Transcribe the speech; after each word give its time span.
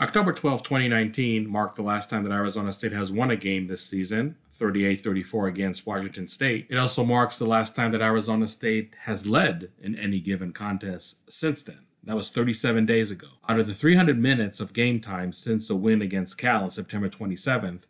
October 0.00 0.32
12, 0.32 0.62
2019 0.62 1.50
marked 1.50 1.74
the 1.74 1.82
last 1.82 2.08
time 2.08 2.22
that 2.22 2.32
Arizona 2.32 2.70
State 2.70 2.92
has 2.92 3.10
won 3.10 3.32
a 3.32 3.36
game 3.36 3.66
this 3.66 3.84
season, 3.84 4.36
38-34 4.56 5.48
against 5.48 5.86
Washington 5.88 6.28
State. 6.28 6.68
It 6.70 6.78
also 6.78 7.04
marks 7.04 7.36
the 7.36 7.46
last 7.46 7.74
time 7.74 7.90
that 7.90 8.00
Arizona 8.00 8.46
State 8.46 8.94
has 9.06 9.26
led 9.26 9.72
in 9.82 9.96
any 9.96 10.20
given 10.20 10.52
contest 10.52 11.28
since 11.28 11.64
then. 11.64 11.80
That 12.04 12.14
was 12.14 12.30
37 12.30 12.86
days 12.86 13.10
ago. 13.10 13.26
Out 13.48 13.58
of 13.58 13.66
the 13.66 13.74
300 13.74 14.16
minutes 14.16 14.60
of 14.60 14.72
game 14.72 15.00
time 15.00 15.32
since 15.32 15.66
the 15.66 15.74
win 15.74 16.00
against 16.00 16.38
Cal 16.38 16.62
on 16.62 16.70
September 16.70 17.08
27th, 17.08 17.88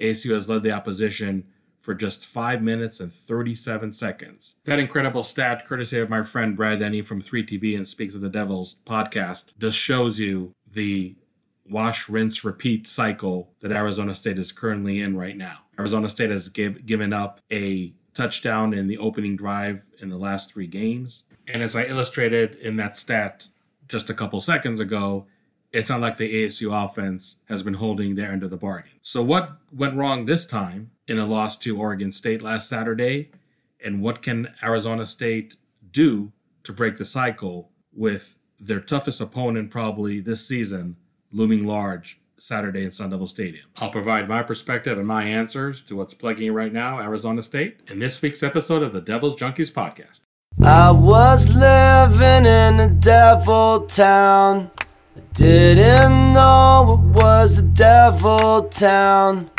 ASU 0.00 0.32
has 0.32 0.48
led 0.48 0.62
the 0.62 0.72
opposition 0.72 1.44
for 1.78 1.94
just 1.94 2.26
5 2.26 2.62
minutes 2.62 3.00
and 3.00 3.12
37 3.12 3.92
seconds. 3.92 4.60
That 4.64 4.78
incredible 4.78 5.24
stat, 5.24 5.66
courtesy 5.66 5.98
of 5.98 6.08
my 6.08 6.22
friend 6.22 6.56
Brad 6.56 6.78
Denny 6.78 7.02
from 7.02 7.20
3TB 7.20 7.76
and 7.76 7.86
Speaks 7.86 8.14
of 8.14 8.22
the 8.22 8.30
Devils 8.30 8.76
podcast, 8.86 9.52
just 9.58 9.76
shows 9.76 10.18
you 10.18 10.54
the 10.66 11.16
wash, 11.70 12.08
rinse, 12.08 12.44
repeat 12.44 12.86
cycle 12.86 13.52
that 13.60 13.72
Arizona 13.72 14.14
State 14.14 14.38
is 14.38 14.52
currently 14.52 15.00
in 15.00 15.16
right 15.16 15.36
now. 15.36 15.60
Arizona 15.78 16.08
State 16.08 16.30
has 16.30 16.48
give, 16.48 16.84
given 16.84 17.12
up 17.12 17.40
a 17.50 17.92
touchdown 18.14 18.74
in 18.74 18.86
the 18.86 18.98
opening 18.98 19.36
drive 19.36 19.86
in 20.00 20.08
the 20.08 20.18
last 20.18 20.52
three 20.52 20.66
games. 20.66 21.24
And 21.46 21.62
as 21.62 21.74
I 21.74 21.84
illustrated 21.84 22.54
in 22.56 22.76
that 22.76 22.96
stat 22.96 23.48
just 23.88 24.10
a 24.10 24.14
couple 24.14 24.40
seconds 24.40 24.80
ago, 24.80 25.26
it's 25.72 25.88
not 25.88 26.00
like 26.00 26.16
the 26.16 26.44
ASU 26.44 26.84
offense 26.84 27.36
has 27.48 27.62
been 27.62 27.74
holding 27.74 28.16
their 28.16 28.32
end 28.32 28.42
of 28.42 28.50
the 28.50 28.56
bargain. 28.56 28.90
So, 29.02 29.22
what 29.22 29.58
went 29.72 29.94
wrong 29.94 30.24
this 30.24 30.44
time 30.44 30.90
in 31.06 31.18
a 31.18 31.26
loss 31.26 31.56
to 31.58 31.78
Oregon 31.78 32.10
State 32.10 32.42
last 32.42 32.68
Saturday? 32.68 33.30
And 33.82 34.02
what 34.02 34.20
can 34.20 34.48
Arizona 34.62 35.06
State 35.06 35.56
do 35.90 36.32
to 36.64 36.72
break 36.72 36.98
the 36.98 37.04
cycle 37.04 37.70
with 37.92 38.36
their 38.58 38.80
toughest 38.80 39.20
opponent 39.20 39.70
probably 39.70 40.20
this 40.20 40.46
season 40.46 40.96
looming 41.32 41.66
large 41.66 42.20
Saturday 42.38 42.84
in 42.84 42.90
Sun 42.90 43.10
Devil 43.10 43.26
Stadium? 43.26 43.66
I'll 43.76 43.90
provide 43.90 44.28
my 44.28 44.42
perspective 44.42 44.98
and 44.98 45.06
my 45.06 45.24
answers 45.24 45.80
to 45.82 45.96
what's 45.96 46.14
plaguing 46.14 46.46
you 46.46 46.52
right 46.52 46.72
now 46.72 47.00
Arizona 47.00 47.42
State 47.42 47.80
in 47.88 47.98
this 47.98 48.20
week's 48.22 48.42
episode 48.42 48.82
of 48.82 48.92
the 48.92 49.00
Devil's 49.00 49.36
Junkies 49.36 49.72
podcast. 49.72 50.20
I 50.64 50.90
was 50.90 51.48
living 51.54 52.44
in 52.44 52.80
a 52.80 52.88
devil 52.88 53.86
town. 53.86 54.70
I 55.16 55.20
didn't 55.32 56.32
know 56.32 57.00
it 57.00 57.16
was 57.16 57.58
a 57.58 57.62
devil 57.62 58.68
town. 58.68 59.50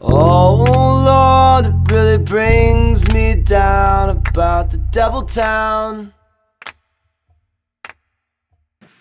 Oh 0.00 0.64
Lord, 1.04 1.66
it 1.66 1.92
really 1.92 2.22
brings 2.22 3.12
me 3.12 3.34
down 3.34 4.10
about 4.10 4.70
the 4.70 4.78
devil 4.78 5.22
town. 5.22 6.14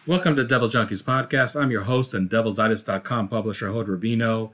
Welcome 0.07 0.37
to 0.37 0.45
Devil 0.45 0.69
Junkies 0.69 1.03
podcast. 1.03 1.61
I'm 1.61 1.69
your 1.69 1.81
host 1.81 2.13
and 2.13 2.29
DevilsDigest.com 2.29 3.27
publisher, 3.27 3.73
Hod 3.73 3.87
Rubino. 3.87 4.51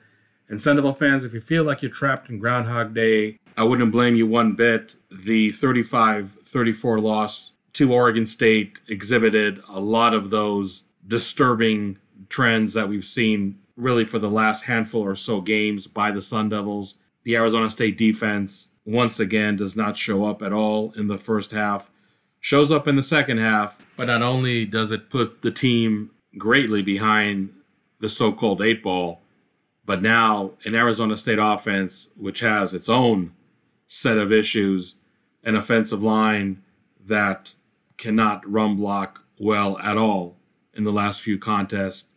And 0.49 0.59
Sun 0.59 0.77
Devil 0.77 0.93
fans, 0.93 1.25
if 1.25 1.33
you 1.35 1.41
feel 1.41 1.63
like 1.63 1.83
you're 1.83 1.91
trapped 1.91 2.27
in 2.27 2.39
Groundhog 2.39 2.95
Day, 2.95 3.37
I 3.55 3.63
wouldn't 3.63 3.91
blame 3.91 4.15
you 4.15 4.25
one 4.25 4.53
bit. 4.53 4.95
The 5.11 5.51
35 5.51 6.39
34 6.43 6.99
loss 6.99 7.51
to 7.73 7.93
Oregon 7.93 8.25
State 8.25 8.79
exhibited 8.87 9.61
a 9.69 9.79
lot 9.79 10.15
of 10.15 10.31
those 10.31 10.85
disturbing 11.07 11.99
trends 12.29 12.73
that 12.73 12.89
we've 12.89 13.05
seen 13.05 13.59
really 13.75 14.05
for 14.05 14.17
the 14.17 14.31
last 14.31 14.63
handful 14.63 15.01
or 15.01 15.15
so 15.15 15.39
games 15.39 15.85
by 15.85 16.09
the 16.09 16.21
Sun 16.21 16.49
Devils. 16.49 16.97
The 17.25 17.35
Arizona 17.35 17.69
State 17.69 17.95
defense, 17.95 18.69
once 18.85 19.19
again, 19.19 19.55
does 19.57 19.75
not 19.75 19.97
show 19.97 20.25
up 20.25 20.41
at 20.41 20.51
all 20.51 20.93
in 20.93 21.05
the 21.05 21.19
first 21.19 21.51
half, 21.51 21.91
shows 22.43 22.73
up 22.73 22.89
in 22.89 22.97
the 22.97 23.01
second 23.01 23.37
half, 23.37 23.87
but 23.95 24.07
not 24.07 24.21
only 24.21 24.65
does 24.65 24.91
it 24.91 25.09
put 25.09 25.41
the 25.43 25.49
team 25.49 26.11
greatly 26.37 26.81
behind 26.81 27.49
the 28.01 28.09
so 28.09 28.33
called 28.33 28.61
eight 28.61 28.83
ball, 28.83 29.21
but 29.85 30.01
now 30.01 30.51
an 30.65 30.75
Arizona 30.75 31.15
State 31.15 31.39
offense, 31.39 32.09
which 32.17 32.41
has 32.41 32.73
its 32.73 32.89
own 32.89 33.31
set 33.87 34.17
of 34.17 34.29
issues, 34.29 34.95
an 35.41 35.55
offensive 35.55 36.03
line 36.03 36.61
that 36.99 37.55
cannot 37.97 38.45
run 38.45 38.75
block 38.75 39.23
well 39.39 39.77
at 39.79 39.97
all 39.97 40.35
in 40.73 40.83
the 40.83 40.91
last 40.91 41.21
few 41.21 41.39
contests, 41.39 42.09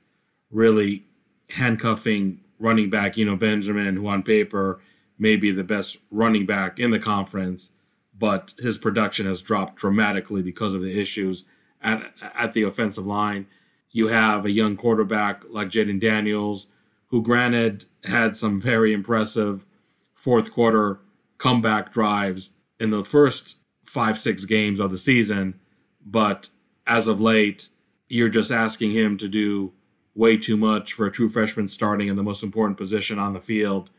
really 0.50 1.04
handcuffing 1.50 2.40
running 2.58 2.90
back, 2.90 3.16
you 3.16 3.24
know, 3.24 3.36
Benjamin, 3.36 3.94
who 3.94 4.08
on 4.08 4.24
paper 4.24 4.80
may 5.20 5.36
be 5.36 5.52
the 5.52 5.62
best 5.62 5.98
running 6.10 6.46
back 6.46 6.80
in 6.80 6.90
the 6.90 6.98
conference, 6.98 7.74
but 8.18 8.54
his 8.58 8.78
production 8.78 9.26
has 9.26 9.42
dropped 9.42 9.76
dramatically 9.76 10.42
because 10.42 10.74
of 10.74 10.82
the 10.82 11.00
issues 11.00 11.44
at, 11.82 12.12
at 12.34 12.52
the 12.52 12.62
offensive 12.62 13.06
line. 13.06 13.46
You 13.90 14.08
have 14.08 14.44
a 14.44 14.50
young 14.50 14.76
quarterback 14.76 15.42
like 15.48 15.68
Jayden 15.68 16.00
Daniels, 16.00 16.72
who 17.08 17.22
granted 17.22 17.84
had 18.04 18.36
some 18.36 18.60
very 18.60 18.92
impressive 18.92 19.66
fourth 20.14 20.52
quarter 20.52 21.00
comeback 21.38 21.92
drives 21.92 22.54
in 22.80 22.90
the 22.90 23.04
first 23.04 23.58
five, 23.84 24.18
six 24.18 24.44
games 24.44 24.80
of 24.80 24.90
the 24.90 24.98
season, 24.98 25.58
but 26.04 26.48
as 26.86 27.08
of 27.08 27.20
late, 27.20 27.68
you're 28.08 28.28
just 28.28 28.50
asking 28.50 28.92
him 28.92 29.16
to 29.16 29.28
do 29.28 29.72
way 30.14 30.36
too 30.36 30.56
much 30.56 30.92
for 30.92 31.06
a 31.06 31.12
true 31.12 31.28
freshman 31.28 31.68
starting 31.68 32.08
in 32.08 32.16
the 32.16 32.22
most 32.22 32.42
important 32.42 32.78
position 32.78 33.18
on 33.18 33.32
the 33.32 33.40
field. 33.40 33.90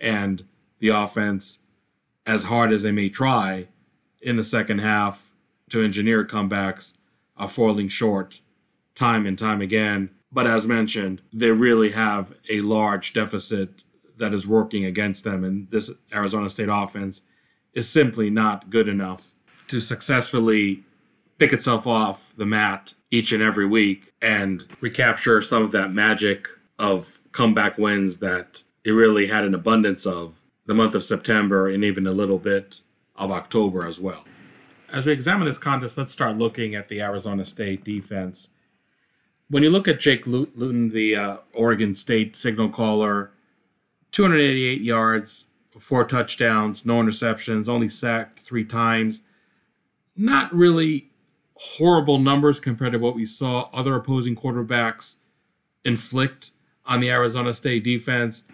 And 0.00 0.44
the 0.78 0.88
offense, 0.88 1.64
as 2.26 2.44
hard 2.44 2.72
as 2.72 2.82
they 2.82 2.92
may 2.92 3.08
try 3.08 3.68
in 4.20 4.36
the 4.36 4.42
second 4.42 4.80
half 4.80 5.32
to 5.70 5.82
engineer 5.82 6.24
comebacks, 6.24 6.98
are 7.36 7.48
falling 7.48 7.88
short 7.88 8.40
time 8.94 9.26
and 9.26 9.38
time 9.38 9.60
again. 9.60 10.10
But 10.32 10.46
as 10.46 10.66
mentioned, 10.66 11.22
they 11.32 11.50
really 11.50 11.90
have 11.90 12.34
a 12.50 12.60
large 12.60 13.12
deficit 13.12 13.84
that 14.16 14.32
is 14.34 14.48
working 14.48 14.84
against 14.84 15.24
them. 15.24 15.44
And 15.44 15.70
this 15.70 15.92
Arizona 16.12 16.48
State 16.48 16.68
offense 16.70 17.22
is 17.74 17.88
simply 17.88 18.30
not 18.30 18.70
good 18.70 18.88
enough 18.88 19.32
to 19.68 19.80
successfully 19.80 20.82
pick 21.38 21.52
itself 21.52 21.86
off 21.86 22.34
the 22.36 22.46
mat 22.46 22.94
each 23.10 23.32
and 23.32 23.42
every 23.42 23.66
week 23.66 24.12
and 24.22 24.64
recapture 24.80 25.42
some 25.42 25.62
of 25.62 25.72
that 25.72 25.92
magic 25.92 26.48
of 26.78 27.20
comeback 27.32 27.76
wins 27.76 28.18
that 28.18 28.62
it 28.84 28.92
really 28.92 29.26
had 29.26 29.44
an 29.44 29.54
abundance 29.54 30.06
of 30.06 30.40
the 30.66 30.74
month 30.74 30.94
of 30.94 31.02
September 31.02 31.68
and 31.68 31.84
even 31.84 32.06
a 32.06 32.12
little 32.12 32.38
bit 32.38 32.80
of 33.14 33.30
October 33.30 33.86
as 33.86 33.98
well. 33.98 34.24
As 34.92 35.06
we 35.06 35.12
examine 35.12 35.46
this 35.46 35.58
contest, 35.58 35.98
let's 35.98 36.12
start 36.12 36.36
looking 36.36 36.74
at 36.74 36.88
the 36.88 37.00
Arizona 37.00 37.44
State 37.44 37.84
defense. 37.84 38.48
When 39.48 39.62
you 39.62 39.70
look 39.70 39.88
at 39.88 40.00
Jake 40.00 40.26
Luton, 40.26 40.90
the 40.90 41.16
uh, 41.16 41.36
Oregon 41.52 41.94
State 41.94 42.36
signal 42.36 42.68
caller, 42.68 43.30
288 44.12 44.80
yards, 44.80 45.46
four 45.78 46.04
touchdowns, 46.04 46.86
no 46.86 47.00
interceptions, 47.00 47.68
only 47.68 47.88
sacked 47.88 48.38
three 48.38 48.64
times. 48.64 49.24
Not 50.16 50.54
really 50.54 51.10
horrible 51.54 52.18
numbers 52.18 52.60
compared 52.60 52.92
to 52.92 52.98
what 52.98 53.14
we 53.14 53.24
saw 53.24 53.68
other 53.72 53.94
opposing 53.94 54.36
quarterbacks 54.36 55.18
inflict 55.84 56.52
on 56.84 57.00
the 57.00 57.10
Arizona 57.10 57.52
State 57.52 57.84
defense, 57.84 58.44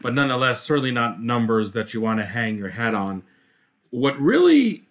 but 0.00 0.14
nonetheless, 0.14 0.62
certainly 0.62 0.90
not 0.90 1.22
numbers 1.22 1.72
that 1.72 1.92
you 1.94 2.00
want 2.00 2.20
to 2.20 2.26
hang 2.26 2.56
your 2.56 2.70
hat 2.70 2.94
on. 2.94 3.22
What 3.90 4.18
really 4.18 4.84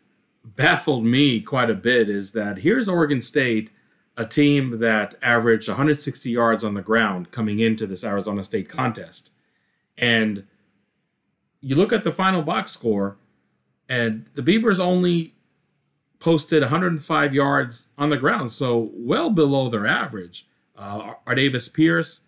baffled 0.43 1.05
me 1.05 1.41
quite 1.41 1.69
a 1.69 1.75
bit 1.75 2.09
is 2.09 2.31
that 2.33 2.59
here's 2.59 2.87
Oregon 2.87 3.21
State, 3.21 3.71
a 4.17 4.25
team 4.25 4.79
that 4.79 5.15
averaged 5.21 5.67
160 5.67 6.29
yards 6.29 6.63
on 6.63 6.73
the 6.73 6.81
ground 6.81 7.31
coming 7.31 7.59
into 7.59 7.87
this 7.87 8.03
Arizona 8.03 8.43
State 8.43 8.69
contest. 8.69 9.31
And 9.97 10.45
you 11.61 11.75
look 11.75 11.91
at 11.91 12.03
the 12.03 12.11
final 12.11 12.41
box 12.41 12.71
score, 12.71 13.17
and 13.87 14.25
the 14.35 14.41
Beavers 14.41 14.79
only 14.79 15.33
posted 16.19 16.61
105 16.61 17.33
yards 17.33 17.89
on 17.97 18.09
the 18.09 18.17
ground, 18.17 18.51
so 18.51 18.89
well 18.93 19.29
below 19.29 19.69
their 19.69 19.87
average. 19.87 20.45
Uh, 20.77 21.13
Artavis 21.25 21.73
Pierce 21.73 22.21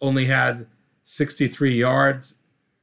only 0.00 0.26
had 0.26 0.66
63 1.04 1.74
yards. 1.74 2.38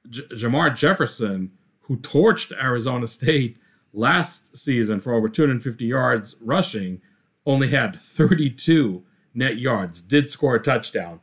J- 0.09 0.23
Jermar 0.31 0.75
Jefferson, 0.75 1.51
who 1.81 1.97
torched 1.97 2.51
Arizona 2.61 3.07
State 3.07 3.57
last 3.93 4.57
season 4.57 4.99
for 4.99 5.13
over 5.13 5.29
250 5.29 5.85
yards 5.85 6.35
rushing, 6.41 7.01
only 7.45 7.69
had 7.69 7.95
32 7.95 9.03
net 9.33 9.57
yards, 9.57 10.01
did 10.01 10.27
score 10.27 10.55
a 10.55 10.61
touchdown. 10.61 11.19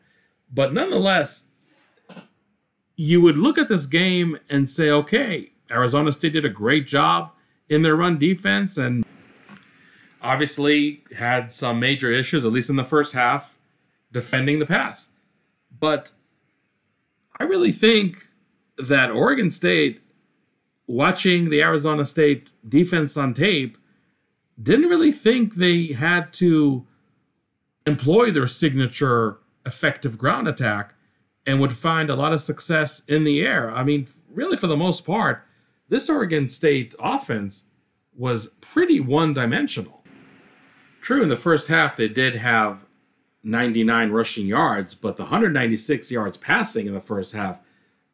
But 0.53 0.73
nonetheless, 0.73 1.51
you 2.97 3.21
would 3.21 3.37
look 3.37 3.59
at 3.59 3.69
this 3.69 3.87
game 3.87 4.39
and 4.49 4.69
say, 4.69 4.91
okay, 4.91 5.53
Arizona 5.71 6.13
State 6.13 6.33
did 6.33 6.45
a 6.45 6.51
great 6.51 6.87
job 6.87 7.33
in 7.69 7.83
their 7.83 7.97
run 7.97 8.19
defense 8.19 8.77
and 8.77 9.05
obviously 10.23 11.05
had 11.17 11.53
some 11.53 11.79
major 11.79 12.11
issues, 12.11 12.45
at 12.45 12.53
least 12.53 12.71
in 12.71 12.77
the 12.77 12.85
first 12.85 13.13
half, 13.13 13.57
defending 14.13 14.59
the 14.59 14.67
pass. 14.67 15.11
But 15.79 16.13
I 17.39 17.45
really 17.45 17.73
think 17.73 18.23
that 18.79 19.11
Oregon 19.11 19.51
State, 19.51 20.01
watching 20.87 21.51
the 21.51 21.63
Arizona 21.63 22.05
State 22.05 22.51
defense 22.69 23.17
on 23.17 23.35
tape, 23.35 23.79
didn't 24.63 24.89
really 24.89 25.13
think 25.13 25.55
they 25.55 25.89
had 25.89 26.33
to 26.35 26.87
employ 27.87 28.31
their 28.31 28.47
signature 28.47 29.39
effective 29.65 30.17
ground 30.17 30.49
attack 30.49 30.95
and 31.47 31.61
would 31.61 31.73
find 31.73 32.11
a 32.11 32.17
lot 32.17 32.33
of 32.33 32.41
success 32.41 33.05
in 33.07 33.25
the 33.25 33.41
air. 33.41 33.71
I 33.71 33.85
mean, 33.85 34.07
really, 34.29 34.57
for 34.57 34.67
the 34.67 34.77
most 34.77 35.07
part, 35.07 35.45
this 35.89 36.09
Oregon 36.11 36.49
State 36.49 36.95
offense 36.99 37.67
was 38.17 38.49
pretty 38.61 38.99
one 38.99 39.35
dimensional. 39.35 40.05
True, 41.01 41.23
in 41.23 41.29
the 41.29 41.37
first 41.37 41.69
half, 41.69 41.97
they 41.97 42.09
did 42.09 42.37
have 42.37 42.86
99 43.47 44.11
rushing 44.11 44.47
yards, 44.47 44.95
but 44.95 45.17
the 45.17 45.23
196 45.23 46.11
yards 46.11 46.37
passing 46.37 46.87
in 46.87 46.95
the 46.95 47.01
first 47.01 47.33
half, 47.33 47.61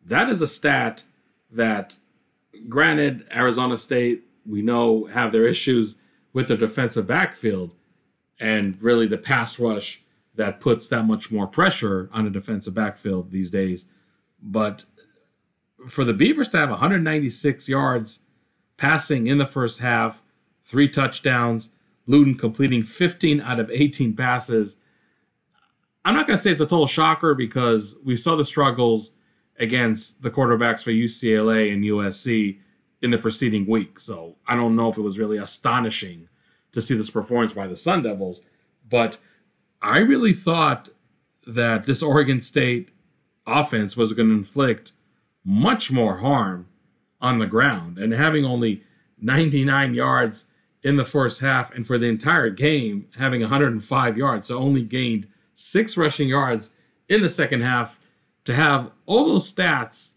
that 0.05 0.29
is 0.29 0.43
a 0.43 0.47
stat 0.47 1.05
that, 1.51 1.97
granted, 2.69 3.27
Arizona 3.33 3.79
State, 3.79 4.25
we 4.45 4.61
know, 4.61 5.07
have 5.07 5.33
their 5.33 5.47
issues 5.47 5.99
with 6.35 6.49
their 6.49 6.57
defensive 6.57 7.07
backfield 7.07 7.73
and 8.39 8.81
really 8.83 9.07
the 9.07 9.17
pass 9.17 9.59
rush 9.59 10.03
that 10.35 10.61
puts 10.61 10.87
that 10.89 11.05
much 11.05 11.33
more 11.33 11.47
pressure 11.47 12.11
on 12.13 12.27
a 12.27 12.31
defensive 12.31 12.75
backfield 12.75 13.31
these 13.31 13.51
days. 13.51 13.87
But 14.43 14.85
for 15.89 16.05
the 16.05 16.15
Beavers 16.15 16.49
to 16.51 16.59
have 16.59 16.71
196 16.71 17.69
yards 17.69 18.21
passing 18.77 19.27
in 19.27 19.39
the 19.39 19.47
first 19.47 19.81
half, 19.81 20.23
three 20.63 20.89
touchdowns, 20.89 21.75
Luton 22.07 22.35
completing 22.35 22.83
15 22.83 23.41
out 23.41 23.61
of 23.61 23.71
18 23.71 24.15
passes. 24.15 24.79
I'm 26.05 26.15
not 26.15 26.27
going 26.27 26.37
to 26.37 26.43
say 26.43 26.51
it's 26.51 26.61
a 26.61 26.67
total 26.67 26.87
shocker 26.87 27.35
because 27.35 27.97
we 28.05 28.17
saw 28.17 28.35
the 28.35 28.45
struggles 28.45 29.13
against 29.59 30.23
the 30.23 30.31
quarterbacks 30.31 30.83
for 30.83 30.91
UCLA 30.91 31.73
and 31.73 31.85
USC 31.85 32.59
in 33.01 33.11
the 33.11 33.19
preceding 33.19 33.67
week. 33.67 34.01
So 34.01 34.37
I 34.47 34.57
don't 34.57 34.77
know 34.77 34.89
if 34.89 34.97
it 34.97 35.03
was 35.03 35.19
really 35.19 35.39
astonishing 35.39 36.29
to 36.73 36.81
see 36.81 36.97
this 36.97 37.11
performance 37.11 37.53
by 37.53 37.67
the 37.67 37.77
Sun 37.77 38.03
Devils, 38.03 38.41
but 38.89 39.19
I 39.81 39.99
really 39.99 40.33
thought 40.33 40.89
that 41.47 41.85
this 41.85 42.03
Oregon 42.03 42.41
State 42.41 42.93
offense 43.47 43.97
was 43.97 44.13
going 44.13 44.29
to 44.29 44.35
inflict 44.35 44.93
much 45.45 45.91
more 45.91 46.19
harm 46.19 46.69
on 47.21 47.39
the 47.39 47.47
ground. 47.47 47.99
And 47.99 48.13
having 48.13 48.45
only 48.45 48.83
99 49.21 49.95
yards 49.95 50.51
in 50.83 50.97
the 50.97 51.05
first 51.05 51.41
half 51.41 51.73
and 51.73 51.87
for 51.87 51.99
the 51.99 52.09
entire 52.09 52.51
game 52.51 53.07
having 53.19 53.41
105 53.41 54.17
yards, 54.17 54.47
so 54.47 54.59
only 54.59 54.83
gained 54.83 55.29
six 55.55 55.97
rushing 55.97 56.29
yards 56.29 56.77
in 57.09 57.21
the 57.21 57.29
second 57.29 57.63
half 57.63 58.01
to 58.45 58.55
have 58.55 58.91
all 59.07 59.27
those 59.27 59.53
stats 59.53 60.15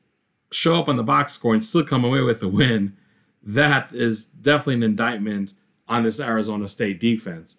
show 0.52 0.76
up 0.76 0.88
on 0.88 0.96
the 0.96 1.04
box 1.04 1.34
score 1.34 1.54
and 1.54 1.64
still 1.64 1.84
come 1.84 2.04
away 2.04 2.22
with 2.22 2.42
a 2.42 2.48
win, 2.48 2.96
that 3.44 3.94
is 3.94 4.26
definitely 4.26 4.76
an 4.76 4.84
indictment 4.84 5.54
on 5.88 6.04
this 6.04 6.20
Arizona 6.20 6.68
State 6.68 7.00
defense. 7.00 7.58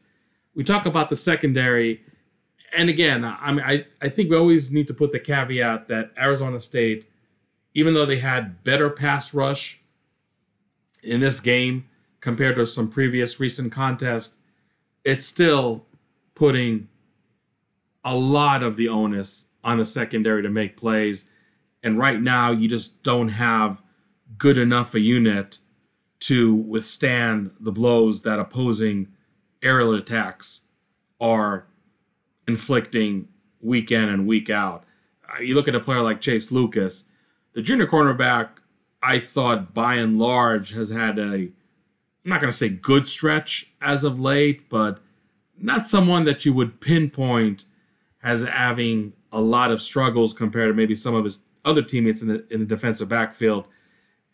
We 0.55 0.65
talk 0.65 0.87
about 0.87 1.11
the 1.11 1.17
secondary, 1.17 2.03
and 2.77 2.89
again, 2.89 3.25
I 3.25 3.53
mean, 3.53 3.65
I, 3.65 3.87
I 4.01 4.09
think 4.09 4.31
we 4.31 4.37
always 4.37 4.73
need 4.73 4.89
to 4.89 4.95
put 4.95 5.13
the 5.13 5.21
caveat 5.21 5.89
that 5.89 6.13
Arizona 6.19 6.59
State, 6.59 7.09
even 7.75 7.95
though 7.95 8.07
they 8.07 8.19
had 8.19 8.65
better 8.65 8.91
pass 8.91 9.35
rush 9.35 9.81
in 11.03 11.21
this 11.21 11.41
game 11.41 11.87
compared 12.21 12.57
to 12.57 12.67
some 12.67 12.89
previous 12.89 13.39
recent 13.39 13.71
contests, 13.71 14.39
it's 15.05 15.25
still 15.25 15.85
putting 16.35 16.89
a 18.07 18.15
lot 18.15 18.63
of 18.63 18.77
the 18.77 18.89
onus 18.89 19.51
on 19.65 19.79
the 19.79 19.85
secondary 19.85 20.41
to 20.41 20.49
make 20.49 20.77
plays. 20.77 21.29
And 21.83 21.99
right 21.99 22.21
now, 22.21 22.53
you 22.53 22.69
just 22.69 23.03
don't 23.03 23.31
have 23.31 23.83
good 24.39 24.57
enough 24.57 24.95
a 24.95 25.01
unit 25.01 25.59
to 26.21 26.55
withstand 26.55 27.51
the 27.59 27.73
blows 27.73 28.23
that 28.23 28.39
opposing 28.39 29.09
aerial 29.61 29.93
attacks 29.93 30.63
are 31.21 31.67
inflicting 32.47 33.29
week 33.61 33.91
in 33.91 34.09
and 34.09 34.27
week 34.27 34.49
out. 34.49 34.85
Uh, 35.29 35.43
you 35.43 35.55
look 35.57 35.67
at 35.67 35.75
a 35.75 35.81
player 35.81 36.01
like 36.01 36.21
Chase 36.21 36.53
Lucas, 36.53 37.09
the 37.55 37.63
junior 37.63 37.87
cornerback, 37.87 38.51
I 39.03 39.19
thought 39.19 39.75
by 39.75 39.97
and 39.97 40.19
large 40.19 40.73
has 40.75 40.91
had 40.91 41.19
a, 41.19 41.33
I'm 41.33 41.53
not 42.25 42.41
going 42.41 42.53
to 42.53 42.57
say 42.57 42.69
good 42.69 43.07
stretch 43.07 43.73
as 43.81 44.05
of 44.05 44.21
late, 44.21 44.69
but 44.69 45.01
not 45.59 45.87
someone 45.87 46.25
that 46.25 46.45
you 46.45 46.53
would 46.53 46.81
pinpoint 46.81 47.65
as 48.27 48.43
having 48.43 49.13
a 49.31 49.41
lot 49.41 49.71
of 49.71 49.81
struggles 49.81 50.33
compared 50.33 50.69
to 50.69 50.75
maybe 50.75 50.97
some 50.97 51.15
of 51.15 51.23
his 51.23 51.45
other 51.65 51.81
teammates 51.81 52.23
in 52.23 52.29
the 52.29 52.47
in 52.53 52.59
the 52.59 52.67
defensive 52.67 53.09
backfield. 53.09 53.69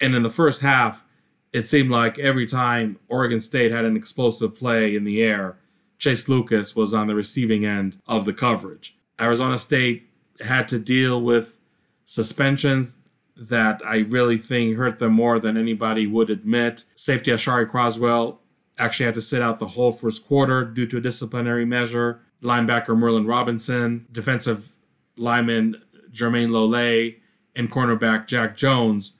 And 0.00 0.15
in 0.15 0.23
the 0.23 0.31
first 0.31 0.62
half, 0.62 1.05
it 1.53 1.65
seemed 1.65 1.91
like 1.91 2.19
every 2.19 2.47
time 2.47 2.99
Oregon 3.09 3.39
State 3.39 3.71
had 3.71 3.85
an 3.85 3.94
explosive 3.94 4.56
play 4.56 4.97
in 4.97 5.05
the 5.05 5.23
air, 5.23 5.59
Chase 5.99 6.27
Lucas 6.27 6.75
was 6.75 6.94
on 6.94 7.06
the 7.06 7.15
receiving 7.15 7.67
end 7.67 7.99
of 8.06 8.25
the 8.25 8.33
coverage. 8.33 8.97
Arizona 9.21 9.59
State 9.59 10.09
had 10.41 10.69
to 10.69 10.79
deal 10.79 11.21
with 11.21 11.59
suspensions 12.06 12.97
that 13.37 13.83
I 13.85 13.99
really 13.99 14.38
think 14.38 14.77
hurt 14.77 15.00
them 15.00 15.12
more 15.12 15.38
than 15.38 15.59
anybody 15.59 16.06
would 16.06 16.31
admit. 16.31 16.85
Safety 16.95 17.31
Aashari 17.31 17.71
Crosswell 17.71 18.38
actually 18.79 19.06
had 19.06 19.15
to 19.17 19.21
sit 19.21 19.43
out 19.43 19.59
the 19.59 19.67
whole 19.67 19.93
first 19.93 20.27
quarter 20.27 20.65
due 20.65 20.87
to 20.87 20.97
a 20.97 21.00
disciplinary 21.00 21.67
measure. 21.67 22.23
Linebacker 22.43 22.97
Merlin 22.97 23.27
Robinson, 23.27 24.06
defensive 24.11 24.73
lineman 25.17 25.77
Jermaine 26.12 26.50
Lole, 26.50 27.12
and 27.55 27.71
cornerback 27.71 28.27
Jack 28.27 28.56
Jones 28.56 29.17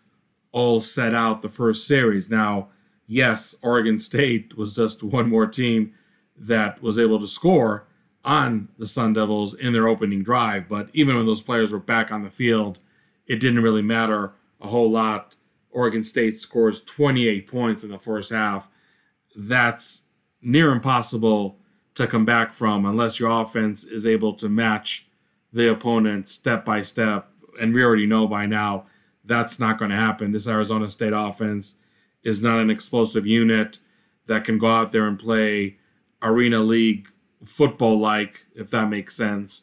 all 0.51 0.81
set 0.81 1.15
out 1.15 1.41
the 1.41 1.49
first 1.49 1.87
series. 1.87 2.29
Now, 2.29 2.69
yes, 3.07 3.55
Oregon 3.63 3.97
State 3.97 4.57
was 4.57 4.77
just 4.77 5.03
one 5.03 5.29
more 5.29 5.47
team 5.47 5.95
that 6.37 6.83
was 6.83 6.99
able 6.99 7.21
to 7.21 7.27
score 7.27 7.87
on 8.25 8.69
the 8.79 8.87
Sun 8.87 9.15
Devils 9.15 9.55
in 9.55 9.73
their 9.73 9.89
opening 9.89 10.23
drive, 10.23 10.69
but 10.69 10.89
even 10.93 11.17
when 11.17 11.27
those 11.27 11.43
players 11.43 11.73
were 11.73 11.79
back 11.79 12.13
on 12.13 12.23
the 12.23 12.31
field, 12.31 12.79
it 13.27 13.37
didn't 13.37 13.63
really 13.63 13.83
matter 13.83 14.33
a 14.61 14.69
whole 14.69 14.91
lot. 14.91 15.37
Oregon 15.71 16.05
State 16.05 16.39
scores 16.39 16.83
28 16.83 17.49
points 17.49 17.83
in 17.83 17.91
the 17.91 17.99
first 17.99 18.33
half. 18.33 18.69
That's 19.35 20.09
near 20.41 20.71
impossible 20.71 21.59
to 21.95 22.07
come 22.07 22.25
back 22.25 22.53
from 22.53 22.87
unless 22.87 23.21
your 23.21 23.31
offense 23.31 23.85
is 23.85 24.07
able 24.07 24.33
to 24.35 24.49
match 24.49 25.09
the 25.53 25.71
opponent 25.71 26.27
step 26.27 26.65
by 26.65 26.81
step. 26.83 27.31
And 27.61 27.75
we 27.75 27.83
already 27.83 28.07
know 28.07 28.27
by 28.27 28.47
now 28.47 28.87
that's 29.25 29.59
not 29.59 29.79
going 29.79 29.91
to 29.91 29.97
happen. 29.97 30.33
This 30.33 30.49
Arizona 30.49 30.89
State 30.89 31.13
offense 31.15 31.77
is 32.23 32.43
not 32.43 32.59
an 32.59 32.71
explosive 32.71 33.27
unit 33.27 33.79
that 34.27 34.45
can 34.45 34.59
go 34.59 34.69
out 34.69 34.93
there 34.93 35.07
and 35.07 35.19
play 35.19 35.77
arena 36.23 36.61
league 36.61 37.09
football 37.45 37.99
like, 37.99 38.47
if 38.55 38.71
that 38.71 38.89
makes 38.89 39.17
sense, 39.17 39.63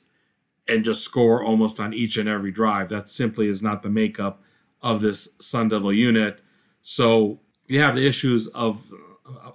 and 0.68 0.86
just 0.86 1.04
score 1.04 1.44
almost 1.44 1.80
on 1.80 1.94
each 1.94 2.18
and 2.18 2.30
every 2.30 2.52
drive. 2.52 2.90
That 2.90 3.10
simply 3.10 3.48
is 3.48 3.62
not 3.62 3.82
the 3.82 3.90
makeup 3.90 4.42
of 4.82 5.02
this 5.02 5.36
Sun 5.40 5.70
Devil 5.70 5.94
unit. 5.94 6.42
So 6.82 7.40
you 7.68 7.82
have 7.82 7.96
the 7.96 8.08
issues 8.08 8.48
of 8.48 8.94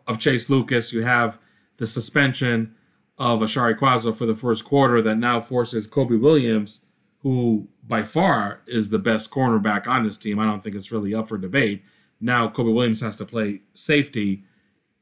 of 0.07 0.19
Chase 0.19 0.49
Lucas. 0.49 0.93
You 0.93 1.02
have 1.02 1.38
the 1.76 1.87
suspension 1.87 2.75
of 3.19 3.40
Aashari 3.40 3.76
Crosswell 3.76 4.16
for 4.16 4.26
the 4.26 4.35
first 4.35 4.64
quarter 4.64 5.00
that 5.02 5.16
now 5.16 5.40
forces 5.40 5.87
Kobe 5.87 6.16
Williams 6.16 6.85
who 7.25 7.66
by 7.83 8.02
far 8.02 8.61
is 8.66 8.90
the 8.90 8.99
best 8.99 9.31
cornerback 9.31 9.88
on 9.88 10.04
this 10.04 10.19
team. 10.19 10.38
I 10.38 10.45
don't 10.45 10.62
think 10.62 10.76
it's 10.76 10.93
really 10.93 11.14
up 11.14 11.26
for 11.26 11.38
debate. 11.38 11.83
Now 12.21 12.49
Kobe 12.49 12.71
Williams 12.71 13.00
has 13.00 13.16
to 13.16 13.25
play 13.25 13.62
safety 13.73 14.45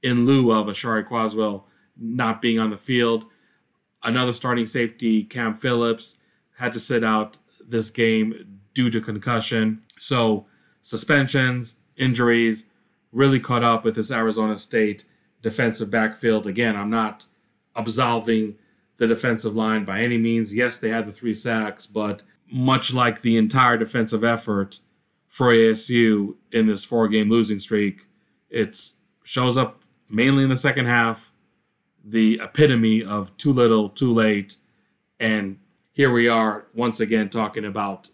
in 0.02 0.24
lieu 0.24 0.52
of 0.52 0.68
Aashari 0.68 1.04
Crosswell 1.04 1.64
not 1.96 2.40
being 2.40 2.60
on 2.60 2.70
the 2.70 2.78
field. 2.78 3.26
Another 4.04 4.32
starting 4.32 4.66
safety, 4.66 5.24
Cam 5.24 5.54
Phillips, 5.54 6.20
had 6.58 6.72
to 6.72 6.80
sit 6.80 7.02
out 7.02 7.38
this 7.66 7.90
game 7.90 8.60
due 8.72 8.88
to 8.88 9.00
concussion. 9.00 9.82
So 9.98 10.46
suspensions, 10.80 11.76
injuries 11.96 12.70
really 13.10 13.40
caught 13.40 13.64
up 13.64 13.84
with 13.84 13.96
this 13.96 14.12
Arizona 14.12 14.56
State 14.58 15.04
defensive 15.42 15.90
backfield. 15.90 16.46
Again, 16.46 16.76
I'm 16.76 16.90
not 16.90 17.26
absolving 17.74 18.56
the 18.96 19.06
defensive 19.06 19.54
line 19.54 19.84
by 19.84 20.00
any 20.00 20.18
means. 20.18 20.54
Yes, 20.54 20.78
they 20.78 20.88
had 20.88 21.06
the 21.06 21.12
three 21.12 21.34
sacks, 21.34 21.86
but 21.86 22.22
much 22.50 22.92
like 22.92 23.20
the 23.20 23.36
entire 23.36 23.76
defensive 23.76 24.22
effort 24.24 24.78
for 25.28 25.48
ASU 25.48 26.36
in 26.50 26.66
this 26.66 26.84
four 26.84 27.08
game 27.08 27.30
losing 27.30 27.58
streak, 27.58 28.06
it 28.50 28.76
shows 29.24 29.56
up 29.56 29.82
mainly 30.08 30.44
in 30.44 30.50
the 30.50 30.56
second 30.56 30.86
half, 30.86 31.32
the 32.04 32.40
epitome 32.42 33.02
of 33.02 33.34
too 33.36 33.52
little, 33.52 33.88
too 33.88 34.12
late. 34.12 34.56
And 35.18 35.58
here 35.92 36.12
we 36.12 36.28
are 36.28 36.66
once 36.74 37.00
again 37.00 37.30
talking 37.30 37.64
about 37.64 38.10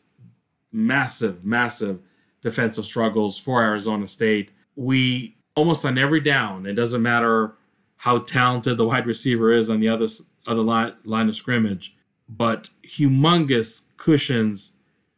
massive, 0.71 1.45
massive 1.45 2.01
defensive 2.41 2.85
struggles 2.85 3.39
for 3.39 3.63
Arizona 3.63 4.07
State. 4.07 4.53
We 4.77 5.38
almost 5.59 5.85
on 5.85 5.99
every 5.99 6.21
down, 6.21 6.67
it 6.67 6.75
doesn't 6.75 7.03
matter 7.03 7.55
how 7.99 8.19
talented 8.21 8.77
the 8.77 8.87
wide 8.87 9.07
receiver 9.07 9.53
is 9.53 9.69
on 9.69 9.81
the 9.81 9.88
other 9.88 10.07
of 10.47 10.57
the 10.57 10.62
line, 10.62 10.95
line 11.05 11.29
of 11.29 11.35
scrimmage, 11.35 11.97
but 12.29 12.71
humongous 12.85 13.88
cushions 13.97 14.77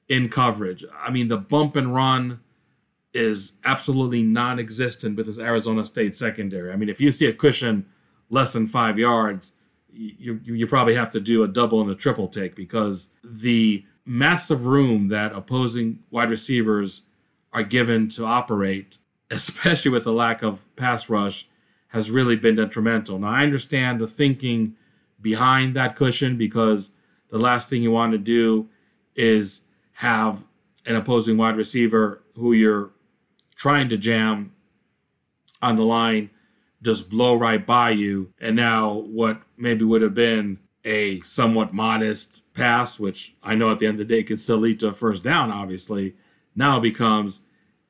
in 0.09 0.29
coverage. 0.29 0.85
I 0.99 1.11
mean, 1.11 1.29
the 1.29 1.37
bump 1.37 1.77
and 1.77 1.95
run 1.95 2.41
is 3.13 3.59
absolutely 3.65 4.23
non 4.23 4.59
existent 4.59 5.17
with 5.17 5.27
this 5.27 5.39
Arizona 5.39 5.85
State 5.85 6.15
secondary. 6.15 6.73
I 6.73 6.77
mean, 6.77 6.89
if 6.89 7.01
you 7.01 7.13
see 7.13 7.27
a 7.27 7.33
cushion 7.33 7.87
less 8.31 8.55
than 8.55 8.67
five 8.67 8.99
yards, 8.99 9.57
you, 9.93 10.41
you 10.45 10.67
probably 10.67 10.95
have 10.95 11.13
to 11.13 11.21
do 11.21 11.43
a 11.43 11.49
double 11.49 11.81
and 11.81 11.91
a 11.91 11.95
triple 11.95 12.29
take 12.29 12.55
because 12.55 13.11
the 13.23 13.85
massive 14.07 14.67
room 14.67 15.09
that 15.09 15.33
opposing 15.33 15.99
wide 16.11 16.31
receivers 16.31 17.03
are 17.53 17.63
given 17.63 18.09
to 18.09 18.25
operate, 18.25 18.99
especially 19.31 19.91
with 19.91 20.05
the 20.05 20.13
lack 20.13 20.43
of 20.43 20.65
pass 20.77 21.09
rush, 21.09 21.49
has 21.89 22.11
really 22.11 22.37
been 22.37 22.55
detrimental. 22.55 23.19
Now, 23.19 23.29
I 23.29 23.43
understand 23.43 24.01
the 24.01 24.07
thinking 24.07 24.77
behind 25.21 25.75
that 25.75 25.97
cushion 25.97 26.37
because 26.37 26.93
the 27.29 27.39
last 27.39 27.69
thing 27.69 27.83
you 27.83 27.91
want 27.91 28.13
to 28.13 28.19
do 28.19 28.69
is 29.15 29.63
have 29.95 30.45
an 30.87 30.97
opposing 30.97 31.37
wide 31.37 31.57
receiver 31.57 32.23
who 32.35 32.53
you're 32.53 32.91
trying 33.55 33.89
to 33.89 33.97
jam 33.97 34.53
on 35.61 35.77
the 35.77 35.85
line 35.85 36.31
just 36.83 37.11
blow 37.11 37.35
right 37.35 37.67
by 37.67 37.91
you. 37.91 38.33
And 38.41 38.57
now, 38.57 38.93
what 38.93 39.43
maybe 39.57 39.85
would 39.85 40.03
have 40.03 40.15
been 40.15 40.59
a 40.85 41.21
somewhat 41.21 41.75
modest 41.75 42.53
pass, 42.55 42.99
which 42.99 43.35
I 43.43 43.55
know 43.55 43.71
at 43.71 43.79
the 43.79 43.87
end 43.87 44.01
of 44.01 44.09
the 44.09 44.17
day 44.17 44.23
can 44.23 44.39
still 44.39 44.57
lead 44.57 44.81
to 44.81 44.89
a 44.89 44.93
first 44.93 45.23
down, 45.23 45.51
obviously, 45.51 46.15
now 46.57 46.81
becomes 46.81 47.43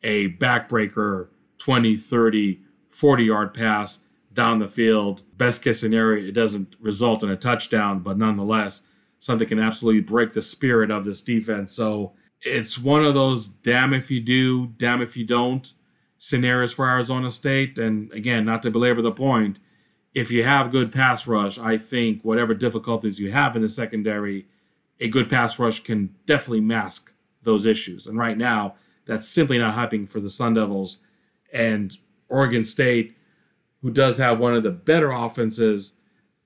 a 0.03 0.33
backbreaker 0.35 1.29
20, 1.59 1.97
30, 1.97 2.61
40 2.89 3.25
yard 3.25 3.55
pass 3.55 4.07
down 4.33 4.59
the 4.59 4.69
field. 4.69 5.25
Best 5.37 5.63
case 5.63 5.81
scenario, 5.81 6.27
it 6.27 6.33
doesn't 6.33 6.77
result 6.81 7.23
in 7.23 7.31
a 7.31 7.37
touchdown, 7.37 8.01
but 8.01 8.19
nonetheless, 8.19 8.87
something 9.19 9.49
can 9.49 9.59
absolutely 9.59 10.01
break 10.01 10.33
the 10.33 10.43
spirit 10.43 10.91
of 10.91 11.05
this 11.05 11.21
defense. 11.21 11.73
So 11.73 12.15
it's 12.43 12.79
one 12.79 13.05
of 13.05 13.15
those 13.15 13.49
damn 13.49 13.93
if 13.93 14.11
you 14.11 14.21
do, 14.21 14.69
damn 14.69 15.03
if 15.03 15.17
you 15.17 15.25
don't 15.25 15.73
scenarios 16.19 16.73
for 16.73 16.89
Arizona 16.89 17.31
State. 17.31 17.79
And 17.79 18.13
again, 18.13 18.45
not 18.45 18.63
to 18.63 18.71
belabor 18.71 19.03
the 19.03 19.13
point, 19.13 19.59
if 20.15 20.31
you 20.31 20.45
have 20.45 20.71
good 20.71 20.93
pass 20.93 21.27
rush, 21.27 21.59
I 21.59 21.79
think 21.79 22.23
whatever 22.23 22.55
difficulties 22.55 23.19
you 23.19 23.33
have 23.33 23.57
in 23.57 23.63
the 23.63 23.69
secondary, 23.69 24.47
a 25.01 25.09
good 25.09 25.31
pass 25.31 25.59
rush 25.59 25.81
can 25.81 26.15
definitely 26.27 26.61
mask 26.61 27.15
those 27.43 27.65
issues. 27.65 28.07
And 28.07 28.19
right 28.19 28.37
now, 28.37 28.75
that's 29.11 29.29
simply 29.29 29.59
not 29.59 29.75
happening 29.75 30.07
for 30.07 30.21
the 30.21 30.31
Sun 30.31 30.55
Devils. 30.55 31.03
And 31.53 31.97
Oregon 32.29 32.65
State, 32.65 33.17
who 33.83 33.91
does 33.91 34.19
have 34.19 34.39
one 34.39 34.55
of 34.55 34.63
the 34.63 34.71
better 34.71 35.11
offenses 35.11 35.95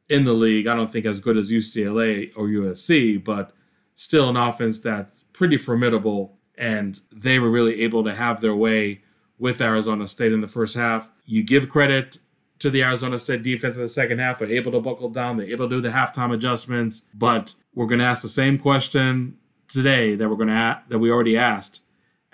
in 0.09 0.25
the 0.25 0.33
league, 0.33 0.67
I 0.67 0.75
don't 0.75 0.91
think 0.91 1.05
as 1.05 1.21
good 1.21 1.37
as 1.37 1.53
UCLA 1.53 2.33
or 2.35 2.47
USC, 2.47 3.23
but 3.23 3.53
still 3.95 4.31
an 4.31 4.39
offense 4.39 4.81
that's 4.81 5.25
pretty 5.35 5.59
formidable. 5.59 6.39
And 6.57 6.99
they 7.13 7.39
were 7.39 7.51
really 7.51 7.83
able 7.83 8.03
to 8.03 8.15
have 8.15 8.41
their 8.41 8.55
way 8.55 9.03
with 9.39 9.61
Arizona 9.61 10.09
State 10.09 10.33
in 10.33 10.41
the 10.41 10.49
first 10.49 10.75
half. 10.75 11.11
You 11.27 11.45
give 11.45 11.69
credit 11.69 12.17
to 12.61 12.71
the 12.71 12.83
Arizona 12.83 13.19
State 13.19 13.43
defense 13.43 13.77
in 13.77 13.83
the 13.83 13.89
second 13.89 14.21
half. 14.21 14.39
They're 14.39 14.49
able 14.49 14.73
to 14.73 14.81
buckle 14.81 15.11
down. 15.11 15.37
They're 15.37 15.51
able 15.51 15.69
to 15.69 15.77
do 15.77 15.81
the 15.83 15.91
halftime 15.91 16.33
adjustments. 16.33 17.07
But 17.13 17.57
we're 17.75 17.89
going 17.89 17.99
to 17.99 18.07
ask 18.07 18.23
the 18.23 18.29
same 18.29 18.57
question 18.57 19.37
today 19.69 20.15
that 20.15 20.31
we're 20.31 20.37
going 20.37 20.49
to 20.49 20.81
that 20.89 20.99
we 20.99 21.11
already 21.11 21.37
asked 21.37 21.84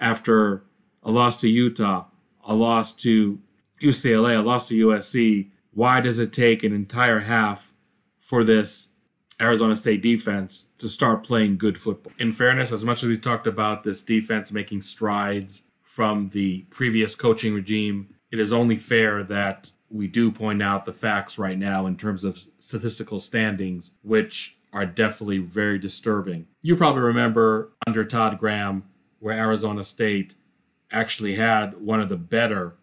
after 0.01 0.65
a 1.03 1.11
loss 1.11 1.41
to 1.41 1.49
Utah, 1.49 2.07
a 2.45 2.55
loss 2.55 2.93
to 2.95 3.41
UCLA, 3.83 4.39
a 4.39 4.43
loss 4.43 4.69
to 4.69 4.87
USC. 4.87 5.51
Why 5.73 6.01
does 6.01 6.19
it 6.19 6.33
take 6.33 6.65
an 6.65 6.73
entire 6.73 7.21
half 7.21 7.75
for 8.19 8.43
this 8.43 8.95
Arizona 9.41 9.77
State 9.77 10.03
defense 10.03 10.67
to 10.79 10.89
start 10.89 11.25
playing 11.25 11.59
good 11.59 11.79
football? 11.79 12.13
In 12.19 12.33
fairness, 12.33 12.73
as 12.73 12.85
much 12.85 13.03
as 13.03 13.09
we 13.09 13.19
talked 13.19 13.47
about 13.47 13.85
this 13.85 14.03
defense 14.03 14.53
making 14.53 14.81
strides 14.81 15.63
from 15.91 16.29
the 16.29 16.61
previous 16.71 17.17
coaching 17.17 17.53
regime. 17.53 18.15
It 18.31 18.39
is 18.39 18.53
only 18.53 18.77
fair 18.77 19.25
that 19.25 19.73
we 19.91 20.07
do 20.07 20.31
point 20.31 20.63
out 20.63 20.85
the 20.85 20.93
facts 20.93 21.37
right 21.37 21.59
now 21.59 21.85
in 21.85 21.97
terms 21.97 22.23
of 22.23 22.45
statistical 22.61 23.19
standings, 23.19 23.91
which 24.03 24.57
are 24.73 24.87
definitely 24.87 25.39
very 25.39 25.81
disturbing. 25.81 26.47
You 26.63 26.77
probably 26.77 27.03
remember 27.03 27.73
under 27.89 28.05
Todd 28.05 28.39
Graham, 28.39 28.85
where 29.21 29.39
Arizona 29.39 29.85
State 29.85 30.35
actually 30.91 31.37
had 31.37 31.81
one 31.81 32.01
of 32.01 32.09
the 32.09 32.17
better 32.17 32.75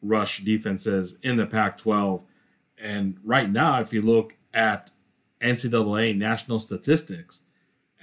rush 0.00 0.38
defenses 0.38 1.18
in 1.22 1.36
the 1.36 1.46
Pac 1.46 1.76
12. 1.76 2.24
And 2.78 3.18
right 3.22 3.50
now, 3.50 3.80
if 3.80 3.92
you 3.92 4.00
look 4.00 4.36
at 4.54 4.92
NCAA 5.40 6.16
national 6.16 6.58
statistics, 6.58 7.42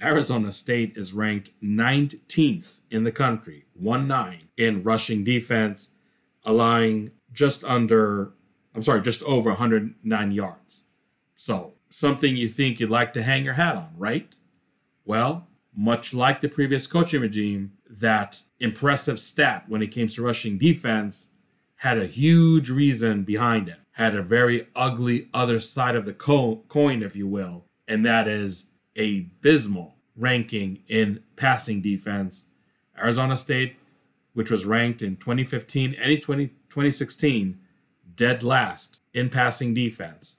Arizona 0.00 0.52
State 0.52 0.96
is 0.96 1.12
ranked 1.12 1.50
19th 1.62 2.80
in 2.90 3.02
the 3.02 3.10
country, 3.10 3.64
1 3.74 4.06
9, 4.06 4.48
in 4.56 4.82
rushing 4.84 5.24
defense, 5.24 5.94
allowing 6.44 7.10
just 7.32 7.64
under, 7.64 8.32
I'm 8.74 8.82
sorry, 8.82 9.02
just 9.02 9.22
over 9.24 9.50
109 9.50 10.32
yards. 10.32 10.84
So, 11.34 11.74
something 11.88 12.36
you 12.36 12.48
think 12.48 12.78
you'd 12.78 12.90
like 12.90 13.12
to 13.14 13.22
hang 13.22 13.44
your 13.44 13.54
hat 13.54 13.76
on, 13.76 13.90
right? 13.96 14.36
Well, 15.04 15.48
much 15.74 16.14
like 16.14 16.40
the 16.40 16.48
previous 16.48 16.86
coaching 16.86 17.20
regime, 17.20 17.72
that 17.88 18.42
impressive 18.60 19.18
stat 19.18 19.64
when 19.68 19.82
it 19.82 19.88
came 19.90 20.08
to 20.08 20.22
rushing 20.22 20.58
defense 20.58 21.30
had 21.76 21.98
a 21.98 22.06
huge 22.06 22.70
reason 22.70 23.22
behind 23.22 23.68
it, 23.68 23.78
had 23.92 24.14
a 24.14 24.22
very 24.22 24.68
ugly 24.74 25.28
other 25.32 25.60
side 25.60 25.94
of 25.94 26.04
the 26.04 26.12
co- 26.12 26.62
coin, 26.68 27.02
if 27.02 27.14
you 27.16 27.26
will, 27.26 27.64
and 27.86 28.04
that 28.04 28.26
is 28.26 28.70
a 28.96 29.18
abysmal 29.18 29.94
ranking 30.16 30.82
in 30.88 31.22
passing 31.36 31.80
defense. 31.80 32.48
Arizona 32.98 33.36
State, 33.36 33.76
which 34.34 34.50
was 34.50 34.66
ranked 34.66 35.02
in 35.02 35.16
2015 35.16 35.94
and 35.94 36.22
20, 36.22 36.48
2016, 36.48 37.58
dead 38.14 38.42
last 38.42 39.00
in 39.14 39.30
passing 39.30 39.72
defense, 39.72 40.38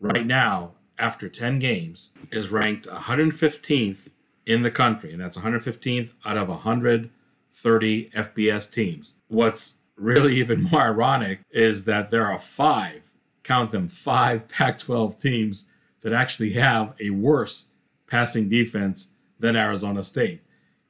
right 0.00 0.26
now, 0.26 0.72
after 0.96 1.28
10 1.28 1.58
games, 1.58 2.12
is 2.30 2.50
ranked 2.52 2.86
115th 2.86 4.12
in 4.48 4.62
the 4.62 4.70
country, 4.70 5.12
and 5.12 5.22
that's 5.22 5.36
115th 5.36 6.14
out 6.24 6.38
of 6.38 6.48
130 6.48 8.10
FBS 8.10 8.72
teams. 8.72 9.14
What's 9.28 9.74
really 9.94 10.36
even 10.36 10.62
more 10.72 10.80
ironic 10.80 11.40
is 11.50 11.84
that 11.84 12.10
there 12.10 12.26
are 12.26 12.38
five, 12.38 13.12
count 13.44 13.70
them, 13.70 13.88
five 13.88 14.48
Pac 14.48 14.78
12 14.78 15.18
teams 15.18 15.70
that 16.00 16.14
actually 16.14 16.54
have 16.54 16.94
a 16.98 17.10
worse 17.10 17.72
passing 18.06 18.48
defense 18.48 19.10
than 19.38 19.54
Arizona 19.54 20.02
State. 20.02 20.40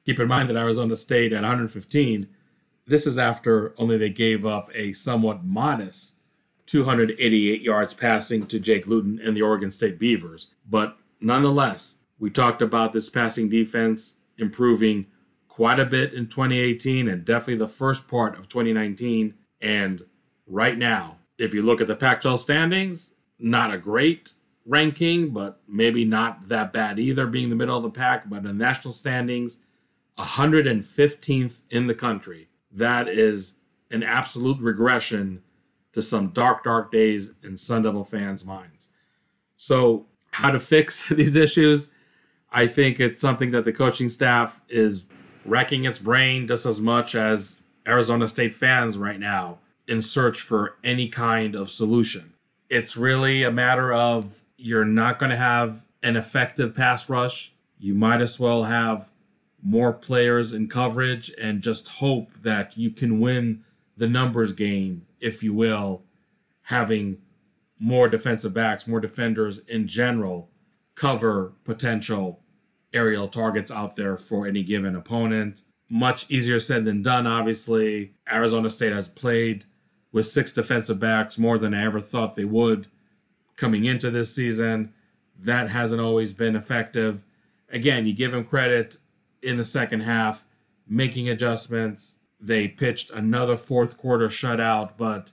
Keep 0.07 0.21
in 0.21 0.29
mind 0.29 0.49
that 0.49 0.57
Arizona 0.57 0.95
State 0.95 1.33
at 1.33 1.43
115, 1.43 2.29
this 2.87 3.09
is 3.09 3.19
after 3.19 3.75
only 3.77 3.99
they 3.99 4.09
gave 4.09 4.47
up 4.47 4.71
a 4.73 4.93
somewhat 4.93 5.45
modest 5.45 6.15
288 6.67 7.61
yards 7.61 7.93
passing 7.93 8.47
to 8.47 8.61
Jake 8.61 8.87
Luton 8.87 9.21
and 9.23 9.37
the 9.37 9.43
Oregon 9.43 9.73
State 9.73 9.99
Beavers. 9.99 10.53
But 10.69 10.97
nonetheless, 11.21 11.98
we 12.19 12.31
talked 12.31 12.63
about 12.63 12.93
this 12.93 13.11
passing 13.11 13.49
defense 13.49 14.21
improving 14.37 15.07
quite 15.49 15.81
a 15.81 15.85
bit 15.85 16.13
in 16.13 16.29
2018 16.29 17.09
and 17.09 17.25
definitely 17.25 17.57
the 17.57 17.69
first 17.69 18.09
part 18.09 18.39
of 18.39 18.49
2019. 18.49 19.35
And 19.61 20.05
right 20.47 20.79
now, 20.79 21.19
if 21.37 21.55
you 21.55 21.63
look 21.63 21.81
at 21.81 21.87
the 21.87 21.97
Pac 21.97 22.21
12 22.21 22.41
standings, 22.41 23.11
not 23.39 23.73
a 23.73 23.79
great 23.79 24.35
ranking, 24.65 25.31
but 25.31 25.61
maybe 25.67 26.05
not 26.05 26.49
that 26.49 26.73
bad 26.73 26.99
either, 26.99 27.27
being 27.27 27.49
the 27.49 27.57
middle 27.57 27.77
of 27.77 27.83
the 27.83 27.91
pack. 27.91 28.29
But 28.29 28.45
in 28.45 28.59
national 28.59 28.95
standings, 28.95 29.65
115th 30.19 31.63
in 31.71 31.87
the 31.87 31.95
country. 31.95 32.49
That 32.71 33.09
is 33.09 33.57
an 33.91 34.03
absolute 34.03 34.61
regression 34.61 35.43
to 35.93 36.03
some 36.03 36.29
dark, 36.29 36.65
dark 36.65 36.93
days 36.93 37.33
in 37.43 37.57
Sun 37.57 37.83
Devil 37.83 38.05
fans' 38.05 38.45
minds. 38.45 38.89
So, 39.57 40.07
how 40.33 40.51
to 40.51 40.61
fix 40.61 41.09
these 41.09 41.35
issues? 41.37 41.89
I 42.51 42.67
think 42.67 42.99
it's 42.99 43.21
something 43.21 43.51
that 43.51 43.65
the 43.65 43.73
coaching 43.73 44.09
staff 44.09 44.61
is 44.69 45.07
wrecking 45.45 45.85
its 45.85 45.99
brain 45.99 46.47
just 46.47 46.67
as 46.67 46.81
much 46.81 47.15
as 47.15 47.59
Arizona 47.87 48.29
State 48.29 48.55
fans 48.55 48.97
right 48.97 49.19
now 49.19 49.59
in 49.87 50.03
search 50.03 50.41
for 50.41 50.77
any 50.85 51.09
kind 51.09 51.55
of 51.55 51.71
solution. 51.71 52.35
It's 52.69 52.97
really 52.97 53.43
a 53.43 53.51
matter 53.51 53.93
of 53.93 54.43
you're 54.57 54.85
not 54.85 55.19
going 55.19 55.31
to 55.31 55.37
have 55.37 55.87
an 56.03 56.17
effective 56.17 56.75
pass 56.75 57.09
rush. 57.09 57.53
You 57.79 57.95
might 57.95 58.21
as 58.21 58.39
well 58.39 58.65
have 58.65 59.11
more 59.63 59.93
players 59.93 60.53
in 60.53 60.69
coverage 60.69 61.33
and 61.41 61.63
just 61.63 61.99
hope 61.99 62.33
that 62.43 62.77
you 62.77 62.91
can 62.91 63.19
win 63.19 63.65
the 63.97 64.09
numbers 64.09 64.53
game, 64.53 65.07
if 65.21 65.43
you 65.43 65.53
will, 65.53 66.03
having 66.65 67.19
more 67.81 68.09
defensive 68.09 68.55
backs, 68.55 68.87
more 68.87 69.01
defenders 69.01 69.59
in 69.61 69.87
general 69.87 70.51
cover 70.99 71.53
potential 71.63 72.41
aerial 72.93 73.29
targets 73.29 73.71
out 73.71 73.95
there 73.95 74.17
for 74.17 74.49
any 74.49 74.65
given 74.65 74.97
opponent. 74.97 75.63
Much 75.89 76.29
easier 76.29 76.59
said 76.59 76.85
than 76.85 77.03
done, 77.03 77.25
obviously. 77.25 78.15
Arizona 78.31 78.69
State 78.69 78.93
has 78.93 79.09
played 79.09 79.65
with 80.11 80.27
six 80.27 80.53
defensive 80.53 80.99
backs 80.99 81.39
more 81.39 81.57
than 81.57 81.73
I 81.73 81.85
ever 81.85 82.01
thought 82.01 82.35
they 82.35 82.45
would 82.45 82.89
coming 83.55 83.85
into 83.85 84.11
this 84.11 84.35
season. 84.35 84.93
That 85.39 85.69
hasn't 85.69 86.01
always 86.01 86.35
been 86.35 86.57
effective. 86.57 87.25
Again, 87.71 88.07
you 88.07 88.13
give 88.13 88.33
them 88.33 88.45
credit 88.45 88.97
in 89.41 89.57
the 89.57 89.65
second 89.65 90.01
half, 90.01 90.45
making 90.89 91.29
adjustments. 91.29 92.19
They 92.41 92.67
pitched 92.67 93.11
another 93.11 93.57
fourth 93.57 93.97
quarter 93.97 94.29
shutout, 94.29 94.93
but 94.97 95.31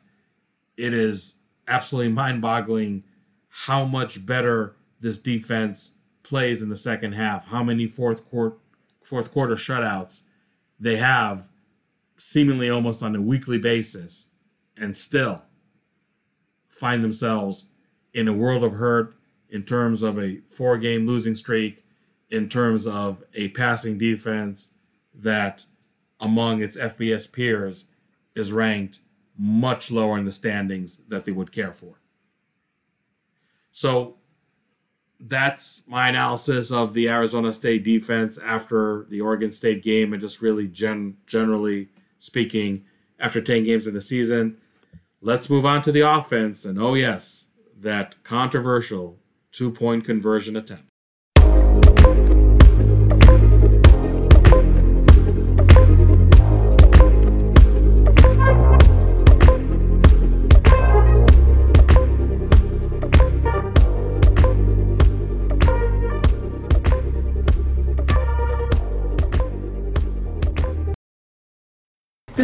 it 0.77 0.93
is 0.93 1.38
absolutely 1.67 2.12
mind 2.12 2.41
boggling 2.41 3.03
how 3.50 3.86
much 3.86 4.27
better 4.27 4.75
this 5.05 5.19
defense 5.19 5.93
plays 6.24 6.63
in 6.63 6.69
the 6.69 6.75
second 6.75 7.13
half, 7.13 7.50
how 7.50 7.63
many 7.63 7.85
fourth 7.85 8.27
quarter 8.27 8.57
fourth 9.03 9.31
quarter 9.31 9.53
shutouts 9.53 10.24
they 10.79 10.95
have 10.97 11.50
seemingly 12.17 12.71
almost 12.71 13.03
on 13.03 13.15
a 13.15 13.21
weekly 13.21 13.59
basis 13.59 14.31
and 14.75 14.97
still 14.97 15.43
find 16.67 17.03
themselves 17.03 17.65
in 18.15 18.27
a 18.27 18.33
world 18.33 18.63
of 18.63 18.71
hurt 18.71 19.13
in 19.47 19.62
terms 19.62 20.01
of 20.01 20.17
a 20.17 20.39
four 20.50 20.75
game 20.79 21.05
losing 21.05 21.35
streak, 21.35 21.85
in 22.31 22.50
terms 22.50 22.88
of 22.88 23.24
a 23.35 23.50
passing 23.50 24.00
defense 24.00 24.74
that 25.13 25.65
among 26.19 26.63
its 26.63 26.75
FBS 26.75 27.31
peers 27.31 27.85
is 28.33 28.51
ranked 28.51 29.01
much 29.38 29.91
lower 29.91 30.17
in 30.17 30.25
the 30.25 30.31
standings 30.31 30.97
that 31.09 31.25
they 31.25 31.31
would 31.31 31.51
care 31.51 31.74
for. 31.74 32.00
So 33.71 34.15
that's 35.19 35.84
my 35.88 36.10
analysis 36.10 36.72
of 36.72 36.93
the 36.93 37.10
Arizona 37.10 37.53
State 37.53 37.84
defense 37.84 38.38
after 38.38 39.05
the 39.10 39.22
Oregon 39.22 39.51
State 39.51 39.84
game 39.84 40.13
and 40.13 40.22
just 40.22 40.41
really 40.41 40.67
gen- 40.67 41.17
generally 41.25 41.89
speaking 42.17 42.86
after 43.19 43.41
10 43.41 43.63
games 43.63 43.88
in 43.88 43.93
the 43.93 44.01
season. 44.01 44.57
Let's 45.22 45.50
move 45.50 45.65
on 45.65 45.81
to 45.84 45.91
the 45.91 46.01
offense. 46.01 46.65
And 46.65 46.79
oh, 46.79 46.93
yes, 46.93 47.48
that 47.77 48.22
controversial 48.24 49.17
two 49.51 49.72
point 49.72 50.03
conversion 50.03 50.55
attempt. 50.55 50.89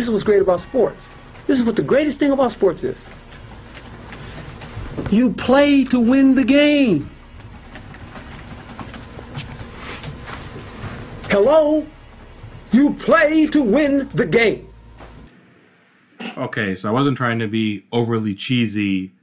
This 0.02 0.08
is 0.08 0.14
what's 0.14 0.24
great 0.24 0.42
about 0.42 0.60
sports. 0.60 1.08
This 1.46 1.60
is 1.60 1.64
what 1.64 1.76
the 1.76 1.84
greatest 1.84 2.18
thing 2.18 2.32
about 2.32 2.52
sports 2.52 2.84
is. 2.84 2.98
You 5.12 5.30
play 5.32 5.84
to 5.84 6.00
win 6.00 6.34
the 6.34 6.44
game. 6.44 7.08
Hello? 11.30 11.86
You 12.72 12.96
play 12.96 13.46
to 13.46 13.62
win 13.62 14.10
the 14.16 14.26
game. 14.26 14.68
Okay, 16.36 16.74
so 16.74 16.90
I 16.90 16.92
wasn't 16.92 17.16
trying 17.16 17.38
to 17.38 17.48
be 17.48 17.86
overly 17.92 18.34
cheesy, 18.34 19.14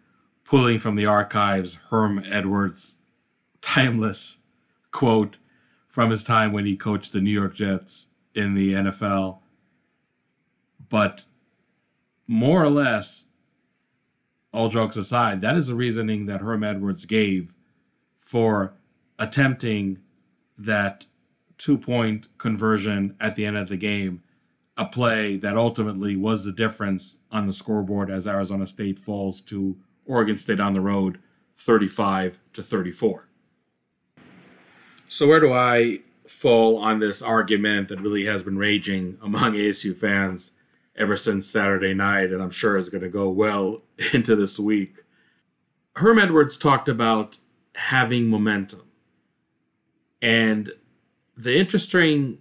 pulling 0.44 0.78
from 0.78 0.94
the 0.94 1.06
archives 1.06 1.75
Herm 1.90 2.23
Edwards' 2.25 2.99
timeless 3.61 4.42
quote 4.92 5.38
from 5.88 6.11
his 6.11 6.23
time 6.23 6.52
when 6.52 6.66
he 6.66 6.76
coached 6.76 7.12
the 7.12 7.20
New 7.20 7.32
York 7.32 7.56
Jets 7.56 8.11
in 8.32 8.54
the 8.54 8.75
NFL. 8.75 9.38
But 10.88 11.26
more 12.26 12.62
or 12.62 12.71
less, 12.71 13.26
all 14.52 14.68
jokes 14.68 14.97
aside, 14.97 15.40
that 15.40 15.57
is 15.57 15.68
the 15.68 15.75
reasoning 15.75 16.26
that 16.26 16.40
Herm 16.40 16.64
Edwards 16.64 17.04
gave 17.04 17.54
for 18.18 18.75
attempting 19.18 19.99
that 20.57 21.07
two 21.57 21.78
point 21.78 22.28
conversion 22.38 23.16
at 23.21 23.37
the 23.37 23.45
end 23.45 23.57
of 23.57 23.68
the 23.68 23.76
game, 23.76 24.23
a 24.76 24.85
play 24.85 25.37
that 25.37 25.57
ultimately 25.57 26.16
was 26.16 26.45
the 26.45 26.52
difference 26.52 27.18
on 27.30 27.47
the 27.47 27.52
scoreboard 27.52 28.11
as 28.11 28.26
Arizona 28.26 28.66
State 28.66 28.99
falls 28.99 29.40
to 29.42 29.76
Oregon 30.07 30.37
State 30.37 30.61
on 30.61 30.73
the 30.73 30.80
road 30.80 31.18
35 31.57 32.38
to 32.52 32.62
34. 32.62 33.28
So, 35.09 35.26
where 35.26 35.40
do 35.40 35.52
I 35.52 36.00
fall 36.26 36.76
on 36.76 37.00
this 37.00 37.23
argument 37.23 37.88
that 37.88 38.00
really 38.00 38.26
has 38.26 38.42
been 38.42 38.59
raging 38.59 39.18
among 39.23 39.54
ASU 39.54 39.97
fans 39.97 40.52
ever 40.99 41.17
since 41.17 41.47
Saturday 41.47 41.95
night, 41.95 42.32
and 42.32 42.43
I'm 42.43 42.50
sure 42.50 42.76
is 42.76 42.89
going 42.89 43.02
to 43.02 43.08
go 43.08 43.30
well 43.30 43.82
into 44.13 44.37
this 44.37 44.58
week. 44.58 44.97
Herm 45.97 46.19
Edwards 46.19 46.56
talked 46.56 46.89
about 46.89 47.39
having 47.75 48.28
momentum. 48.28 48.82
And 50.21 50.73
the 51.37 51.56
interesting 51.56 52.39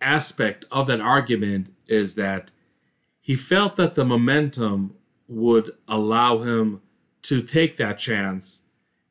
aspect 0.00 0.66
of 0.70 0.86
that 0.86 1.00
argument 1.00 1.72
is 1.88 2.14
that 2.14 2.52
he 3.20 3.34
felt 3.34 3.76
that 3.76 3.94
the 3.94 4.04
momentum 4.04 4.94
would 5.26 5.70
allow 5.88 6.38
him 6.38 6.82
to 7.22 7.42
take 7.42 7.76
that 7.76 7.98
chance 7.98 8.62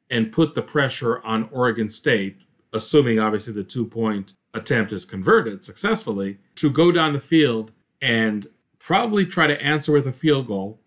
and 0.10 0.32
put 0.32 0.54
the 0.54 0.62
pressure 0.62 1.22
on 1.24 1.50
Oregon 1.52 1.90
State, 1.90 2.38
assuming 2.72 3.20
obviously 3.20 3.54
the 3.54 3.64
two 3.64 3.86
point 3.86 4.34
attempt 4.54 4.94
is 4.94 5.04
converted 5.04 5.66
successfully, 5.66 6.38
to 6.56 6.70
go 6.72 6.92
down 6.92 7.14
the 7.14 7.20
field 7.20 7.72
and 8.02 8.48
probably 8.80 9.26
try 9.26 9.48
to 9.48 9.62
answer 9.62 9.92
with 9.92 10.08
a 10.08 10.12
field 10.12 10.48
goal. 10.48 10.80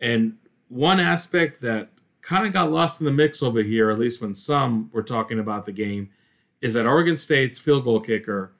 And 0.00 0.36
one 0.68 1.00
aspect 1.00 1.60
that 1.62 1.90
kind 2.22 2.46
of 2.46 2.52
got 2.52 2.70
lost 2.70 3.00
in 3.00 3.04
the 3.04 3.12
mix 3.12 3.42
over 3.42 3.62
here, 3.62 3.90
at 3.90 3.98
least 3.98 4.20
when 4.20 4.34
some 4.34 4.90
were 4.92 5.02
talking 5.02 5.38
about 5.38 5.64
the 5.64 5.72
game, 5.72 6.10
is 6.60 6.74
that 6.74 6.86
Oregon 6.86 7.16
State's 7.16 7.58
field 7.58 7.84
goal 7.84 8.00
kicker 8.00 8.52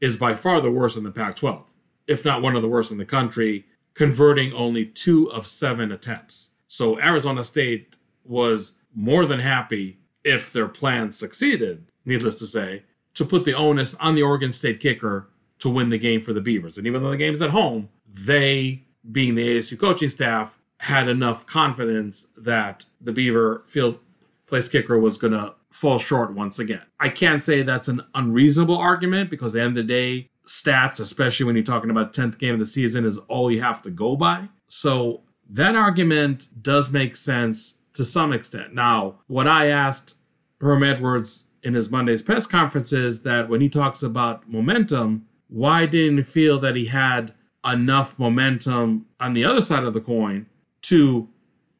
is 0.00 0.16
by 0.16 0.34
far 0.34 0.60
the 0.60 0.70
worst 0.70 0.96
in 0.96 1.04
the 1.04 1.10
Pac 1.10 1.36
12, 1.36 1.66
if 2.06 2.24
not 2.24 2.42
one 2.42 2.56
of 2.56 2.62
the 2.62 2.68
worst 2.68 2.92
in 2.92 2.98
the 2.98 3.04
country, 3.04 3.66
converting 3.94 4.52
only 4.52 4.86
two 4.86 5.30
of 5.32 5.46
seven 5.46 5.90
attempts. 5.90 6.50
So 6.68 7.00
Arizona 7.00 7.44
State 7.44 7.96
was 8.24 8.78
more 8.94 9.26
than 9.26 9.40
happy 9.40 9.98
if 10.24 10.52
their 10.52 10.68
plan 10.68 11.10
succeeded, 11.10 11.90
needless 12.04 12.38
to 12.38 12.46
say, 12.46 12.84
to 13.14 13.24
put 13.24 13.44
the 13.44 13.54
onus 13.54 13.94
on 13.96 14.14
the 14.14 14.22
Oregon 14.22 14.52
State 14.52 14.78
kicker 14.80 15.28
to 15.60 15.68
win 15.68 15.90
the 15.90 15.98
game 15.98 16.20
for 16.20 16.32
the 16.32 16.40
Beavers. 16.40 16.78
And 16.78 16.86
even 16.86 17.02
though 17.02 17.10
the 17.10 17.16
game 17.16 17.34
is 17.34 17.42
at 17.42 17.50
home, 17.50 17.88
they, 18.06 18.84
being 19.10 19.34
the 19.34 19.58
ASU 19.58 19.78
coaching 19.78 20.08
staff, 20.08 20.58
had 20.80 21.08
enough 21.08 21.46
confidence 21.46 22.28
that 22.36 22.84
the 23.00 23.12
Beaver 23.12 23.64
field 23.66 23.98
place 24.46 24.68
kicker 24.68 24.98
was 24.98 25.18
going 25.18 25.32
to 25.32 25.54
fall 25.70 25.98
short 25.98 26.32
once 26.32 26.58
again. 26.58 26.82
I 26.98 27.08
can't 27.08 27.42
say 27.42 27.62
that's 27.62 27.88
an 27.88 28.02
unreasonable 28.14 28.76
argument 28.76 29.30
because 29.30 29.54
at 29.54 29.58
the 29.58 29.64
end 29.64 29.78
of 29.78 29.86
the 29.86 29.92
day, 29.92 30.30
stats, 30.46 31.00
especially 31.00 31.46
when 31.46 31.54
you're 31.54 31.64
talking 31.64 31.90
about 31.90 32.12
10th 32.12 32.38
game 32.38 32.54
of 32.54 32.60
the 32.60 32.66
season, 32.66 33.04
is 33.04 33.18
all 33.28 33.50
you 33.50 33.60
have 33.60 33.82
to 33.82 33.90
go 33.90 34.16
by. 34.16 34.48
So 34.66 35.22
that 35.50 35.74
argument 35.74 36.48
does 36.62 36.90
make 36.90 37.16
sense 37.16 37.78
to 37.94 38.04
some 38.04 38.32
extent. 38.32 38.74
Now, 38.74 39.16
what 39.26 39.46
I 39.46 39.66
asked 39.66 40.18
Herm 40.60 40.82
Edwards 40.82 41.46
in 41.62 41.74
his 41.74 41.90
Monday's 41.90 42.22
press 42.22 42.46
conference 42.46 42.92
is 42.92 43.22
that 43.22 43.48
when 43.48 43.60
he 43.60 43.68
talks 43.68 44.02
about 44.02 44.48
momentum, 44.48 45.26
why 45.48 45.86
didn't 45.86 46.18
he 46.18 46.22
feel 46.22 46.58
that 46.58 46.76
he 46.76 46.86
had 46.86 47.32
enough 47.64 48.18
momentum 48.18 49.06
on 49.18 49.32
the 49.34 49.44
other 49.44 49.60
side 49.60 49.84
of 49.84 49.94
the 49.94 50.00
coin 50.00 50.46
to 50.82 51.28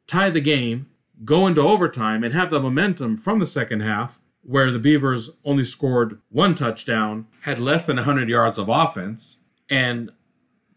tie 0.07 0.31
the 0.31 0.41
game, 0.41 0.89
go 1.25 1.47
into 1.47 1.61
overtime, 1.61 2.25
and 2.25 2.35
have 2.35 2.51
the 2.51 2.61
momentum 2.61 3.17
from 3.17 3.39
the 3.39 3.47
second 3.47 3.81
half, 3.81 4.21
where 4.43 4.71
the 4.71 4.79
Beavers 4.79 5.31
only 5.45 5.65
scored 5.65 6.19
one 6.31 6.55
touchdown, 6.55 7.27
had 7.43 7.59
less 7.59 7.87
than 7.87 7.97
100 7.97 8.29
yards 8.29 8.59
of 8.59 8.69
offense, 8.69 9.37
and 9.69 10.11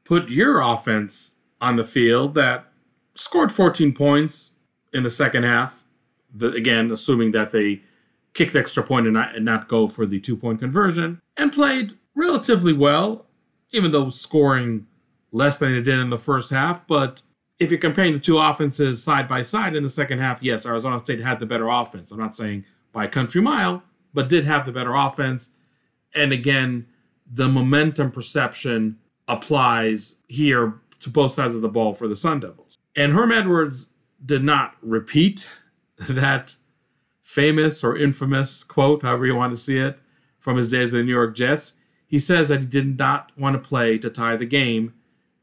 put 0.03 0.29
your 0.29 0.59
offense 0.59 1.35
on 1.61 1.77
the 1.77 1.85
field 1.85 2.33
that 2.35 2.65
scored 3.15 3.51
14 3.51 3.93
points 3.93 4.51
in 4.93 5.03
the 5.03 5.09
second 5.09 5.43
half. 5.43 5.85
The, 6.33 6.51
again, 6.51 6.91
assuming 6.91 7.31
that 7.31 7.51
they 7.51 7.81
kicked 8.33 8.53
the 8.53 8.59
extra 8.59 8.83
point 8.83 9.05
and 9.05 9.13
not, 9.13 9.35
and 9.35 9.45
not 9.45 9.67
go 9.67 9.87
for 9.87 10.05
the 10.05 10.19
two 10.19 10.35
point 10.35 10.59
conversion, 10.59 11.21
and 11.37 11.51
played 11.51 11.93
relatively 12.15 12.73
well, 12.73 13.25
even 13.71 13.91
though 13.91 14.09
scoring 14.09 14.87
less 15.31 15.57
than 15.57 15.73
it 15.73 15.81
did 15.81 15.99
in 15.99 16.09
the 16.09 16.17
first 16.17 16.51
half. 16.51 16.85
But 16.87 17.21
if 17.59 17.69
you're 17.69 17.79
comparing 17.79 18.13
the 18.13 18.19
two 18.19 18.37
offenses 18.37 19.03
side 19.03 19.27
by 19.27 19.41
side 19.41 19.75
in 19.75 19.83
the 19.83 19.89
second 19.89 20.19
half, 20.19 20.43
yes, 20.43 20.65
Arizona 20.65 20.99
State 20.99 21.21
had 21.21 21.39
the 21.39 21.45
better 21.45 21.67
offense. 21.69 22.11
I'm 22.11 22.19
not 22.19 22.35
saying 22.35 22.65
by 22.91 23.07
country 23.07 23.41
mile, 23.41 23.83
but 24.13 24.29
did 24.29 24.45
have 24.45 24.65
the 24.65 24.71
better 24.71 24.93
offense. 24.93 25.51
And 26.13 26.31
again, 26.33 26.87
the 27.25 27.47
momentum 27.47 28.11
perception 28.11 28.99
applies 29.27 30.17
here 30.27 30.81
to 30.99 31.09
both 31.09 31.31
sides 31.31 31.55
of 31.55 31.61
the 31.61 31.69
ball 31.69 31.93
for 31.93 32.07
the 32.07 32.15
Sun 32.15 32.41
Devils. 32.41 32.77
And 32.95 33.13
Herm 33.13 33.31
Edwards 33.31 33.93
did 34.23 34.43
not 34.43 34.75
repeat 34.81 35.49
that 35.97 36.55
famous 37.21 37.83
or 37.83 37.95
infamous 37.95 38.63
quote, 38.63 39.03
however 39.03 39.25
you 39.25 39.35
want 39.35 39.53
to 39.53 39.57
see 39.57 39.77
it, 39.77 39.97
from 40.39 40.57
his 40.57 40.71
days 40.71 40.91
in 40.93 40.99
the 40.99 41.05
New 41.05 41.13
York 41.13 41.35
Jets. 41.35 41.77
He 42.11 42.19
says 42.19 42.49
that 42.49 42.59
he 42.59 42.65
did 42.65 42.99
not 42.99 43.31
want 43.37 43.53
to 43.53 43.69
play 43.69 43.97
to 43.97 44.09
tie 44.09 44.35
the 44.35 44.45
game 44.45 44.93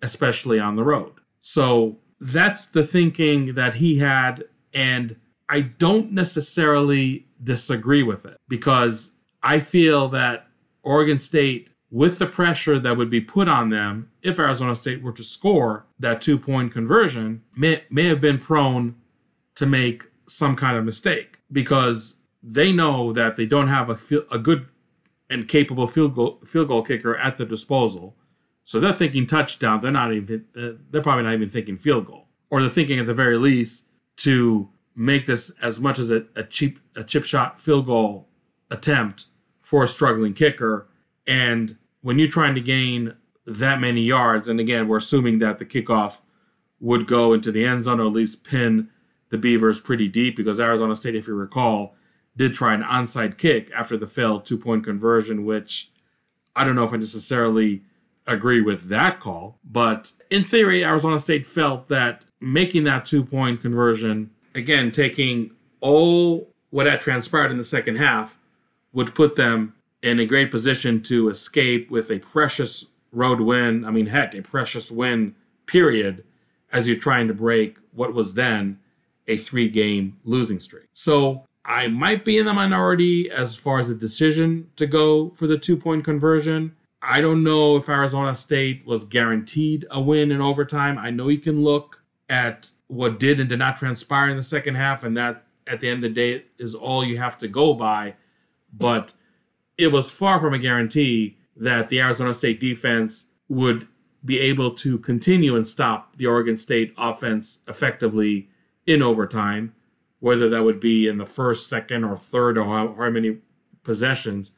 especially 0.03 0.61
on 0.61 0.77
the 0.77 0.85
road. 0.85 1.15
So 1.41 1.97
that's 2.21 2.67
the 2.67 2.85
thinking 2.85 3.55
that 3.55 3.75
he 3.75 3.99
had. 3.99 4.45
And 4.75 5.17
I 5.49 5.63
don't 5.63 6.13
necessarily 6.13 7.27
disagree 7.43 8.03
with 8.03 8.27
it 8.27 8.37
because 8.49 9.17
I 9.43 9.61
feel 9.61 10.09
that 10.09 10.47
Oregon 10.83 11.19
State, 11.19 11.71
with 11.91 12.19
the 12.19 12.27
pressure 12.27 12.79
that 12.79 12.99
would 12.99 13.09
be 13.09 13.23
put 13.23 13.49
on 13.49 13.71
them 13.71 14.11
if 14.23 14.39
Arizona 14.39 14.77
State 14.77 15.03
were 15.03 15.13
to 15.13 15.25
score 15.25 15.87
that 15.99 16.21
two 16.21 16.39
point 16.39 16.71
conversion, 16.71 17.43
may, 17.57 17.83
may 17.91 18.05
have 18.05 18.21
been 18.21 18.39
prone 18.39 18.97
to 19.55 19.65
make 19.65 20.05
some 20.29 20.55
kind 20.55 20.77
of 20.77 20.85
mistake 20.85 21.39
because 21.51 22.21
they 22.43 22.73
know 22.73 23.11
that 23.15 23.37
they 23.37 23.47
don't 23.47 23.69
have 23.69 23.89
a, 23.89 23.99
a 24.31 24.39
good 24.39 24.67
and 25.31 25.49
capable 25.49 25.87
field 25.87 26.15
goal, 26.15 26.41
field 26.45 26.69
goal 26.69 26.83
kicker 26.83 27.17
at 27.17 27.37
their 27.37 27.47
disposal. 27.47 28.17
So 28.65 28.81
they're 28.81 28.93
thinking 28.93 29.27
touchdown. 29.27 29.81
They're 29.81 29.91
not 29.91 30.13
even. 30.13 30.45
They're 30.55 31.03
probably 31.03 31.25
not 31.25 31.35
even 31.35 31.49
thinking 31.49 31.77
field 31.77 32.07
goal, 32.07 32.29
or 32.51 32.61
they're 32.61 32.71
thinking 32.71 32.99
at 32.99 33.07
the 33.07 33.15
very 33.15 33.39
least 33.39 33.89
to 34.19 34.69
make 34.95 35.27
this 35.27 35.57
as 35.63 35.81
much 35.81 35.99
as 35.99 36.11
a, 36.11 36.27
a 36.35 36.43
cheap 36.43 36.79
a 36.97 37.05
chip 37.05 37.25
shot 37.25 37.61
field 37.61 37.87
goal 37.87 38.29
attempt 38.71 39.27
for 39.63 39.85
a 39.85 39.89
struggling 39.89 40.35
kicker. 40.35 40.89
And 41.27 41.77
when 42.01 42.19
you're 42.19 42.29
trying 42.29 42.55
to 42.55 42.61
gain 42.61 43.15
that 43.47 43.81
many 43.81 44.03
yards, 44.03 44.49
and 44.49 44.61
again, 44.61 44.89
we're 44.89 44.99
assuming 44.99 45.39
that 45.39 45.59
the 45.59 45.65
kickoff 45.65 46.21
would 46.81 47.07
go 47.07 47.33
into 47.33 47.51
the 47.51 47.65
end 47.65 47.85
zone 47.85 48.01
or 48.01 48.07
at 48.07 48.13
least 48.13 48.45
pin 48.49 48.89
the 49.31 49.39
Beavers 49.39 49.81
pretty 49.81 50.09
deep 50.09 50.37
because 50.37 50.61
Arizona 50.61 50.97
State, 50.97 51.15
if 51.15 51.27
you 51.27 51.35
recall, 51.35 51.95
did 52.39 52.55
try 52.55 52.73
an 52.73 52.83
onside 52.83 53.37
kick 53.37 53.71
after 53.75 53.97
the 53.97 54.07
failed 54.07 54.47
two 54.47 54.57
point 54.57 54.85
conversion, 54.85 55.45
which 55.45 55.91
I 56.57 56.65
don't 56.65 56.77
know 56.77 56.85
if 56.85 56.93
I 56.93 56.97
necessarily 56.97 57.83
agree 58.27 58.63
with 58.63 58.89
that 58.89 59.21
call. 59.21 59.59
But 59.65 60.13
in 60.31 60.43
theory, 60.45 60.85
Arizona 60.85 61.19
State 61.19 61.45
felt 61.45 61.89
that 61.89 62.25
making 62.41 62.85
that 62.85 63.05
two 63.05 63.25
point 63.25 63.61
conversion, 63.61 64.31
again, 64.55 64.93
taking 64.93 65.51
all 65.81 66.49
what 66.71 66.87
had 66.87 67.01
transpired 67.01 67.51
in 67.51 67.57
the 67.57 67.65
second 67.65 67.97
half, 67.97 68.39
would 68.93 69.15
put 69.15 69.37
them 69.37 69.75
in 70.03 70.21
a 70.21 70.27
great 70.27 70.51
position 70.51 71.03
to 71.03 71.29
escape 71.29 71.91
with 71.91 72.11
a 72.11 72.21
precious 72.21 72.87
road 73.11 73.41
win. 73.41 73.85
I 73.85 73.91
mean, 73.91 74.07
heck, 74.07 74.35
a 74.35 74.43
precious 74.43 74.93
win, 74.93 75.35
period, 75.67 76.25
as 76.73 76.87
you're 76.87 76.99
trying 76.99 77.27
to 77.29 77.35
break 77.35 77.79
what 77.93 78.15
was 78.15 78.35
then 78.35 78.79
a 79.27 79.37
three 79.37 79.69
game 79.69 80.19
losing 80.25 80.61
streak. 80.61 80.87
So 80.93 81.45
I 81.69 81.89
might 81.89 82.25
be 82.25 82.39
in 82.39 82.47
the 82.47 82.55
minority 82.55 83.31
as 83.31 83.55
far 83.55 83.79
as 83.79 83.89
the 83.89 83.95
decision 83.95 84.71
to 84.77 84.87
go 84.87 85.29
for 85.31 85.47
the 85.47 85.59
two 85.59 85.77
point 85.77 86.03
conversion. 86.03 86.75
I 87.03 87.21
don't 87.21 87.45
know 87.45 87.77
if 87.77 87.91
Arizona 87.91 88.35
State 88.35 88.87
was 88.87 89.05
guaranteed 89.05 89.85
a 89.91 90.01
win 90.01 90.33
in 90.33 90.41
overtime. 90.41 90.97
I 90.97 91.11
know 91.11 91.29
you 91.29 91.37
can 91.37 91.63
look 91.63 92.03
at 92.27 92.71
what 92.87 93.21
did 93.21 93.39
and 93.39 93.51
did 93.51 93.59
not 93.59 93.77
transpire 93.77 94.31
in 94.31 94.37
the 94.37 94.43
second 94.43 94.77
half, 94.77 95.05
and 95.05 95.15
that 95.19 95.37
at 95.67 95.81
the 95.81 95.91
end 95.91 96.03
of 96.03 96.15
the 96.15 96.15
day 96.15 96.47
is 96.59 96.75
all 96.75 97.05
you 97.05 97.19
have 97.19 97.37
to 97.39 97.49
go 97.49 97.75
by. 97.75 98.15
But 98.73 99.13
it 99.77 99.93
was 99.93 100.11
far 100.11 100.41
from 100.41 100.55
a 100.55 100.59
guarantee 100.59 101.37
that 101.55 101.91
the 101.91 102.01
Arizona 102.01 102.33
State 102.33 102.61
defense 102.61 103.27
would 103.47 103.87
be 104.25 104.41
able 104.41 104.71
to 104.71 104.99
continue 104.99 105.55
and 105.55 105.67
stop 105.67 106.17
the 106.17 106.27
Oregon 106.27 106.57
State 106.57 106.95
offense 106.97 107.63
effectively 107.69 108.49
in 108.87 109.03
overtime 109.03 109.75
whether 110.21 110.49
that 110.49 110.65
would 110.65 110.81
be 110.81 111.07
in 111.07 111.19
the 111.19 111.27
first, 111.27 111.69
second, 111.69 112.05
or 112.05 112.17
third, 112.17 112.59
or 112.59 112.65
how, 112.65 112.95
how 112.95 113.11
many 113.11 113.39
possessions 113.83 114.53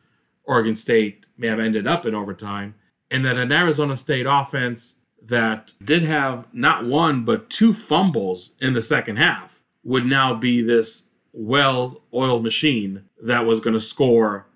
Oregon 0.44 0.74
State 0.74 1.26
may 1.36 1.46
have 1.48 1.60
ended 1.60 1.86
up 1.86 2.06
in 2.06 2.14
overtime, 2.14 2.74
and 3.10 3.24
that 3.24 3.36
an 3.36 3.52
Arizona 3.52 3.96
State 3.96 4.26
offense 4.28 5.00
that 5.22 5.74
did 5.84 6.02
have 6.02 6.46
not 6.52 6.86
one 6.86 7.24
but 7.24 7.50
two 7.50 7.72
fumbles 7.72 8.52
in 8.60 8.72
the 8.72 8.80
second 8.80 9.16
half 9.16 9.62
would 9.84 10.06
now 10.06 10.34
be 10.34 10.62
this 10.62 11.08
well 11.32 12.02
oiled 12.12 12.42
machine 12.42 13.04
that 13.22 13.46
was 13.46 13.60
going 13.60 13.74
to 13.74 13.80
score 13.80 14.46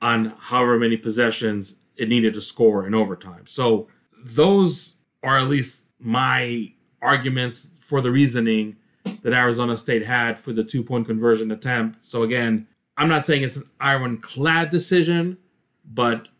on 0.00 0.34
however 0.38 0.78
many 0.78 0.96
possessions 0.96 1.80
it 1.96 2.08
needed 2.08 2.34
to 2.34 2.40
score 2.40 2.86
in 2.86 2.94
overtime. 2.94 3.46
So, 3.46 3.88
those 4.24 4.96
are 5.22 5.38
at 5.38 5.48
least 5.48 5.90
my 5.98 6.72
arguments 7.00 7.72
for 7.80 8.00
the 8.00 8.10
reasoning 8.10 8.76
that 9.22 9.32
Arizona 9.32 9.76
State 9.76 10.06
had 10.06 10.38
for 10.38 10.52
the 10.52 10.64
two 10.64 10.82
point 10.82 11.06
conversion 11.06 11.50
attempt. 11.50 11.98
So, 12.06 12.22
again, 12.22 12.66
I'm 12.96 13.08
not 13.08 13.24
saying 13.24 13.42
it's 13.42 13.56
an 13.56 13.70
ironclad 13.80 14.70
decision, 14.70 15.38
but 15.84 16.30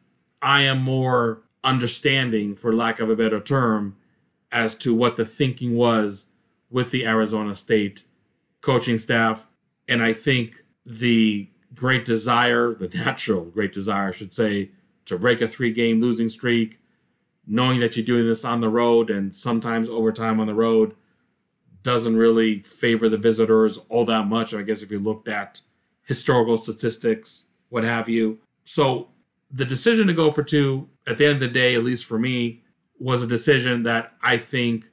I 0.43 0.63
am 0.63 0.83
more 0.83 1.43
understanding, 1.65 2.55
for 2.55 2.73
lack 2.73 3.01
of 3.01 3.11
a 3.11 3.17
better 3.17 3.41
term, 3.41 3.97
as 4.51 4.75
to 4.77 4.95
what 4.95 5.17
the 5.17 5.25
thinking 5.25 5.75
was 5.75 6.27
with 6.71 6.91
the 6.91 7.07
Arizona 7.07 7.55
State 7.55 8.05
coaching 8.61 8.99
staff. 8.99 9.49
And 9.87 10.03
I 10.03 10.13
think 10.13 10.63
the 10.85 11.49
great 11.75 12.05
desire, 12.05 12.75
the 12.75 12.89
natural 12.95 13.45
great 13.45 13.73
desire, 13.73 14.09
I 14.09 14.13
should 14.13 14.33
say, 14.33 14.71
to 15.07 15.19
break 15.19 15.41
a 15.41 15.49
three 15.49 15.73
game 15.73 16.01
losing 16.01 16.29
streak, 16.29 16.79
knowing 17.47 17.81
that 17.81 17.97
you're 17.97 18.05
doing 18.05 18.27
this 18.27 18.45
on 18.45 18.61
the 18.61 18.69
road 18.69 19.11
and 19.11 19.35
sometimes 19.35 19.89
overtime 19.89 20.41
on 20.41 20.47
the 20.47 20.55
road 20.55 20.95
doesn't 21.83 22.17
really 22.17 22.61
favor 22.61 23.09
the 23.09 23.17
visitors 23.17 23.79
all 23.89 24.05
that 24.05 24.27
much. 24.27 24.53
I 24.53 24.63
guess 24.63 24.83
if 24.83 24.91
you 24.91 24.99
looked 24.99 25.29
at 25.29 25.61
historical 26.03 26.59
statistics, 26.59 27.47
what 27.69 27.85
have 27.85 28.09
you. 28.09 28.39
So 28.65 29.09
the 29.51 29.65
decision 29.65 30.07
to 30.07 30.13
go 30.13 30.31
for 30.31 30.43
two, 30.43 30.89
at 31.07 31.19
the 31.19 31.27
end 31.27 31.35
of 31.35 31.41
the 31.41 31.49
day, 31.49 31.75
at 31.75 31.85
least 31.85 32.07
for 32.07 32.19
me, 32.19 32.63
was 32.99 33.23
a 33.23 33.27
decision 33.27 33.85
that 33.85 34.13
I 34.23 34.39
think 34.39 34.87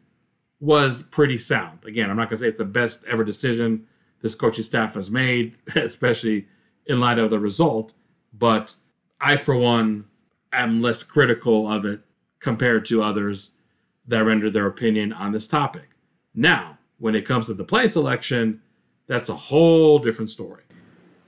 was 0.60 1.04
pretty 1.04 1.38
sound. 1.38 1.84
Again, 1.86 2.10
I'm 2.10 2.18
not 2.18 2.30
going 2.30 2.38
to 2.38 2.44
say 2.44 2.48
it's 2.48 2.58
the 2.58 2.66
best 2.66 3.06
ever 3.06 3.24
decision 3.24 3.88
this 4.22 4.36
coaching 4.36 4.64
staff 4.64 4.94
has 4.96 5.12
made, 5.12 5.56
especially 5.76 6.48
in 6.86 7.00
light 7.00 7.20
of 7.20 7.30
the 7.30 7.40
result, 7.40 7.94
but 8.34 8.76
I, 9.20 9.38
for 9.38 9.56
one, 9.56 10.06
am 10.52 10.82
less 10.82 11.04
critical 11.04 11.70
of 11.70 11.86
it 11.86 12.02
compared 12.40 12.86
to 12.86 13.02
others 13.02 13.52
that 14.08 14.24
render 14.24 14.50
their 14.50 14.68
opinion 14.68 15.12
on 15.12 15.32
this 15.32 15.48
topic. 15.48 15.90
Now, 16.34 16.75
when 17.06 17.14
it 17.14 17.24
comes 17.24 17.46
to 17.46 17.54
the 17.54 17.64
play 17.64 17.86
selection, 17.88 18.60
that's 19.06 19.30
a 19.30 19.36
whole 19.36 20.00
different 20.00 20.28
story. 20.28 20.64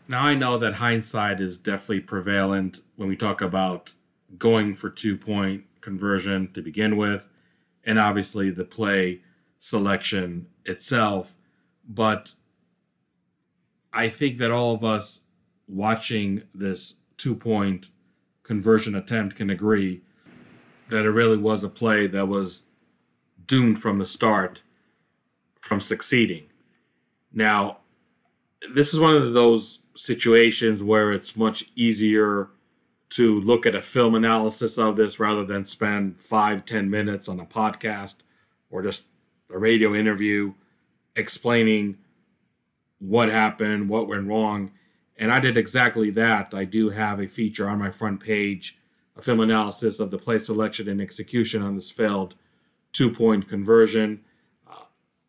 Now, 0.08 0.24
I 0.24 0.34
know 0.34 0.58
that 0.58 0.74
hindsight 0.74 1.40
is 1.40 1.60
definitely 1.60 2.00
prevalent 2.00 2.80
when 2.96 3.08
we 3.08 3.16
talk 3.16 3.42
about 3.44 3.94
going 4.40 4.74
for 4.74 4.90
two 4.90 5.16
point 5.16 5.66
conversion 5.82 6.52
to 6.54 6.64
begin 6.64 6.98
with, 6.98 7.28
and 7.84 8.00
obviously 8.00 8.50
the 8.50 8.66
play 8.66 9.22
selection 9.60 10.48
itself. 10.66 11.36
But 11.88 12.34
I 13.94 14.10
think 14.10 14.40
that 14.40 14.50
all 14.50 14.74
of 14.74 14.84
us 14.84 15.26
watching 15.68 16.42
this 16.56 17.02
two 17.18 17.36
point 17.36 17.90
conversion 18.42 18.96
attempt 18.96 19.36
can 19.36 19.52
agree 19.52 20.02
that 20.90 21.06
it 21.06 21.12
really 21.12 21.38
was 21.38 21.64
a 21.64 21.70
play 21.70 22.08
that 22.08 22.28
was 22.28 22.64
doomed 23.46 23.78
from 23.78 24.00
the 24.00 24.08
start 24.08 24.64
from 25.68 25.80
succeeding. 25.80 26.46
Now, 27.32 27.80
this 28.74 28.94
is 28.94 29.00
one 29.00 29.16
of 29.16 29.34
those 29.34 29.80
situations 29.96 30.84
where 30.84 31.12
it's 31.12 31.38
much 31.38 31.66
easier 31.76 32.50
to 33.10 33.40
look 33.40 33.66
at 33.66 33.76
a 33.76 33.82
film 33.82 34.16
analysis 34.16 34.78
of 34.78 34.96
this 34.96 35.20
rather 35.20 35.46
than 35.46 35.66
spend 35.66 36.20
five, 36.20 36.66
ten 36.66 36.90
minutes 36.90 37.30
on 37.30 37.40
a 37.40 37.46
podcast 37.46 38.18
or 38.70 38.82
just 38.82 39.06
a 39.54 39.58
radio 39.58 39.94
interview 39.94 40.54
explaining 41.16 41.98
what 43.00 43.30
happened, 43.30 43.90
what 43.90 44.08
went 44.08 44.28
wrong. 44.28 44.72
And 45.18 45.32
I 45.32 45.40
did 45.40 45.58
exactly 45.58 46.10
that. 46.12 46.54
I 46.54 46.66
do 46.66 46.90
have 46.90 47.20
a 47.20 47.28
feature 47.28 47.70
on 47.70 47.80
my 47.80 47.92
front 47.92 48.20
page, 48.20 48.78
a 49.16 49.22
film 49.22 49.40
analysis 49.40 50.00
of 50.00 50.12
the 50.12 50.18
play 50.18 50.40
selection 50.40 50.88
and 50.90 51.02
execution 51.02 51.62
on 51.62 51.76
this 51.76 51.92
failed 51.92 52.36
two 52.92 53.12
point 53.12 53.48
conversion 53.48 54.22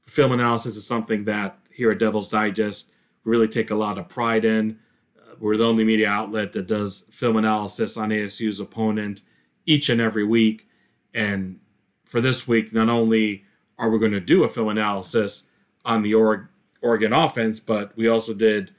film 0.09 0.33
analysis 0.33 0.77
is 0.77 0.87
something 0.87 1.25
that 1.25 1.59
here 1.71 1.91
at 1.91 1.99
Devil's 1.99 2.31
Digest 2.31 2.93
we 3.25 3.33
really 3.33 3.49
take 3.49 3.71
a 3.71 3.75
lot 3.75 3.99
of 3.99 4.09
pride 4.09 4.45
in. 4.45 4.79
Uh, 5.17 5.35
we're 5.39 5.57
the 5.57 5.67
only 5.67 5.85
media 5.85 6.09
outlet 6.09 6.53
that 6.53 6.67
does 6.67 7.07
film 7.11 7.37
analysis 7.37 7.97
on 7.97 8.11
ASU's 8.11 8.61
opponent 8.61 9.21
each 9.67 9.89
and 9.89 10.01
every 10.01 10.25
week. 10.25 10.67
And 11.13 11.61
for 12.05 12.21
this 12.21 12.49
week, 12.49 12.73
not 12.73 12.89
only 12.89 13.45
are 13.79 13.91
we 13.91 13.99
going 13.99 14.13
to 14.13 14.21
do 14.21 14.45
a 14.45 14.49
film 14.49 14.69
analysis 14.69 15.49
on 15.85 16.03
the 16.03 16.15
Oregon 16.15 17.13
offense, 17.13 17.61
but 17.61 17.97
we 17.97 18.09
also 18.09 18.35
did 18.35 18.73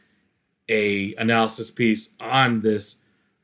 a 0.68 1.13
analysis 1.15 1.72
piece 1.72 2.15
on 2.20 2.62
this 2.62 3.02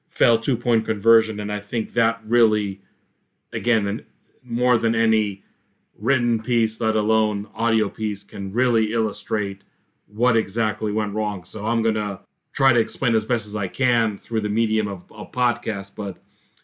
failed 0.10 0.44
two 0.44 0.56
point 0.58 0.86
conversion, 0.86 1.40
and 1.40 1.52
I 1.52 1.60
think 1.60 1.94
that 1.94 2.20
really, 2.26 2.82
again, 3.52 4.06
more 4.44 4.78
than 4.78 4.96
any 4.96 5.44
written 6.00 6.42
piece, 6.42 6.82
let 6.82 6.96
alone 6.96 7.48
audio 7.56 7.90
piece, 7.90 8.24
can 8.24 8.52
really 8.52 8.94
illustrate 8.94 9.64
what 10.08 10.38
exactly 10.38 10.92
went 10.92 11.14
wrong. 11.14 11.44
So 11.44 11.66
I'm 11.68 11.82
going 11.82 11.96
to 11.96 12.22
try 12.54 12.74
to 12.74 12.80
explain 12.80 13.16
as 13.16 13.26
best 13.26 13.46
as 13.46 13.56
I 13.56 13.68
can 13.68 14.18
through 14.18 14.42
the 14.42 14.50
medium 14.50 14.88
of 14.88 15.04
a 15.12 15.26
podcast, 15.26 15.96
but 15.96 16.18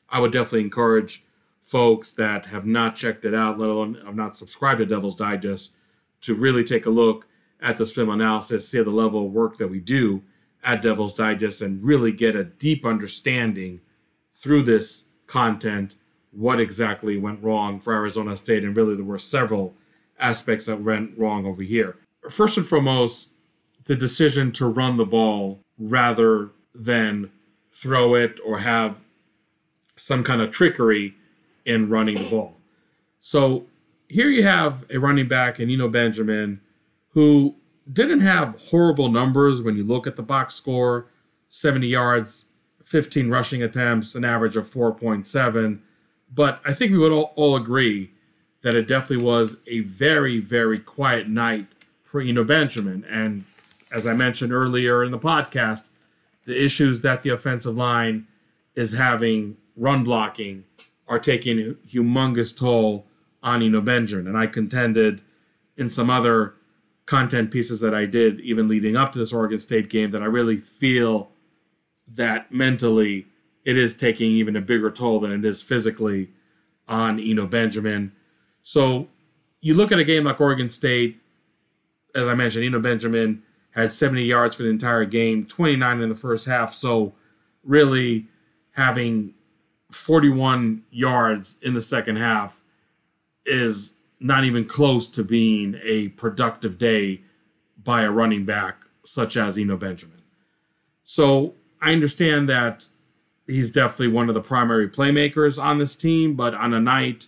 I 0.10 0.20
would 0.20 0.32
definitely 0.32 0.62
encourage 0.62 1.24
folks 1.64 2.12
that 2.14 2.48
have 2.48 2.66
not 2.66 2.96
checked 2.96 3.26
it 3.26 3.34
out, 3.34 3.60
let 3.60 3.70
alone 3.70 4.00
have 4.06 4.16
not 4.16 4.36
subscribed 4.36 4.80
to 4.80 4.86
Devil's 4.86 5.16
Digest, 5.16 5.76
to 6.22 6.36
really 6.36 6.64
take 6.64 6.86
a 6.86 6.90
look 6.90 7.28
at 7.62 7.78
this 7.78 7.94
film 7.94 8.10
analysis, 8.10 8.68
see 8.68 8.82
the 8.82 8.90
level 8.90 9.26
of 9.26 9.32
work 9.32 9.58
that 9.58 9.70
we 9.70 9.80
do 9.80 10.24
at 10.64 10.82
Devil's 10.82 11.16
Digest, 11.16 11.62
and 11.62 11.84
really 11.84 12.12
get 12.12 12.36
a 12.36 12.44
deep 12.44 12.86
understanding 12.86 13.82
through 14.32 14.64
this 14.64 15.06
content 15.28 15.96
what 16.32 16.60
exactly 16.60 17.18
went 17.18 17.44
wrong 17.44 17.80
for 17.80 17.94
Arizona 17.94 18.38
State, 18.38 18.64
and 18.64 18.76
really 18.76 18.96
there 18.96 19.06
were 19.06 19.18
several 19.18 19.74
aspects 20.20 20.66
that 20.66 20.82
went 20.82 21.18
wrong 21.18 21.46
over 21.46 21.62
here. 21.62 21.98
First 22.30 22.58
and 22.58 22.66
foremost, 22.66 23.32
the 23.86 23.96
decision 23.96 24.52
to 24.54 24.68
run 24.68 24.98
the 24.98 25.06
ball 25.06 25.60
rather 25.78 26.52
than 26.74 27.32
throw 27.72 28.16
it 28.16 28.40
or 28.46 28.60
have 28.60 29.04
some 29.96 30.24
kind 30.24 30.42
of 30.42 30.52
trickery 30.52 31.16
in 31.66 31.90
running 31.90 32.16
the 32.16 32.30
ball. 32.30 32.56
So 33.20 33.66
here 34.08 34.30
you 34.30 34.44
have 34.44 34.86
a 34.90 34.98
running 35.00 35.28
back 35.28 35.60
in 35.60 35.70
Eno 35.70 35.88
Benjamin 35.88 36.62
who 37.10 37.56
didn't 37.92 38.22
have 38.22 38.60
horrible 38.70 39.10
numbers 39.10 39.62
when 39.62 39.76
you 39.76 39.84
look 39.84 40.08
at 40.08 40.16
the 40.16 40.24
box 40.24 40.54
score 40.56 41.08
70 41.50 41.88
yards, 41.88 42.46
15 42.84 43.30
rushing 43.30 43.62
attempts, 43.62 44.16
an 44.16 44.24
average 44.24 44.56
of 44.56 44.66
4.7. 44.66 45.80
But 46.34 46.62
I 46.66 46.74
think 46.74 46.92
we 46.92 46.98
would 46.98 47.12
all, 47.12 47.34
all 47.36 47.56
agree 47.56 48.12
that 48.62 48.76
it 48.76 48.88
definitely 48.88 49.26
was 49.26 49.58
a 49.68 49.82
very, 49.82 50.40
very 50.40 50.80
quiet 50.80 51.28
night 51.28 51.68
for 52.04 52.22
Eno 52.22 52.44
Benjamin. 52.44 53.04
And 53.10 53.46
as 53.94 54.08
I 54.08 54.14
mentioned 54.14 54.54
earlier 54.54 55.04
in 55.04 55.12
the 55.12 55.20
podcast, 55.20 55.90
the 56.46 56.64
issues 56.64 57.02
that 57.02 57.24
the 57.24 57.30
offensive 57.30 57.76
line 57.76 58.28
is 58.76 58.94
having 58.94 59.58
run 59.76 60.04
blocking 60.04 60.64
are 61.08 61.20
taking 61.20 61.60
a 61.60 61.74
humongous 61.88 62.58
toll 62.58 63.06
on 63.44 63.62
Eno 63.62 63.82
Benjamin. 63.82 64.28
And 64.28 64.38
I 64.38 64.48
contended 64.48 65.22
in 65.76 65.90
some 65.90 66.10
other 66.10 66.54
content 67.06 67.52
pieces 67.52 67.82
that 67.82 67.94
I 67.94 68.06
did, 68.06 68.40
even 68.40 68.68
leading 68.68 68.96
up 68.96 69.12
to 69.12 69.20
this 69.20 69.34
Oregon 69.34 69.60
State 69.60 69.90
game, 69.90 70.12
that 70.12 70.22
I 70.22 70.28
really 70.28 70.58
feel 70.58 71.32
that 72.08 72.52
mentally 72.52 73.28
it 73.64 73.78
is 73.78 73.96
taking 73.96 74.32
even 74.32 74.56
a 74.56 74.62
bigger 74.62 74.92
toll 74.92 75.20
than 75.20 75.32
it 75.32 75.46
is 75.46 75.62
physically 75.62 76.30
on 76.88 77.20
Eno 77.20 77.46
Benjamin. 77.46 78.12
So 78.62 79.08
you 79.62 79.74
look 79.74 79.92
at 79.92 80.00
a 80.00 80.04
game 80.04 80.24
like 80.24 80.42
Oregon 80.42 80.70
State, 80.70 81.20
as 82.16 82.28
I 82.28 82.36
mentioned, 82.36 82.66
Eno 82.66 82.80
Benjamin 82.80 83.44
had 83.72 83.92
70 83.92 84.24
yards 84.24 84.56
for 84.56 84.64
the 84.64 84.70
entire 84.70 85.06
game, 85.06 85.46
29 85.46 86.02
in 86.02 86.10
the 86.10 86.16
first 86.16 86.48
half. 86.48 86.74
So 86.74 87.14
really 87.64 88.28
having 88.74 89.34
41 89.92 90.84
yards 90.90 91.60
in 91.62 91.74
the 91.74 91.82
second 91.82 92.18
half 92.18 92.64
is 93.46 93.94
not 94.20 94.44
even 94.44 94.66
close 94.66 95.08
to 95.08 95.24
being 95.24 95.80
a 95.84 96.10
productive 96.10 96.78
day 96.78 97.22
by 97.82 98.04
a 98.04 98.12
running 98.12 98.46
back 98.46 98.84
such 99.04 99.36
as 99.36 99.58
Eno 99.58 99.78
Benjamin. 99.78 100.22
So 101.04 101.56
I 101.82 101.92
understand 101.92 102.48
that 102.50 102.88
he's 103.48 103.72
definitely 103.72 104.10
one 104.10 104.30
of 104.30 104.36
the 104.36 104.42
primary 104.42 104.88
playmakers 104.88 105.62
on 105.62 105.78
this 105.78 105.96
team, 105.96 106.36
but 106.36 106.54
on 106.54 106.74
a 106.74 106.80
night 106.80 107.28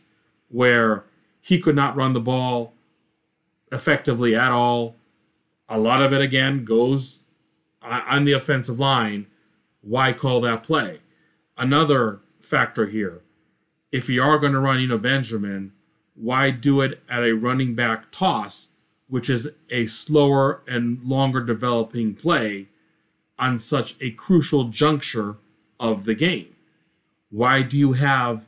where 0.49 1.05
he 1.41 1.59
could 1.59 1.75
not 1.75 1.95
run 1.95 2.13
the 2.13 2.19
ball 2.19 2.73
effectively 3.71 4.35
at 4.35 4.51
all, 4.51 4.95
a 5.67 5.79
lot 5.79 6.01
of 6.01 6.13
it 6.13 6.21
again 6.21 6.63
goes 6.63 7.23
on 7.81 8.25
the 8.25 8.33
offensive 8.33 8.79
line. 8.79 9.27
Why 9.81 10.13
call 10.13 10.39
that 10.41 10.63
play? 10.63 11.01
Another 11.57 12.21
factor 12.39 12.85
here 12.85 13.21
if 13.93 14.09
you 14.09 14.23
are 14.23 14.39
going 14.39 14.53
to 14.53 14.59
run 14.59 14.79
Eno 14.79 14.97
Benjamin, 14.97 15.71
why 16.15 16.49
do 16.49 16.81
it 16.81 17.03
at 17.07 17.23
a 17.23 17.33
running 17.33 17.75
back 17.75 18.09
toss, 18.11 18.73
which 19.07 19.29
is 19.29 19.55
a 19.69 19.85
slower 19.85 20.63
and 20.67 21.03
longer 21.03 21.41
developing 21.41 22.15
play 22.15 22.69
on 23.37 23.59
such 23.59 23.95
a 24.01 24.09
crucial 24.09 24.65
juncture 24.65 25.37
of 25.79 26.05
the 26.05 26.15
game? 26.15 26.55
Why 27.29 27.61
do 27.61 27.77
you 27.77 27.93
have 27.93 28.45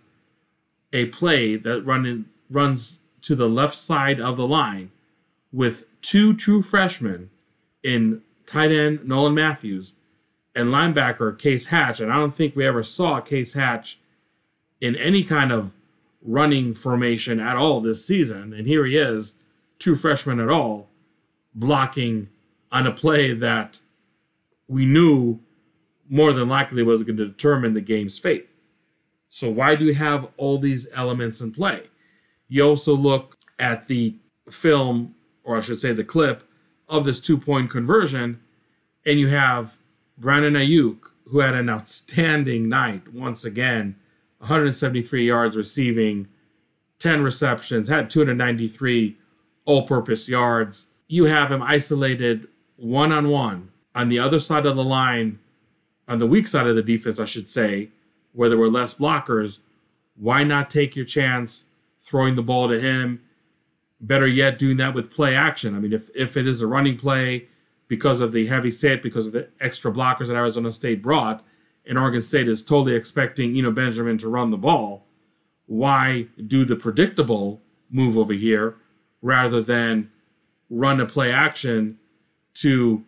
a 0.93 1.07
play 1.07 1.55
that 1.55 1.81
run 1.81 2.05
in, 2.05 2.25
runs 2.49 2.99
to 3.21 3.35
the 3.35 3.49
left 3.49 3.75
side 3.75 4.19
of 4.19 4.37
the 4.37 4.47
line 4.47 4.91
with 5.51 5.85
two 6.01 6.35
true 6.35 6.61
freshmen 6.61 7.29
in 7.83 8.21
tight 8.45 8.71
end 8.71 9.05
Nolan 9.05 9.33
Matthews 9.33 9.95
and 10.55 10.69
linebacker 10.69 11.37
Case 11.37 11.67
Hatch? 11.67 11.99
And 11.99 12.11
I 12.11 12.15
don't 12.17 12.33
think 12.33 12.55
we 12.55 12.65
ever 12.65 12.83
saw 12.83 13.19
Case 13.19 13.53
Hatch 13.53 13.99
in 14.79 14.95
any 14.95 15.23
kind 15.23 15.51
of 15.51 15.73
running 16.21 16.73
formation 16.73 17.39
at 17.39 17.55
all 17.55 17.81
this 17.81 18.05
season. 18.05 18.53
And 18.53 18.67
here 18.67 18.85
he 18.85 18.97
is, 18.97 19.39
two 19.79 19.95
freshmen 19.95 20.39
at 20.39 20.49
all, 20.49 20.89
blocking 21.53 22.29
on 22.71 22.85
a 22.85 22.91
play 22.91 23.33
that 23.33 23.81
we 24.67 24.85
knew 24.85 25.39
more 26.09 26.33
than 26.33 26.49
likely 26.49 26.83
was 26.83 27.03
going 27.03 27.17
to 27.17 27.25
determine 27.25 27.73
the 27.73 27.81
game's 27.81 28.19
fate. 28.19 28.49
So, 29.29 29.49
why 29.49 29.75
do 29.75 29.85
you 29.85 29.93
have 29.93 30.29
all 30.37 30.57
these 30.57 30.87
elements 30.93 31.41
in 31.41 31.51
play? 31.51 31.83
You 32.47 32.63
also 32.67 32.95
look 32.95 33.37
at 33.59 33.87
the 33.87 34.17
film, 34.49 35.15
or 35.43 35.57
I 35.57 35.61
should 35.61 35.79
say 35.79 35.91
the 35.91 36.03
clip, 36.03 36.43
of 36.87 37.03
this 37.03 37.19
two 37.19 37.37
point 37.37 37.69
conversion, 37.69 38.39
and 39.05 39.19
you 39.19 39.27
have 39.29 39.77
Brandon 40.17 40.53
Aiyuk, 40.53 41.11
who 41.27 41.39
had 41.39 41.55
an 41.55 41.69
outstanding 41.69 42.69
night 42.69 43.13
once 43.13 43.43
again 43.43 43.95
173 44.39 45.25
yards 45.25 45.57
receiving, 45.57 46.27
10 46.99 47.21
receptions, 47.21 47.87
had 47.87 48.09
293 48.09 49.17
all 49.65 49.87
purpose 49.87 50.29
yards. 50.29 50.91
You 51.07 51.25
have 51.25 51.51
him 51.51 51.63
isolated 51.63 52.47
one 52.77 53.11
on 53.11 53.29
one 53.29 53.71
on 53.93 54.09
the 54.09 54.19
other 54.19 54.39
side 54.39 54.65
of 54.65 54.75
the 54.75 54.83
line, 54.83 55.39
on 56.07 56.19
the 56.19 56.27
weak 56.27 56.47
side 56.47 56.67
of 56.67 56.75
the 56.75 56.83
defense, 56.83 57.19
I 57.19 57.25
should 57.25 57.49
say, 57.49 57.89
where 58.33 58.49
there 58.49 58.57
were 58.57 58.69
less 58.69 58.93
blockers. 58.93 59.59
Why 60.15 60.43
not 60.43 60.69
take 60.69 60.95
your 60.95 61.05
chance 61.05 61.65
throwing 61.99 62.35
the 62.35 62.43
ball 62.43 62.69
to 62.69 62.79
him? 62.79 63.21
Better 63.99 64.27
yet, 64.27 64.59
doing 64.59 64.77
that 64.77 64.93
with 64.93 65.11
play 65.11 65.35
action. 65.35 65.75
I 65.75 65.79
mean, 65.79 65.93
if, 65.93 66.09
if 66.15 66.37
it 66.37 66.47
is 66.47 66.61
a 66.61 66.67
running 66.67 66.97
play 66.97 67.47
because 67.87 68.21
of 68.21 68.31
the 68.31 68.47
heavy 68.47 68.71
set, 68.71 69.01
because 69.01 69.27
of 69.27 69.33
the 69.33 69.49
extra 69.59 69.91
blockers 69.91 70.27
that 70.27 70.35
Arizona 70.35 70.71
State 70.71 71.01
brought, 71.01 71.43
and 71.87 71.97
Oregon 71.97 72.21
State 72.21 72.47
is 72.47 72.63
totally 72.63 72.95
expecting 72.95 73.55
Eno 73.55 73.71
Benjamin 73.71 74.17
to 74.17 74.27
run 74.27 74.49
the 74.49 74.57
ball, 74.57 75.05
why 75.67 76.27
do 76.45 76.65
the 76.65 76.75
predictable 76.75 77.61
move 77.89 78.17
over 78.17 78.33
here 78.33 78.75
rather 79.21 79.61
than 79.61 80.11
run 80.69 80.99
a 80.99 81.05
play 81.05 81.31
action 81.31 81.97
to 82.55 83.03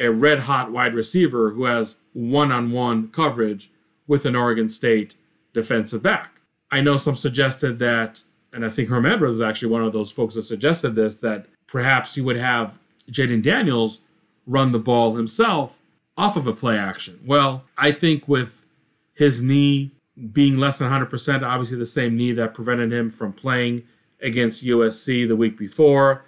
a 0.00 0.10
red 0.10 0.40
hot 0.40 0.72
wide 0.72 0.94
receiver 0.94 1.50
who 1.50 1.64
has 1.64 2.00
one 2.12 2.50
on 2.50 2.72
one 2.72 3.08
coverage 3.08 3.70
with 4.06 4.24
an 4.26 4.34
Oregon 4.34 4.68
State 4.68 5.14
defensive 5.52 6.02
back? 6.02 6.40
I 6.70 6.80
know 6.80 6.96
some 6.96 7.14
suggested 7.14 7.78
that, 7.78 8.24
and 8.52 8.64
I 8.64 8.70
think 8.70 8.88
Herm 8.88 9.06
Edwards 9.06 9.34
is 9.34 9.42
actually 9.42 9.70
one 9.70 9.84
of 9.84 9.92
those 9.92 10.10
folks 10.10 10.34
that 10.34 10.42
suggested 10.42 10.94
this, 10.94 11.16
that 11.16 11.46
perhaps 11.66 12.16
you 12.16 12.24
would 12.24 12.36
have 12.36 12.78
Jayden 13.10 13.42
Daniels 13.42 14.00
run 14.46 14.72
the 14.72 14.78
ball 14.78 15.16
himself 15.16 15.80
off 16.16 16.36
of 16.36 16.46
a 16.46 16.52
play 16.52 16.78
action. 16.78 17.20
Well, 17.24 17.64
I 17.76 17.92
think 17.92 18.26
with 18.26 18.66
his 19.14 19.42
knee 19.42 19.90
being 20.32 20.58
less 20.58 20.78
than 20.78 20.90
100%, 20.90 21.42
obviously 21.42 21.78
the 21.78 21.86
same 21.86 22.16
knee 22.16 22.32
that 22.32 22.54
prevented 22.54 22.92
him 22.92 23.08
from 23.10 23.32
playing 23.32 23.84
against 24.20 24.64
USC 24.64 25.26
the 25.26 25.36
week 25.36 25.56
before. 25.56 26.24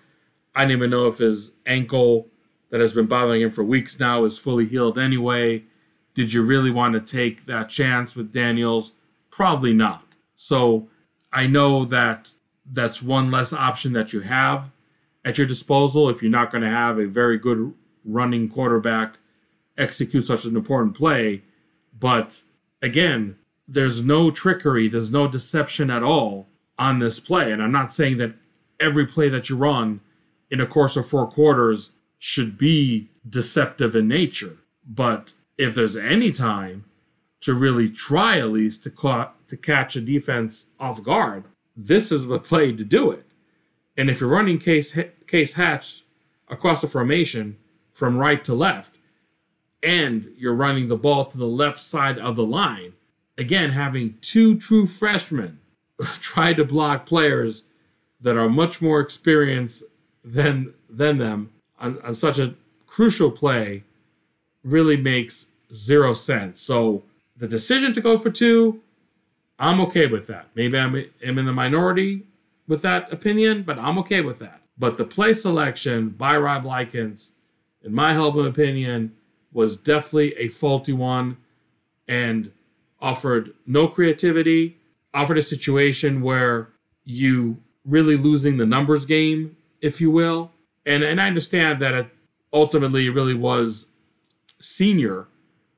I 0.55 0.63
don't 0.63 0.73
even 0.73 0.91
know 0.91 1.07
if 1.09 1.19
his 1.19 1.57
ankle 1.67 2.29
that 2.73 2.81
has 2.81 2.95
been 2.95 3.07
bothering 3.07 3.43
him 3.43 3.51
for 3.51 3.63
weeks 3.63 4.01
now 4.01 4.25
is 4.25 4.39
fully 4.39 4.65
healed 4.65 4.99
anyway. 4.99 5.63
Did 6.15 6.33
you 6.33 6.43
really 6.43 6.71
want 6.71 6.95
to 6.95 7.01
take 7.01 7.45
that 7.45 7.69
chance 7.69 8.17
with 8.17 8.33
Daniels? 8.33 8.95
Probably 9.31 9.75
not. 9.75 10.05
So 10.35 10.89
I 11.33 11.47
know 11.47 11.85
that 11.85 12.33
that's 12.65 13.03
one 13.03 13.31
less 13.31 13.53
option 13.53 13.93
that 13.93 14.15
you 14.15 14.21
have 14.21 14.73
at 15.23 15.37
your 15.37 15.47
disposal 15.47 16.09
if 16.09 16.23
you're 16.23 16.31
not 16.31 16.51
going 16.51 16.63
to 16.63 16.71
have 16.71 16.99
a 16.99 17.07
very 17.07 17.39
good 17.39 17.75
running 18.07 18.49
quarterback 18.49 19.19
execute 19.77 20.25
such 20.25 20.47
an 20.47 20.57
important 20.57 20.97
play. 20.97 21.43
But 21.99 22.43
again, 22.81 23.37
there's 23.69 24.03
no 24.03 24.31
trickery, 24.31 24.89
there's 24.89 25.11
no 25.11 25.29
deception 25.29 25.91
at 25.91 26.03
all 26.03 26.49
on 26.79 27.01
this 27.01 27.21
play. 27.21 27.53
And 27.53 27.63
I'm 27.63 27.71
not 27.71 27.93
saying 27.93 28.17
that 28.17 28.35
every 28.81 29.07
play 29.07 29.29
that 29.29 29.51
you 29.51 29.57
run 29.57 30.01
in 30.51 30.59
a 30.59 30.67
course 30.67 30.97
of 30.97 31.07
four 31.07 31.27
quarters 31.27 31.93
should 32.25 32.57
be 32.57 33.11
deceptive 33.29 33.97
in 33.97 34.07
nature. 34.07 34.57
But 34.89 35.33
if 35.59 35.75
there's 35.75 35.97
any 35.97 36.31
time 36.31 36.85
to 37.41 37.53
really 37.53 37.91
try 37.91 38.39
at 38.39 38.53
least 38.53 38.85
to, 38.85 38.91
ca- 38.91 39.33
to 39.49 39.57
catch 39.57 39.97
a 39.97 40.01
defense 40.01 40.67
off 40.79 41.03
guard, 41.03 41.47
this 41.77 42.13
is 42.13 42.29
the 42.29 42.39
play 42.39 42.71
to 42.71 42.85
do 42.85 43.11
it. 43.11 43.27
And 43.97 44.09
if 44.09 44.21
you're 44.21 44.31
running 44.31 44.59
case 44.59 44.97
case 45.27 45.55
hatch 45.55 46.05
across 46.49 46.83
the 46.83 46.87
formation 46.87 47.57
from 47.93 48.17
right 48.17 48.45
to 48.45 48.55
left, 48.55 49.01
and 49.83 50.29
you're 50.37 50.55
running 50.55 50.87
the 50.87 50.97
ball 50.97 51.25
to 51.25 51.37
the 51.37 51.45
left 51.45 51.81
side 51.81 52.21
of 52.21 52.37
the 52.37 52.47
line. 52.47 52.93
Again, 53.37 53.71
having 53.71 54.19
two 54.21 54.57
true 54.57 54.87
freshmen 54.87 55.59
try 56.21 56.55
to 56.55 56.65
block 56.65 57.05
players 57.05 57.65
that 58.21 58.37
are 58.37 58.49
much 58.49 58.81
more 58.81 59.01
experienced 59.01 59.83
than 60.23 60.75
than 60.89 61.19
them 61.19 61.51
on, 61.83 62.01
on 62.01 62.15
such 62.15 62.39
a 62.39 62.55
crucial 62.87 63.31
play 63.31 63.85
really 64.65 64.97
makes 64.97 65.53
zero 65.73 66.15
sense. 66.15 66.61
So 66.61 67.05
the 67.37 67.49
decision 67.49 67.93
to 67.93 68.01
go 68.01 68.17
for 68.17 68.31
two, 68.31 68.81
I'm 69.59 69.81
okay 69.83 70.07
with 70.07 70.27
that. 70.29 70.49
Maybe 70.55 70.79
I'm, 70.79 70.95
I'm 71.27 71.39
in 71.39 71.45
the 71.45 71.53
minority 71.53 72.25
with 72.67 72.81
that 72.83 73.13
opinion, 73.13 73.65
but 73.65 73.79
I'm 73.79 73.99
okay 73.99 74.23
with 74.23 74.39
that. 74.39 74.63
But 74.79 74.97
the 74.97 75.05
play 75.05 75.35
selection 75.35 76.09
by 76.09 76.39
Rob 76.39 76.65
Likens 76.65 77.35
in 77.85 77.95
my 77.95 78.15
humble 78.15 78.47
opinion, 78.47 79.15
was 79.53 79.77
definitely 79.77 80.35
a 80.37 80.49
faulty 80.49 80.93
one 80.93 81.37
and 82.09 82.53
offered 83.01 83.53
no 83.67 83.89
creativity, 83.89 84.79
offered 85.13 85.39
a 85.39 85.43
situation 85.43 86.23
where 86.23 86.69
you 87.05 87.59
really 87.85 88.17
losing 88.17 88.57
the 88.57 88.67
numbers 88.67 89.05
game, 89.05 89.57
if 89.81 90.01
you 90.01 90.11
will. 90.11 90.52
And 90.85 91.03
and 91.03 91.21
I 91.21 91.27
understand 91.27 91.81
that 91.81 91.95
it 91.95 92.07
ultimately 92.53 93.09
really 93.09 93.35
was 93.35 93.93
senior 94.61 95.29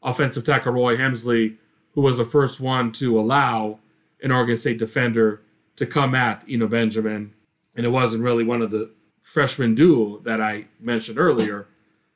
offensive 0.02 0.44
tackle 0.44 0.72
Roy 0.72 0.96
Hemsley 0.96 1.56
who 1.94 2.02
was 2.02 2.18
the 2.18 2.24
first 2.24 2.60
one 2.60 2.92
to 2.92 3.18
allow 3.18 3.78
an 4.22 4.32
Oregon 4.32 4.56
State 4.56 4.78
defender 4.78 5.42
to 5.76 5.86
come 5.86 6.14
at 6.14 6.44
Eno 6.48 6.66
Benjamin. 6.66 7.32
And 7.74 7.86
it 7.86 7.90
wasn't 7.90 8.24
really 8.24 8.44
one 8.44 8.62
of 8.62 8.70
the 8.70 8.90
freshman 9.22 9.74
duo 9.74 10.18
that 10.18 10.40
I 10.40 10.66
mentioned 10.80 11.18
earlier. 11.18 11.66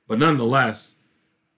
But 0.07 0.19
nonetheless, 0.19 0.99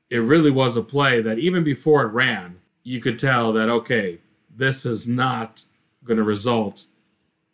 it 0.09 0.19
really 0.19 0.51
was 0.51 0.77
a 0.77 0.83
play 0.83 1.21
that 1.23 1.39
even 1.39 1.65
before 1.65 2.03
it 2.03 2.13
ran, 2.13 2.61
you 2.83 3.01
could 3.01 3.19
tell 3.19 3.53
that, 3.53 3.69
okay, 3.69 4.19
this 4.55 4.85
is 4.85 5.07
not 5.07 5.65
going 6.05 6.17
to 6.17 6.23
result 6.23 6.87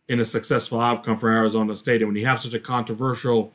in 0.08 0.20
a 0.20 0.24
successful 0.24 0.80
outcome 0.80 1.16
for 1.16 1.30
Arizona 1.30 1.74
State. 1.74 2.00
And 2.00 2.08
when 2.08 2.16
you 2.16 2.26
have 2.26 2.40
such 2.40 2.54
a 2.54 2.60
controversial, 2.60 3.52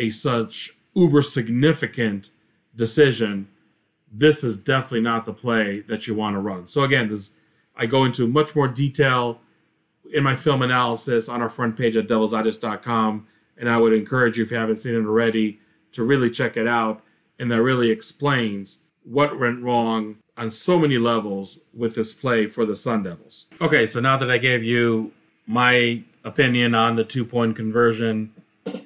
a 0.00 0.10
such 0.10 0.72
uber 0.94 1.22
significant 1.22 2.30
decision, 2.74 3.46
this 4.10 4.42
is 4.42 4.56
definitely 4.56 5.02
not 5.02 5.24
the 5.26 5.32
play 5.32 5.80
that 5.80 6.08
you 6.08 6.14
want 6.14 6.34
to 6.34 6.40
run. 6.40 6.66
So 6.66 6.82
again, 6.82 7.08
this 7.08 7.34
I 7.76 7.86
go 7.86 8.04
into 8.04 8.26
much 8.26 8.56
more 8.56 8.68
detail 8.68 9.40
in 10.12 10.24
my 10.24 10.34
film 10.34 10.62
analysis 10.62 11.28
on 11.28 11.40
our 11.40 11.48
front 11.48 11.76
page 11.76 11.96
at 11.96 12.08
devilsdigest.com. 12.08 13.26
And 13.56 13.70
I 13.70 13.78
would 13.78 13.92
encourage 13.92 14.36
you, 14.36 14.44
if 14.44 14.50
you 14.50 14.56
haven't 14.56 14.76
seen 14.76 14.94
it 14.94 15.06
already, 15.06 15.60
to 15.92 16.02
really 16.02 16.30
check 16.30 16.56
it 16.56 16.66
out. 16.66 17.02
And 17.38 17.50
that 17.50 17.62
really 17.62 17.90
explains 17.90 18.82
what 19.02 19.38
went 19.38 19.62
wrong 19.62 20.16
on 20.36 20.50
so 20.50 20.78
many 20.78 20.98
levels 20.98 21.60
with 21.74 21.94
this 21.94 22.12
play 22.12 22.46
for 22.46 22.64
the 22.64 22.76
Sun 22.76 23.04
Devils. 23.04 23.46
Okay, 23.60 23.86
so 23.86 24.00
now 24.00 24.16
that 24.16 24.30
I 24.30 24.38
gave 24.38 24.62
you 24.62 25.12
my 25.46 26.02
opinion 26.24 26.74
on 26.74 26.96
the 26.96 27.04
two 27.04 27.24
point 27.24 27.56
conversion 27.56 28.32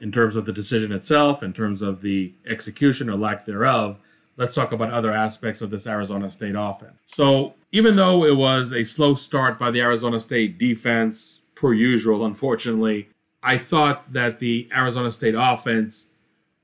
in 0.00 0.12
terms 0.12 0.36
of 0.36 0.46
the 0.46 0.52
decision 0.52 0.92
itself, 0.92 1.42
in 1.42 1.52
terms 1.52 1.82
of 1.82 2.02
the 2.02 2.34
execution 2.46 3.08
or 3.08 3.16
lack 3.16 3.44
thereof, 3.44 3.98
let's 4.36 4.54
talk 4.54 4.72
about 4.72 4.90
other 4.90 5.12
aspects 5.12 5.62
of 5.62 5.70
this 5.70 5.86
Arizona 5.86 6.30
State 6.30 6.54
offense. 6.56 6.98
So, 7.06 7.54
even 7.72 7.96
though 7.96 8.24
it 8.24 8.36
was 8.36 8.72
a 8.72 8.84
slow 8.84 9.14
start 9.14 9.58
by 9.58 9.70
the 9.70 9.80
Arizona 9.80 10.20
State 10.20 10.58
defense, 10.58 11.42
per 11.54 11.72
usual, 11.72 12.24
unfortunately, 12.24 13.08
I 13.42 13.58
thought 13.58 14.12
that 14.12 14.38
the 14.38 14.68
Arizona 14.74 15.10
State 15.10 15.34
offense 15.36 16.10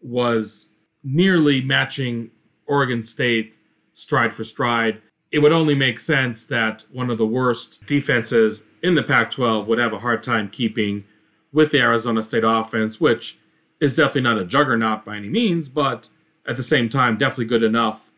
was 0.03 0.69
nearly 1.03 1.61
matching 1.61 2.31
Oregon 2.67 3.03
State 3.03 3.59
stride 3.95 4.33
for 4.33 4.45
stride. 4.45 5.01
It 5.31 5.41
would 5.41 5.53
only 5.53 5.75
make 5.75 6.01
sense 6.01 6.45
that 6.47 6.85
one 6.91 7.11
of 7.11 7.19
the 7.19 7.27
worst 7.27 7.87
defenses 7.87 8.65
in 8.83 8.95
the 8.95 9.03
Pac 9.03 9.31
12 9.31 9.67
would 9.67 9.79
have 9.79 9.93
a 9.93 9.99
hard 9.99 10.23
time 10.23 10.49
keeping 10.49 11.05
with 11.53 11.73
the 11.73 11.81
Arizona 11.81 12.23
State 12.23 12.45
offense, 12.45 13.01
which 13.01 13.39
is 13.81 13.97
definitely 13.97 14.23
not 14.23 14.39
a 14.39 14.45
juggernaut 14.45 15.05
by 15.05 15.17
any 15.17 15.29
means, 15.29 15.69
but 15.69 16.09
at 16.47 16.57
the 16.57 16.63
same 16.63 16.89
time, 16.89 17.17
definitely 17.17 17.47
good 17.47 17.63
enough 17.63 18.11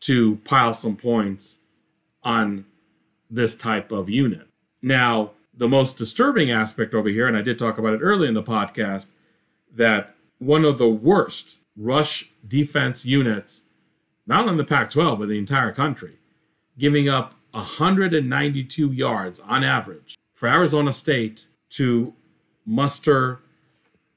to 0.00 0.36
pile 0.44 0.74
some 0.74 0.96
points 0.96 1.60
on 2.22 2.64
this 3.30 3.54
type 3.56 3.92
of 3.92 4.08
unit. 4.08 4.48
Now, 4.80 5.32
the 5.54 5.68
most 5.68 5.98
disturbing 5.98 6.50
aspect 6.50 6.94
over 6.94 7.08
here, 7.08 7.28
and 7.28 7.36
I 7.36 7.42
did 7.42 7.58
talk 7.58 7.78
about 7.78 7.94
it 7.94 8.00
early 8.00 8.28
in 8.28 8.34
the 8.34 8.42
podcast, 8.42 9.10
that 9.74 10.14
one 10.38 10.64
of 10.64 10.78
the 10.78 10.88
worst 10.88 11.62
rush 11.76 12.32
defense 12.46 13.06
units, 13.06 13.64
not 14.26 14.40
only 14.40 14.52
in 14.52 14.56
the 14.58 14.64
Pac 14.64 14.90
12, 14.90 15.20
but 15.20 15.28
the 15.28 15.38
entire 15.38 15.72
country, 15.72 16.18
giving 16.78 17.08
up 17.08 17.34
192 17.52 18.92
yards 18.92 19.40
on 19.40 19.62
average 19.62 20.16
for 20.32 20.48
Arizona 20.48 20.92
State 20.92 21.46
to 21.70 22.14
muster 22.64 23.40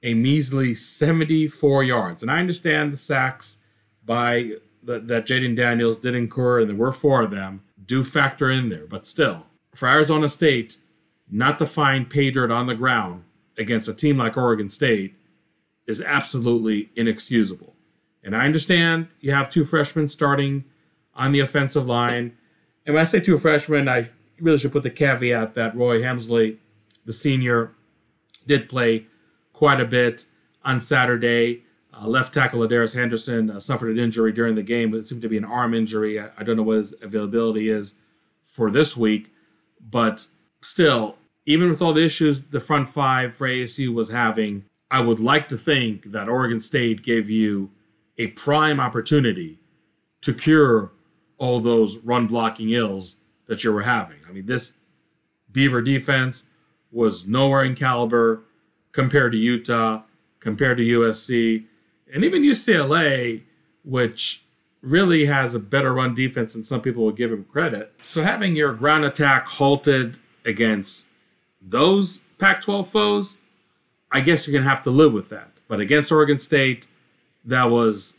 a 0.03 0.13
measly 0.13 0.75
74 0.75 1.84
yards. 1.84 2.21
And 2.21 2.31
I 2.31 2.39
understand 2.39 2.93
the 2.93 2.97
sacks 2.97 3.63
by 4.05 4.51
the, 4.84 4.99
that 4.99 5.25
Jayden 5.25 5.55
Daniels 5.55 5.97
did 5.97 6.13
incur, 6.13 6.60
and 6.60 6.69
there 6.69 6.77
were 6.77 6.91
four 6.91 7.23
of 7.23 7.31
them, 7.31 7.63
do 7.84 8.03
factor 8.03 8.51
in 8.51 8.69
there. 8.69 8.86
But 8.86 9.05
still, 9.05 9.47
for 9.73 9.88
Arizona 9.88 10.29
State 10.29 10.77
not 11.29 11.58
to 11.60 11.65
find 11.65 12.10
pay 12.10 12.29
dirt 12.31 12.51
on 12.51 12.67
the 12.67 12.75
ground 12.75 13.23
against 13.58 13.89
a 13.89 13.93
team 13.93 14.17
like 14.17 14.38
Oregon 14.38 14.69
State 14.69 15.15
is 15.88 16.01
absolutely 16.01 16.91
inexcusable. 16.95 17.75
And 18.23 18.36
I 18.36 18.45
understand 18.45 19.08
you 19.19 19.31
have 19.31 19.49
two 19.49 19.63
freshmen 19.63 20.08
starting 20.08 20.65
on 21.13 21.31
the 21.31 21.39
offensive 21.39 21.88
line. 21.88 22.36
And 22.86 22.93
when 22.93 23.01
I 23.01 23.05
say 23.05 23.19
two 23.19 23.38
freshmen, 23.38 23.88
I 23.88 24.10
really 24.39 24.58
should 24.58 24.71
put 24.71 24.84
the 24.84 24.89
caveat 24.89 25.55
that 25.55 25.75
Roy 25.75 26.01
Hemsley, 26.01 26.58
the 27.05 27.13
senior, 27.13 27.71
did 28.45 28.69
play 28.69 29.08
quite 29.53 29.79
a 29.79 29.86
bit 29.86 30.25
on 30.63 30.79
Saturday. 30.79 31.63
Uh, 31.93 32.08
left 32.08 32.34
tackle 32.34 32.60
LaDarius 32.60 32.95
Henderson 32.95 33.49
uh, 33.49 33.60
suffered 33.60 33.89
an 33.89 33.99
injury 33.99 34.31
during 34.31 34.55
the 34.55 34.63
game, 34.63 34.91
but 34.91 34.97
it 34.97 35.08
seemed 35.08 35.21
to 35.21 35.29
be 35.29 35.38
an 35.38 35.45
arm 35.45 35.73
injury. 35.73 36.19
I, 36.19 36.29
I 36.38 36.43
don't 36.43 36.58
know 36.58 36.63
what 36.63 36.77
his 36.77 36.93
availability 37.01 37.69
is 37.69 37.95
for 38.43 38.69
this 38.69 38.97
week, 38.97 39.34
but 39.79 40.27
still, 40.62 41.17
even 41.45 41.69
with 41.69 41.81
all 41.81 41.93
the 41.93 42.05
issues 42.05 42.49
the 42.49 42.60
front 42.60 42.89
five 42.89 43.36
for 43.36 43.47
ASU 43.47 43.93
was 43.93 44.12
having, 44.12 44.65
I 44.91 45.01
would 45.01 45.19
like 45.19 45.47
to 45.49 45.58
think 45.58 46.12
that 46.12 46.27
Oregon 46.27 46.60
State 46.60 47.01
gave 47.01 47.29
you 47.29 47.71
a 48.17 48.27
prime 48.27 48.79
opportunity 48.79 49.60
to 50.21 50.34
cure 50.34 50.91
all 51.38 51.60
those 51.60 51.97
run 51.99 52.27
blocking 52.27 52.69
ills 52.69 53.17
that 53.47 53.63
you 53.63 53.71
were 53.71 53.84
having. 53.84 54.17
I 54.27 54.31
mean, 54.31 54.45
this 54.45 54.79
Beaver 55.51 55.81
defense 55.81 56.49
was 56.95 57.27
nowhere 57.27 57.63
in 57.63 57.75
caliber 57.75 58.41
compared 58.93 59.34
to 59.34 59.38
Utah, 59.38 60.03
compared 60.39 60.77
to 60.77 60.84
USC, 60.84 61.65
and 62.12 62.23
even 62.23 62.41
UCLA, 62.41 63.41
which 63.84 64.43
really 64.81 65.25
has 65.25 65.53
a 65.53 65.60
better 65.60 65.93
run 65.93 66.15
defense 66.15 66.53
than 66.53 66.63
some 66.63 66.81
people 66.81 67.03
would 67.03 67.17
give 67.17 67.31
him 67.31 67.43
credit. 67.43 67.91
So 68.01 68.23
having 68.23 68.55
your 68.55 68.71
ground 68.73 69.03
attack 69.03 69.47
halted 69.47 70.19
against 70.45 71.05
those 71.62 72.21
Pac 72.38 72.62
12 72.62 72.89
foes, 72.89 73.38
I 74.12 74.21
guess 74.21 74.47
you're 74.47 74.53
going 74.53 74.63
to 74.63 74.69
have 74.69 74.84
to 74.84 74.91
live 74.91 75.12
with 75.12 75.29
that. 75.29 75.49
But 75.67 75.81
against 75.81 76.12
Oregon 76.12 76.38
State, 76.38 76.88
that 77.43 77.65
was 77.65 78.15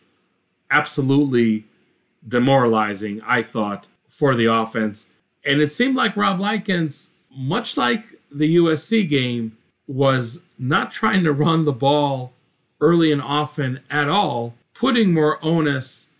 absolutely 0.70 1.64
demoralizing, 2.26 3.22
I 3.24 3.42
thought, 3.42 3.86
for 4.08 4.34
the 4.34 4.46
offense. 4.46 5.08
And 5.44 5.62
it 5.62 5.72
seemed 5.72 5.94
like 5.94 6.16
Rob 6.16 6.40
Likens, 6.40 7.12
much 7.36 7.76
like 7.76 8.04
the 8.30 8.56
USC 8.56 9.08
game, 9.08 9.56
was 9.86 10.42
not 10.58 10.90
trying 10.90 11.22
to 11.24 11.32
run 11.32 11.64
the 11.64 11.72
ball 11.72 12.32
early 12.80 13.12
and 13.12 13.22
often 13.22 13.80
at 13.90 14.08
all, 14.08 14.54
putting 14.74 15.14
more 15.14 15.38
onus 15.44 16.10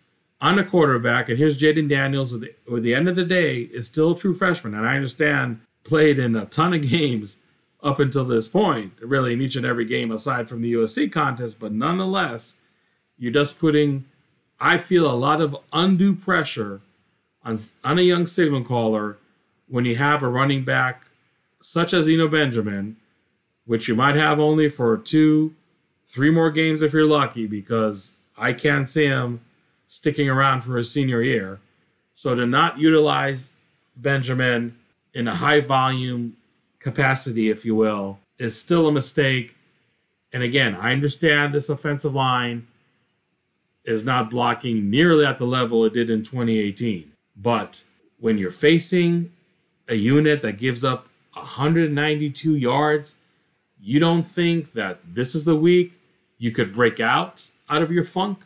on 0.41 0.59
a 0.59 0.65
quarterback. 0.65 1.29
And 1.29 1.39
here's 1.39 1.59
Jayden 1.59 1.89
Daniels, 1.89 2.33
with 2.33 2.43
the, 2.43 2.55
with 2.71 2.83
the 2.83 2.95
end 2.95 3.09
of 3.09 3.17
the 3.17 3.25
day, 3.25 3.63
is 3.73 3.87
still 3.87 4.13
a 4.13 4.17
true 4.17 4.35
freshman. 4.35 4.75
And 4.75 4.87
I 4.87 4.95
understand 4.95 5.61
played 5.85 6.19
in 6.19 6.37
a 6.37 6.47
ton 6.47 6.75
of 6.75 6.89
games 6.89 7.41
up 7.83 7.99
until 7.99 8.25
this 8.25 8.49
point, 8.49 8.93
really 9.01 9.33
in 9.33 9.41
each 9.41 9.57
and 9.57 9.67
every 9.67 9.85
game 9.85 10.11
aside 10.11 10.49
from 10.49 10.63
the 10.63 10.73
USC 10.73 11.11
contest. 11.11 11.61
But 11.61 11.73
nonetheless, 11.73 12.61
you're 13.19 13.33
just 13.33 13.59
putting, 13.59 14.05
I 14.59 14.79
feel, 14.79 15.11
a 15.11 15.15
lot 15.15 15.41
of 15.41 15.57
undue 15.73 16.15
pressure 16.15 16.81
on, 17.43 17.59
on 17.85 17.99
a 17.99 18.03
young 18.03 18.27
signal 18.27 18.65
caller 18.65 19.19
when 19.69 19.85
you 19.85 19.97
have 19.97 20.23
a 20.23 20.29
running 20.29 20.65
back 20.65 21.06
such 21.67 21.93
as 21.93 22.09
Eno 22.09 22.29
Benjamin 22.29 22.97
which 23.67 23.89
you 23.89 23.95
might 23.95 24.15
have 24.15 24.39
only 24.39 24.69
for 24.69 24.97
two, 24.97 25.55
three 26.05 26.31
more 26.31 26.51
games 26.51 26.83
if 26.83 26.93
you're 26.93 27.05
lucky, 27.05 27.47
because 27.47 28.21
I 28.39 28.53
can't 28.53 28.89
see 28.89 29.07
him 29.07 29.41
sticking 29.87 30.31
around 30.31 30.63
for 30.63 30.77
his 30.77 30.91
senior 30.91 31.21
year. 31.21 31.61
So 32.15 32.35
to 32.35 32.47
not 32.47 32.79
utilize 32.79 33.53
Benjamin 33.97 34.77
in 35.13 35.29
a 35.29 35.35
high 35.35 35.61
volume 35.61 36.37
capacity, 36.79 37.51
if 37.51 37.65
you 37.65 37.75
will, 37.75 38.21
is 38.39 38.59
still 38.59 38.87
a 38.87 38.93
mistake. 38.93 39.57
And 40.33 40.43
again, 40.43 40.77
I 40.77 40.93
understand 40.93 41.53
this 41.53 41.69
offensive 41.69 42.15
line 42.15 42.69
is 43.85 44.05
not 44.05 44.31
blocking 44.31 44.91
nearly 44.91 45.25
at 45.25 45.39
the 45.39 45.45
level 45.45 45.85
it 45.85 45.93
did 45.93 46.11
in 46.11 46.23
2018. 46.23 47.13
But 47.37 47.85
when 48.19 48.39
you're 48.39 48.51
facing 48.51 49.33
a 49.89 49.95
unit 49.95 50.43
that 50.43 50.59
gives 50.59 50.85
up 50.85 51.06
192 51.37 52.57
yards 52.57 53.17
you 53.81 54.01
don't 54.01 54.25
think 54.25 54.73
that 54.73 54.99
this 55.07 55.35
is 55.35 55.45
the 55.45 55.57
week 55.57 55.93
you 56.39 56.51
could 56.51 56.73
break 56.73 56.99
out 56.99 57.51
out 57.69 57.83
of 57.83 57.91
your 57.91 58.05
funk? 58.05 58.41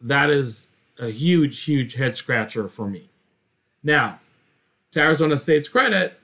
That 0.00 0.30
is 0.30 0.68
a 0.98 1.10
huge, 1.10 1.64
huge 1.64 1.94
head 1.94 2.16
scratcher 2.16 2.68
for 2.68 2.88
me. 2.88 3.08
Now, 3.82 4.20
to 4.92 5.00
Arizona 5.00 5.36
State's 5.36 5.68
credit, 5.68 6.18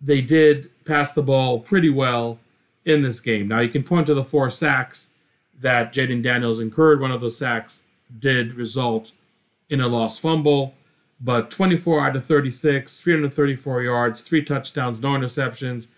they 0.00 0.20
did 0.20 0.70
pass 0.84 1.14
the 1.14 1.22
ball 1.22 1.60
pretty 1.60 1.90
well 1.90 2.38
in 2.84 3.02
this 3.02 3.20
game. 3.20 3.48
Now, 3.48 3.60
you 3.60 3.68
can 3.68 3.84
point 3.84 4.06
to 4.08 4.14
the 4.14 4.24
four 4.24 4.50
sacks 4.50 5.14
that 5.60 5.92
Jayden 5.92 6.22
Daniels 6.22 6.60
incurred. 6.60 7.00
One 7.00 7.12
of 7.12 7.20
those 7.20 7.38
sacks 7.38 7.84
did 8.18 8.54
result 8.54 9.12
in 9.70 9.80
a 9.80 9.88
lost 9.88 10.20
fumble, 10.20 10.74
but 11.22 11.50
24 11.50 12.00
out 12.00 12.16
of 12.16 12.24
36, 12.24 13.00
334 13.00 13.82
yards, 13.82 14.22
three 14.22 14.42
touchdowns, 14.42 15.00
no 15.00 15.10
interceptions. 15.10 15.88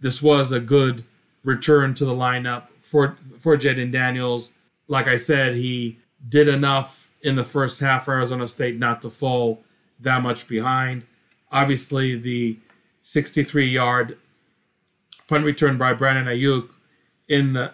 This 0.00 0.20
was 0.20 0.50
a 0.50 0.58
good 0.58 1.04
return 1.44 1.94
to 1.94 2.04
the 2.04 2.14
lineup 2.14 2.64
for 2.80 3.16
for 3.38 3.56
Jayden 3.56 3.92
Daniels. 3.92 4.52
Like 4.88 5.06
I 5.06 5.16
said, 5.16 5.54
he 5.54 5.98
did 6.28 6.48
enough 6.48 7.10
in 7.22 7.36
the 7.36 7.44
first 7.44 7.80
half 7.80 8.04
for 8.04 8.14
Arizona 8.14 8.48
State 8.48 8.78
not 8.78 9.00
to 9.02 9.10
fall 9.10 9.62
that 10.00 10.22
much 10.22 10.48
behind. 10.48 11.04
Obviously, 11.52 12.16
the 12.16 12.58
63 13.02 13.66
yard 13.66 14.18
punt 15.28 15.44
return 15.44 15.78
by 15.78 15.92
Brandon 15.94 16.26
Aiyuk 16.26 16.70
in 17.28 17.52
the 17.52 17.72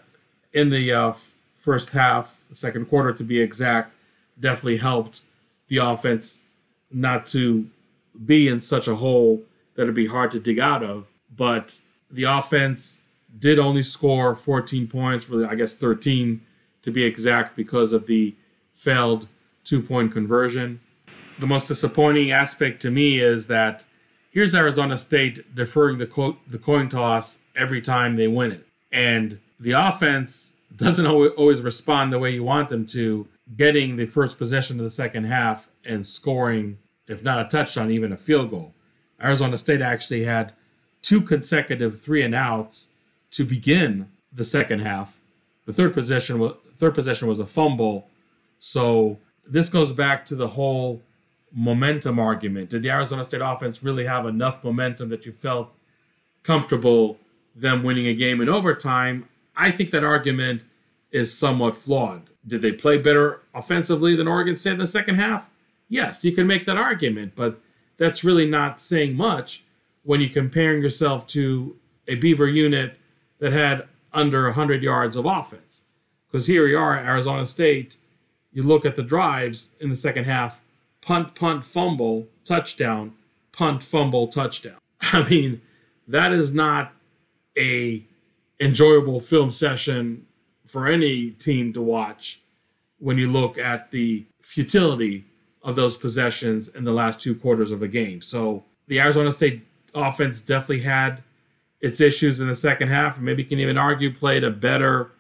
in 0.53 0.69
the 0.69 0.93
uh, 0.93 1.13
first 1.55 1.93
half, 1.93 2.43
second 2.53 2.87
quarter 2.87 3.13
to 3.13 3.25
be 3.25 3.41
exact, 3.41 3.95
definitely 4.39 4.79
helped 4.79 5.23
the 5.69 5.79
offense 5.79 6.45
not 6.91 7.27
to 7.27 7.69
be 8.25 8.49
in 8.49 8.61
such 8.61 8.89
a 8.89 8.97
hole 8.97 9.43
that 9.75 9.83
it'd 9.83 9.95
be 9.95 10.07
hard 10.07 10.31
to 10.33 10.41
dig 10.41 10.59
out 10.59 10.83
of. 10.83 11.11
But 11.35 11.81
the 12.11 12.25
offense 12.25 13.03
did 13.39 13.59
only 13.59 13.83
score 13.83 14.35
14 14.35 14.89
points, 14.89 15.29
really, 15.29 15.45
I 15.45 15.55
guess 15.55 15.75
13 15.75 16.41
to 16.83 16.91
be 16.91 17.05
exact, 17.05 17.57
because 17.57 17.93
of 17.93 18.07
the 18.07 18.35
failed 18.73 19.29
two 19.65 19.83
point 19.83 20.13
conversion. 20.13 20.81
The 21.39 21.47
most 21.47 21.69
disappointing 21.69 22.31
aspect 22.31 22.83
to 22.83 22.91
me 22.91 23.21
is 23.21 23.47
that 23.47 23.85
here's 24.31 24.55
Arizona 24.55 24.99
State 24.99 25.55
deferring 25.55 25.99
the, 25.99 26.07
co- 26.07 26.39
the 26.47 26.59
coin 26.59 26.89
toss 26.89 27.41
every 27.55 27.81
time 27.81 28.17
they 28.17 28.29
win 28.29 28.53
it. 28.53 28.67
And 28.91 29.39
the 29.61 29.73
offense 29.73 30.55
doesn't 30.75 31.07
always 31.07 31.63
respond 31.63 32.13
the 32.13 32.19
way 32.19 32.31
you 32.31 32.45
want 32.45 32.69
them 32.69 32.87
to, 32.87 33.27
getting 33.57 33.97
the 33.97 34.07
first 34.07 34.39
possession 34.39 34.79
of 34.79 34.85
the 34.85 34.91
second 34.91 35.25
half 35.25 35.69
and 35.85 36.07
scoring, 36.07 36.79
if 37.07 37.23
not 37.23 37.45
a 37.45 37.49
touchdown, 37.49 37.91
even 37.91 38.13
a 38.13 38.17
field 38.17 38.51
goal. 38.51 38.75
Arizona 39.23 39.57
State 39.57 39.81
actually 39.81 40.25
had 40.25 40.53
two 41.03 41.21
consecutive 41.21 42.01
three 42.01 42.23
and 42.23 42.35
outs 42.35 42.91
to 43.31 43.45
begin 43.45 44.11
the 44.33 44.45
second 44.45 44.81
half. 44.81 45.21
The 45.65 45.73
third 45.73 45.95
possession 45.95 46.39
was 46.39 46.55
third 46.75 46.95
possession 46.95 47.29
was 47.29 47.41
a 47.41 47.47
fumble. 47.47 48.09
So 48.59 49.19
this 49.47 49.69
goes 49.69 49.93
back 49.93 50.25
to 50.27 50.35
the 50.35 50.49
whole 50.49 51.03
momentum 51.53 52.19
argument. 52.19 52.71
Did 52.71 52.83
the 52.83 52.91
Arizona 52.91 53.25
State 53.25 53.41
offense 53.43 53.83
really 53.83 54.05
have 54.05 54.27
enough 54.27 54.63
momentum 54.63 55.09
that 55.09 55.27
you 55.27 55.33
felt 55.33 55.79
comfortable 56.43 57.19
them 57.55 57.83
winning 57.83 58.07
a 58.07 58.15
game 58.15 58.41
in 58.41 58.49
overtime? 58.49 59.29
I 59.57 59.71
think 59.71 59.91
that 59.91 60.05
argument 60.05 60.65
is 61.11 61.37
somewhat 61.37 61.75
flawed. 61.75 62.28
Did 62.47 62.63
they 62.63 62.73
play 62.73 62.99
better 62.99 63.43
offensively 63.55 64.17
than 64.17 64.29
Oregon 64.29 64.57
State 64.57 64.73
in 64.73 64.79
the 64.79 64.87
second 64.87 65.17
half? 65.17 65.51
Yes, 65.89 66.25
you 66.25 66.33
can 66.33 66.47
make 66.47 66.65
that 66.67 66.77
argument, 66.77 67.33
but 67.35 67.61
that's 67.97 68.25
really 68.25 68.47
not 68.47 68.79
saying 68.79 69.17
much 69.17 69.65
when 70.03 70.21
you're 70.21 70.31
comparing 70.31 70.83
yourself 70.83 71.27
to 71.29 71.77
a 72.07 72.15
Beaver 72.15 72.47
unit 72.47 72.99
that 73.39 73.53
had 73.53 73.87
under 74.13 74.45
100 74.45 74.83
yards 74.83 75.17
of 75.17 75.27
offense. 75.27 75.85
Because 76.27 76.47
here 76.47 76.65
we 76.65 76.75
are, 76.75 76.97
Arizona 76.97 77.45
State. 77.45 77.97
You 78.53 78.63
look 78.63 78.85
at 78.85 78.97
the 78.97 79.03
drives 79.03 79.71
in 79.81 79.89
the 79.89 79.95
second 79.95 80.25
half 80.25 80.63
punt, 81.01 81.35
punt, 81.35 81.65
fumble, 81.65 82.29
touchdown, 82.45 83.15
punt, 83.53 83.83
fumble, 83.83 84.29
touchdown. 84.29 84.79
I 85.01 85.29
mean, 85.29 85.63
that 86.07 86.33
is 86.33 86.53
not 86.53 86.93
a 87.57 88.05
enjoyable 88.61 89.21
film 89.21 89.51
session 89.51 90.27
for 90.69 90.87
any 90.87 91.31
team 91.31 91.73
to 91.73 91.83
watch 91.83 92.41
when 92.99 93.19
you 93.19 93.31
look 93.31 93.59
at 93.59 93.91
the 93.91 94.27
futility 94.43 95.25
of 95.63 95.77
those 95.77 95.97
possessions 95.97 96.69
in 96.69 96.85
the 96.85 96.93
last 96.93 97.21
two 97.21 97.35
quarters 97.35 97.73
of 97.73 97.83
a 97.83 97.89
game. 97.89 98.21
So 98.21 98.65
the 98.87 99.01
Arizona 99.01 99.33
State 99.33 99.67
offense 99.95 100.41
definitely 100.41 100.81
had 100.81 101.23
its 101.81 102.01
issues 102.01 102.41
in 102.41 102.49
the 102.49 102.55
second 102.55 102.89
half, 102.89 103.21
maybe 103.21 103.43
you 103.43 103.49
can 103.49 103.61
even 103.61 103.79
argue 103.79 104.13
played 104.13 104.43
a 104.45 104.51
better 104.51 105.13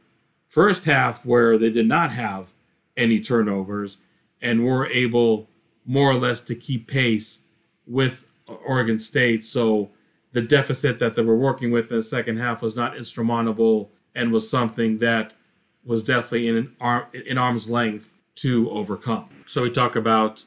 first 0.49 0.85
half 0.85 1.25
where 1.25 1.57
they 1.57 1.71
did 1.71 1.87
not 1.87 2.13
have 2.13 2.53
any 2.97 3.21
turnovers 3.21 3.99
and 4.41 4.65
were 4.65 4.87
able 4.89 5.49
more 5.85 6.11
or 6.11 6.15
less 6.15 6.41
to 6.41 6.55
keep 6.55 6.89
pace 6.89 7.45
with 7.87 8.27
Oregon 8.47 8.99
State. 8.99 9.45
So 9.45 9.91
the 10.33 10.43
deficit 10.43 10.99
that 10.99 11.15
they 11.15 11.23
were 11.23 11.37
working 11.37 11.71
with 11.71 11.91
in 11.91 11.99
the 11.99 12.03
second 12.03 12.39
half 12.39 12.61
was 12.61 12.77
not 12.77 12.97
insurmountable 12.97 13.91
and 14.15 14.33
was 14.33 14.51
something 14.51 14.99
that 14.99 15.33
was 15.89 16.05
definitely 16.05 16.47
in 16.47 16.76
arm, 16.80 17.07
in 17.12 17.39
arm's 17.39 17.68
length 17.68 18.14
to 18.36 18.70
overcome. 18.70 19.28
So 19.47 19.62
we 19.62 19.70
talk 19.70 19.97
about 19.97 20.45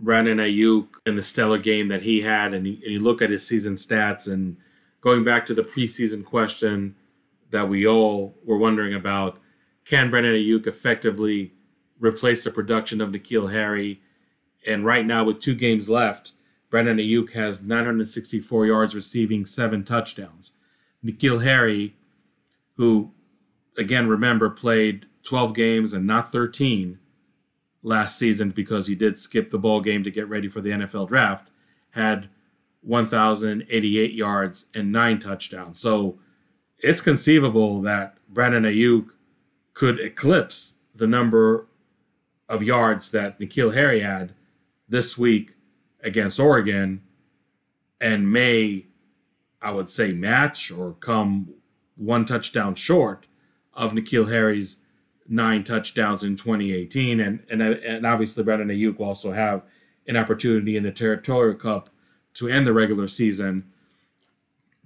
Brandon 0.00 0.38
Aiyuk 0.38 0.88
and 1.04 1.18
the 1.18 1.22
stellar 1.22 1.58
game 1.58 1.88
that 1.88 2.02
he 2.02 2.22
had, 2.22 2.54
and 2.54 2.66
you, 2.66 2.74
and 2.74 2.92
you 2.92 3.00
look 3.00 3.20
at 3.20 3.30
his 3.30 3.46
season 3.46 3.74
stats, 3.74 4.32
and 4.32 4.56
going 5.00 5.24
back 5.24 5.44
to 5.46 5.54
the 5.54 5.64
preseason 5.64 6.24
question 6.24 6.94
that 7.50 7.68
we 7.68 7.86
all 7.86 8.34
were 8.44 8.56
wondering 8.56 8.94
about, 8.94 9.38
can 9.84 10.10
Brandon 10.10 10.34
Aiyuk 10.34 10.66
effectively 10.66 11.52
replace 11.98 12.44
the 12.44 12.50
production 12.50 13.00
of 13.00 13.10
N'Keal 13.10 13.52
Harry 13.52 14.00
and 14.66 14.84
right 14.84 15.06
now, 15.06 15.24
with 15.24 15.40
two 15.40 15.54
games 15.54 15.88
left, 15.88 16.32
Brandon 16.70 16.98
Aiyuk 16.98 17.32
has 17.32 17.62
964 17.62 18.66
yards 18.66 18.94
receiving, 18.94 19.46
seven 19.46 19.84
touchdowns. 19.84 20.52
N'Keal 21.04 21.42
Harry, 21.42 21.96
who, 22.76 23.12
again, 23.78 24.08
remember, 24.08 24.50
played 24.50 25.06
12 25.22 25.54
games 25.54 25.92
and 25.92 26.06
not 26.06 26.26
13 26.26 26.98
last 27.82 28.18
season 28.18 28.50
because 28.50 28.86
he 28.88 28.94
did 28.94 29.16
skip 29.16 29.50
the 29.50 29.58
ball 29.58 29.80
game 29.80 30.02
to 30.04 30.10
get 30.10 30.28
ready 30.28 30.48
for 30.48 30.60
the 30.60 30.70
NFL 30.70 31.08
draft, 31.08 31.50
had 31.90 32.28
1,088 32.82 34.12
yards 34.12 34.66
and 34.74 34.92
nine 34.92 35.18
touchdowns. 35.18 35.80
So 35.80 36.18
it's 36.78 37.00
conceivable 37.00 37.80
that 37.82 38.18
Brandon 38.28 38.64
Aiyuk 38.64 39.10
could 39.74 40.00
eclipse 40.00 40.78
the 40.94 41.06
number 41.06 41.66
of 42.48 42.62
yards 42.62 43.10
that 43.12 43.38
N'Keal 43.38 43.74
Harry 43.74 44.00
had 44.00 44.34
this 44.88 45.16
week 45.16 45.54
against 46.02 46.40
Oregon 46.40 47.02
and 48.00 48.32
may, 48.32 48.86
I 49.60 49.70
would 49.70 49.88
say, 49.88 50.12
match 50.12 50.70
or 50.70 50.94
come 50.94 51.54
one 51.96 52.24
touchdown 52.24 52.74
short 52.74 53.26
of 53.78 53.92
N'Keal 53.92 54.30
Harry's 54.30 54.80
nine 55.26 55.64
touchdowns 55.64 56.22
in 56.22 56.36
2018. 56.36 57.18
And, 57.18 57.42
and, 57.50 57.62
and 57.62 58.04
obviously, 58.04 58.44
Brandon 58.44 58.68
Aiyuk 58.68 58.98
will 58.98 59.06
also 59.06 59.32
have 59.32 59.62
an 60.06 60.18
opportunity 60.18 60.76
in 60.76 60.82
the 60.82 60.92
Territorial 60.92 61.54
Cup 61.54 61.88
to 62.34 62.48
end 62.48 62.66
the 62.66 62.74
regular 62.74 63.08
season 63.08 63.64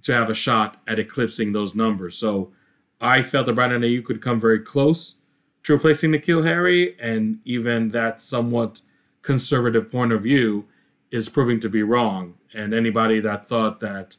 to 0.03 0.13
have 0.13 0.29
a 0.29 0.33
shot 0.33 0.81
at 0.87 0.99
eclipsing 0.99 1.51
those 1.51 1.75
numbers. 1.75 2.15
So 2.15 2.53
I 3.01 3.21
felt 3.21 3.47
that 3.47 3.55
Brandon 3.55 3.81
Aiyuk 3.81 4.05
could 4.05 4.21
come 4.21 4.39
very 4.39 4.59
close 4.59 5.15
to 5.63 5.73
replacing 5.73 6.11
N'Keal 6.11 6.45
Harry, 6.45 6.97
and 6.99 7.39
even 7.43 7.89
that 7.89 8.21
somewhat– 8.21 8.81
conservative 9.23 9.89
point 9.89 10.11
of 10.11 10.21
view 10.21 10.65
is 11.09 11.29
proving 11.29 11.59
to 11.61 11.69
be 11.69 11.81
wrong. 11.81 12.35
And 12.53 12.73
anybody 12.73 13.19
that 13.21 13.47
thought 13.47 13.79
that 13.79 14.17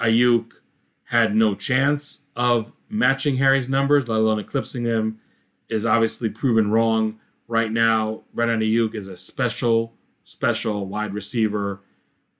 Aiyuk 0.00 0.54
had 1.12 1.36
no 1.36 1.54
chance 1.54 2.24
of 2.34 2.72
matching 2.88 3.36
Harry's 3.36 3.68
numbers, 3.68 4.08
let 4.08 4.20
alone 4.20 4.38
eclipsing 4.38 4.84
him, 4.84 5.20
is 5.68 5.84
obviously 5.84 6.30
proven 6.30 6.70
wrong. 6.70 7.20
Right 7.46 7.70
now, 7.70 8.22
Brandon 8.32 8.60
Aiyuk 8.60 8.94
is 8.94 9.08
a 9.08 9.16
special, 9.18 9.92
special 10.24 10.86
wide 10.86 11.12
receiver. 11.12 11.82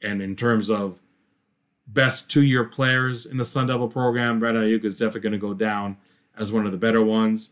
And 0.01 0.23
in 0.23 0.37
terms 0.37 0.71
of 0.71 1.03
best 1.87 2.31
two 2.31 2.43
year 2.43 2.65
players 2.65 3.27
in 3.27 3.37
the 3.37 3.45
Sun 3.45 3.67
Devil 3.67 3.89
program, 3.89 4.41
Brandon 4.41 4.65
Aiyuk 4.65 4.87
is 4.87 4.97
definitely 4.97 5.21
going 5.21 5.33
to 5.33 5.39
go 5.39 5.53
down 5.53 5.99
as 6.35 6.51
one 6.51 6.65
of 6.65 6.73
the 6.73 6.79
better 6.79 7.03
ones. 7.03 7.51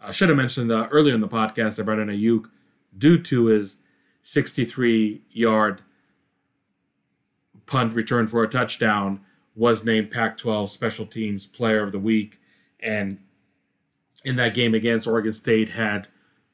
I 0.00 0.10
should 0.10 0.30
have 0.30 0.38
mentioned 0.38 0.72
uh, 0.72 0.88
earlier 0.90 1.14
in 1.14 1.20
the 1.20 1.28
podcast 1.28 1.76
that 1.76 1.84
Brandon 1.84 2.08
Aiyuk 2.08 2.46
due 2.96 3.20
to 3.24 3.44
his 3.46 3.80
63 4.22 5.20
yard 5.30 5.82
punt 7.66 7.92
return 7.92 8.26
for 8.26 8.42
a 8.42 8.48
touchdown, 8.48 9.20
was 9.54 9.84
named 9.84 10.10
Pac 10.10 10.38
12 10.38 10.70
Special 10.70 11.06
Teams 11.06 11.46
Player 11.46 11.82
of 11.82 11.92
the 11.92 11.98
Week. 11.98 12.38
And 12.80 13.18
in 14.24 14.36
that 14.36 14.54
game 14.54 14.74
against 14.74 15.06
Oregon 15.06 15.32
State, 15.32 15.70
had 15.70 16.08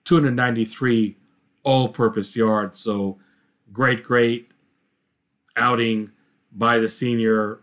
293 0.04 1.16
all 1.62 1.88
purpose 1.88 2.36
yards. 2.36 2.78
So 2.78 3.18
great, 3.72 4.02
great 4.02 4.50
outing 5.56 6.12
by 6.52 6.78
the 6.78 6.88
senior. 6.88 7.60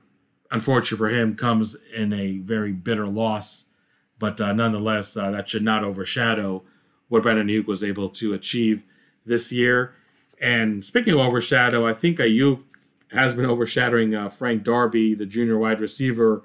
Unfortunately 0.51 0.97
for 0.97 1.09
him, 1.09 1.35
comes 1.35 1.75
in 1.95 2.13
a 2.13 2.37
very 2.37 2.71
bitter 2.71 3.07
loss. 3.07 3.71
But 4.17 4.39
uh, 4.39 4.53
nonetheless, 4.53 5.17
uh, 5.17 5.31
that 5.31 5.49
should 5.49 5.63
not 5.63 5.83
overshadow 5.83 6.63
what 7.07 7.23
Brandon 7.23 7.47
Aiyuk 7.47 7.67
was 7.67 7.83
able 7.83 8.09
to 8.09 8.33
achieve 8.33 8.85
this 9.25 9.51
year. 9.51 9.95
And 10.39 10.85
speaking 10.85 11.13
of 11.13 11.19
overshadow, 11.19 11.87
I 11.87 11.93
think 11.93 12.17
Aiyuk 12.19 12.63
has 13.11 13.35
been 13.35 13.45
overshadowing 13.45 14.13
uh, 14.13 14.29
Frank 14.29 14.63
Darby, 14.63 15.13
the 15.13 15.25
junior 15.25 15.57
wide 15.57 15.79
receiver, 15.79 16.43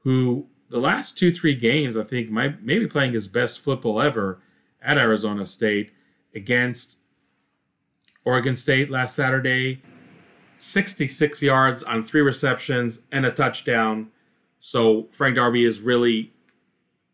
who 0.00 0.48
the 0.68 0.80
last 0.80 1.18
two, 1.18 1.30
three 1.30 1.54
games, 1.54 1.96
I 1.96 2.02
think, 2.04 2.30
might 2.30 2.62
maybe 2.62 2.86
playing 2.86 3.12
his 3.12 3.28
best 3.28 3.60
football 3.60 4.00
ever 4.00 4.40
at 4.80 4.98
Arizona 4.98 5.46
State 5.46 5.92
against 6.34 6.98
Oregon 8.24 8.56
State 8.56 8.90
last 8.90 9.14
Saturday. 9.14 9.82
66 10.58 11.42
yards 11.42 11.82
on 11.82 12.02
three 12.02 12.20
receptions 12.20 13.02
and 13.10 13.26
a 13.26 13.32
touchdown. 13.32 14.10
So 14.60 15.08
Frank 15.12 15.36
Darby 15.36 15.64
is 15.64 15.80
really 15.80 16.32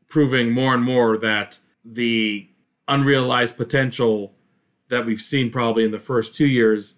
proving 0.09 0.51
more 0.51 0.75
and 0.75 0.83
more 0.85 1.17
that 1.17 1.59
the 1.85 2.49
unrealized 2.87 3.57
potential 3.57 4.35
that 4.89 5.07
we've 5.07 5.21
seen 5.21 5.51
probably 5.51 5.85
in 5.85 5.91
the 5.91 5.99
first 5.99 6.35
two 6.35 6.47
years 6.47 6.95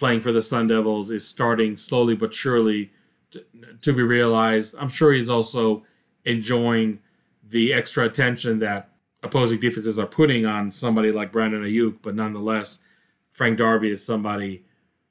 playing 0.00 0.22
for 0.22 0.32
the 0.32 0.40
Sun 0.40 0.68
Devils 0.68 1.10
is 1.10 1.28
starting 1.28 1.76
slowly 1.76 2.16
but 2.16 2.32
surely 2.32 2.90
to, 3.32 3.44
to 3.82 3.92
be 3.92 4.02
realized. 4.02 4.74
I'm 4.78 4.88
sure 4.88 5.12
he's 5.12 5.28
also 5.28 5.84
enjoying 6.24 7.00
the 7.46 7.74
extra 7.74 8.06
attention 8.06 8.60
that 8.60 8.88
opposing 9.22 9.60
defenses 9.60 9.98
are 9.98 10.06
putting 10.06 10.46
on 10.46 10.70
somebody 10.70 11.12
like 11.12 11.30
Brandon 11.30 11.62
Aiyuk, 11.62 11.98
but 12.00 12.14
nonetheless, 12.14 12.82
Frank 13.30 13.58
Darby 13.58 13.90
is 13.90 14.04
somebody 14.04 14.64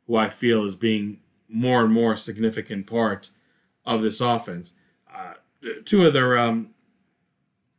who 0.07 0.15
I 0.15 0.27
feel 0.27 0.65
is 0.65 0.75
being 0.75 1.19
more 1.47 1.83
and 1.83 1.93
more 1.93 2.15
significant 2.15 2.87
part 2.87 3.29
of 3.85 4.01
this 4.01 4.19
offense. 4.19 4.73
Uh, 5.13 5.33
two 5.85 6.01
other 6.01 6.35
um, 6.35 6.71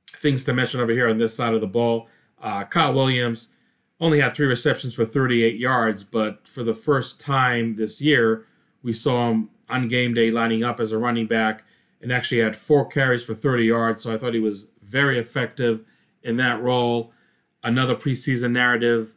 things 0.07 0.45
to 0.45 0.55
mention 0.55 0.81
over 0.81 0.93
here 0.93 1.09
on 1.09 1.17
this 1.17 1.35
side 1.35 1.55
of 1.55 1.61
the 1.61 1.67
ball. 1.67 2.07
Uh, 2.41 2.63
Kyle 2.65 2.95
Williams 2.95 3.49
only 4.01 4.21
had 4.21 4.33
three 4.33 4.47
receptions 4.47 4.95
for 4.95 5.05
38 5.05 5.57
yards, 5.57 6.05
but 6.05 6.49
for 6.49 6.63
the 6.63 6.75
first 6.75 7.21
time 7.21 7.77
this 7.77 8.01
year, 8.01 8.47
we 8.83 8.93
saw 8.93 9.31
him 9.31 9.51
on 9.69 9.89
game 9.89 10.15
day 10.15 10.31
lining 10.31 10.65
up 10.65 10.81
as 10.81 10.93
a 10.93 10.99
running 10.99 11.27
back 11.27 11.65
and 12.01 12.11
actually 12.13 12.41
had 12.41 12.57
four 12.57 12.87
carries 12.87 13.25
for 13.25 13.35
30 13.35 13.65
yards. 13.65 14.03
So 14.03 14.13
I 14.13 14.17
thought 14.17 14.35
he 14.35 14.41
was 14.41 14.71
very 14.83 15.19
effective 15.19 15.85
in 16.23 16.37
that 16.37 16.63
role. 16.63 17.13
Another 17.63 17.95
preseason 17.95 18.53
narrative 18.53 19.15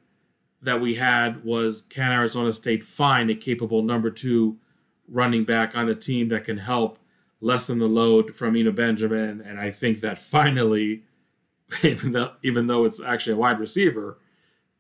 that 0.62 0.82
we 0.82 0.96
had 0.96 1.44
was 1.44 1.82
can 1.82 2.12
Arizona 2.12 2.52
State 2.52 2.84
find 2.84 3.30
a 3.30 3.36
capable 3.36 3.82
number 3.82 4.10
two 4.10 4.58
running 5.08 5.46
back 5.46 5.78
on 5.78 5.86
the 5.86 5.96
team 5.96 6.28
that 6.30 6.44
can 6.44 6.58
help 6.58 6.98
lessen 7.40 7.80
the 7.80 7.88
load 7.88 8.36
from 8.36 8.56
Eno 8.56 8.72
Benjamin? 8.72 9.40
And 9.42 9.60
I 9.60 9.72
think 9.72 10.02
that 10.02 10.18
finally, 10.18 11.04
even 11.84 12.12
though, 12.12 12.34
even 12.44 12.68
though 12.68 12.84
it's 12.84 13.02
actually 13.02 13.34
a 13.34 13.38
wide 13.38 13.62
receiver, 13.62 14.18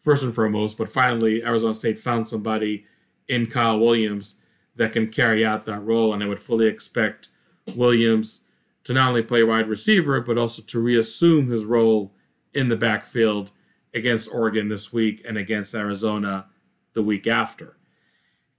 first 0.04 0.24
and 0.24 0.36
foremost, 0.36 0.78
but 0.78 0.90
finally 0.90 1.44
Arizona 1.44 1.74
State 1.74 1.98
found 1.98 2.28
somebody 2.28 2.86
in 3.30 3.48
Kyle 3.48 3.80
Williams 3.80 4.42
that 4.76 4.92
can 4.92 5.08
carry 5.08 5.46
out 5.46 5.66
that 5.66 5.80
role. 5.80 6.14
And 6.14 6.22
I 6.22 6.28
would 6.28 6.42
fully 6.42 6.68
expect 6.68 7.30
Williams 7.76 8.44
to 8.84 8.94
not 8.94 9.10
only 9.10 9.24
play 9.24 9.44
wide 9.44 9.70
receiver, 9.70 10.20
but 10.20 10.38
also 10.38 10.62
to 10.62 10.80
reassume 10.80 11.50
his 11.50 11.64
role 11.64 12.14
in 12.54 12.68
the 12.68 12.76
backfield 12.76 13.52
against 13.94 14.34
Oregon 14.34 14.68
this 14.68 14.92
week 14.92 15.24
and 15.26 15.38
against 15.38 15.74
Arizona 15.74 16.48
the 16.94 17.04
week 17.04 17.26
after. 17.26 17.78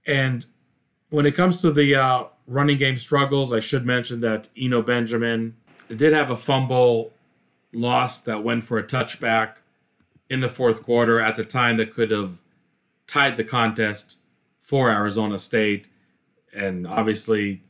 And 0.07 0.43
when 1.09 1.27
it 1.27 1.35
comes 1.35 1.61
to 1.61 1.71
the 1.71 1.93
uh, 1.93 2.23
running 2.47 2.77
game 2.77 2.97
struggles, 2.97 3.53
I 3.53 3.59
should 3.59 3.85
mention 3.85 4.21
that 4.21 4.49
Eno 4.57 4.81
Benjamin 4.81 5.57
did 5.95 6.13
have 6.13 6.31
a 6.31 6.37
fumble 6.37 7.13
lost 7.71 8.25
that 8.25 8.43
went 8.43 8.63
for 8.63 8.79
a 8.79 8.83
touchback 8.83 9.57
in 10.29 10.39
the 10.39 10.49
fourth 10.49 10.83
quarter 10.83 11.19
at 11.19 11.35
the 11.35 11.45
time 11.45 11.77
that 11.77 11.93
could 11.93 12.11
have 12.11 12.41
tied 13.07 13.37
the 13.37 13.43
contest 13.43 14.17
for 14.59 14.89
Arizona 14.89 15.37
State 15.37 15.87
and 16.53 16.87
obviously 16.87 17.63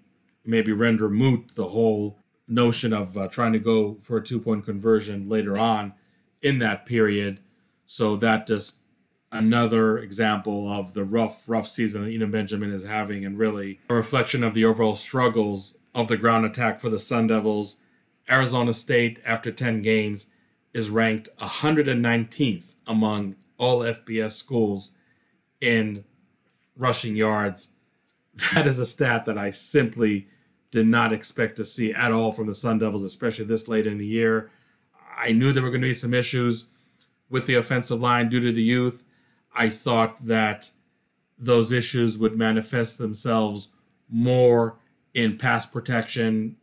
maybe 0.45 0.71
render 0.71 1.09
moot 1.09 1.55
the 1.55 1.69
whole 1.69 2.19
notion 2.47 2.93
of 2.93 3.17
uh, 3.17 3.27
trying 3.27 3.53
to 3.53 3.59
go 3.59 3.97
for 4.01 4.17
a 4.17 4.23
two 4.23 4.39
point 4.39 4.65
conversion 4.65 5.27
later 5.27 5.57
on 5.57 5.93
in 6.41 6.59
that 6.59 6.85
period. 6.85 7.39
So 7.85 8.15
that 8.17 8.47
just 8.47 8.79
another 9.31 9.97
example 9.97 10.71
of 10.71 10.93
the 10.93 11.03
rough, 11.03 11.49
rough 11.49 11.67
season 11.67 12.03
that 12.03 12.11
Eno 12.11 12.27
Benjamin 12.27 12.71
is 12.71 12.83
having, 12.83 13.25
and 13.25 13.37
really 13.37 13.79
a 13.89 13.93
reflection 13.93 14.43
of 14.43 14.53
the 14.53 14.65
overall 14.65 14.95
struggles 14.95 15.75
of 15.93 16.07
the 16.07 16.17
ground 16.17 16.45
attack 16.45 16.79
for 16.79 16.89
the 16.89 16.99
Sun 16.99 17.27
Devils. 17.27 17.77
Arizona 18.29 18.73
State, 18.73 19.19
after 19.23 19.51
10 19.51 19.81
games, 19.81 20.27
is 20.75 20.89
ranked 20.89 21.29
119th 21.39 22.75
among 22.85 23.37
all 23.57 23.79
FBS 23.79 24.33
schools 24.33 24.91
in 25.61 26.03
rushing 26.75 27.15
yards. 27.15 27.71
That 28.53 28.67
is 28.67 28.77
a 28.77 28.85
stat 28.85 29.23
that 29.23 29.37
I 29.37 29.51
simply 29.51 30.27
did 30.71 30.85
not 30.85 31.13
expect 31.13 31.55
to 31.55 31.63
see 31.63 31.93
at 31.93 32.11
all 32.11 32.33
from 32.33 32.47
the 32.47 32.53
Sun 32.53 32.79
Devils, 32.79 33.05
especially 33.05 33.45
this 33.45 33.69
late 33.69 33.87
in 33.87 33.97
the 33.97 34.05
year. 34.05 34.51
I 35.17 35.31
knew 35.31 35.53
there 35.53 35.63
were 35.63 35.69
going 35.69 35.79
to 35.79 35.87
be 35.87 35.93
some 35.93 36.13
issues 36.13 36.65
with 37.29 37.45
the 37.45 37.55
offensive 37.55 38.01
line 38.01 38.27
due 38.27 38.41
to 38.41 38.51
the 38.51 38.61
youth. 38.61 39.05
I 39.55 39.69
thought 39.69 40.25
that 40.25 40.71
those 41.37 41.71
issues 41.71 42.17
would 42.17 42.37
manifest 42.37 42.97
themselves 42.97 43.69
more 44.09 44.77
in 45.13 45.37
pass 45.37 45.65
protection, 45.65 46.57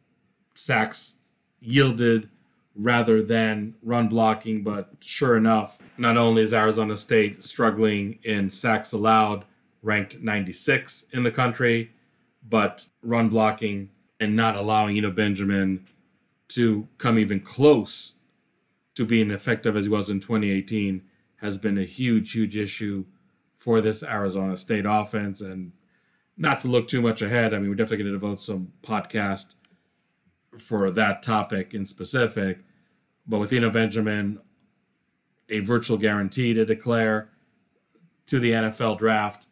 sacks 0.55 1.17
yielded 1.61 2.29
rather 2.75 3.23
than 3.23 3.75
run 3.83 4.09
blocking. 4.09 4.62
But 4.62 4.91
sure 5.01 5.37
enough, 5.37 5.81
not 5.99 6.16
only 6.16 6.43
is 6.43 6.55
Arizona 6.55 6.97
State 6.97 7.45
struggling 7.45 8.18
in 8.23 8.51
sacks 8.51 8.93
allowed, 8.93 9.45
ranked 9.83 10.20
96 10.20 11.07
in 11.12 11.23
the 11.23 11.31
country, 11.31 11.93
but 12.49 12.89
run 13.03 13.29
blocking 13.29 13.91
and 14.20 14.37
not 14.37 14.57
allowing 14.57 14.97
Eno 14.97 15.11
Benjamin 15.11 15.87
to 16.49 16.87
come 16.99 17.18
even 17.18 17.41
close 17.41 18.14
to 18.95 19.05
being 19.05 19.31
effective 19.31 19.77
as 19.77 19.87
he 19.87 19.91
was 19.91 20.11
in 20.11 20.20
2018 20.20 21.03
has 21.37 21.59
been 21.59 21.79
a 21.79 21.85
huge, 21.85 22.33
huge 22.33 22.57
issue 22.57 23.05
for 23.57 23.81
this 23.81 24.05
Arizona 24.05 24.57
State 24.57 24.85
offense. 24.87 25.41
And 25.41 25.73
not 26.37 26.61
to 26.61 26.68
look 26.68 26.89
too 26.89 27.03
much 27.03 27.23
ahead, 27.23 27.53
I 27.53 27.59
mean, 27.59 27.68
we're 27.68 27.75
definitely 27.75 28.05
going 28.05 28.12
to 28.12 28.18
devote 28.18 28.41
some 28.41 28.73
podcast 28.83 29.55
for 30.59 30.90
that 30.90 31.22
topic 31.22 31.74
in 31.74 31.84
specific. 31.84 32.61
But 33.26 33.38
with 33.38 33.53
Eno 33.53 33.70
Benjamin, 33.70 34.40
a 35.48 35.61
virtual 35.61 35.98
guarantee 35.98 36.55
to 36.55 36.64
declare 36.64 37.30
to 38.26 38.38
the 38.38 38.53
NFL 38.53 38.98
draft 38.98 39.46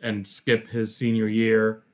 and 0.00 0.26
skip 0.26 0.68
his 0.68 0.96
senior 0.96 1.28
year 1.28 1.84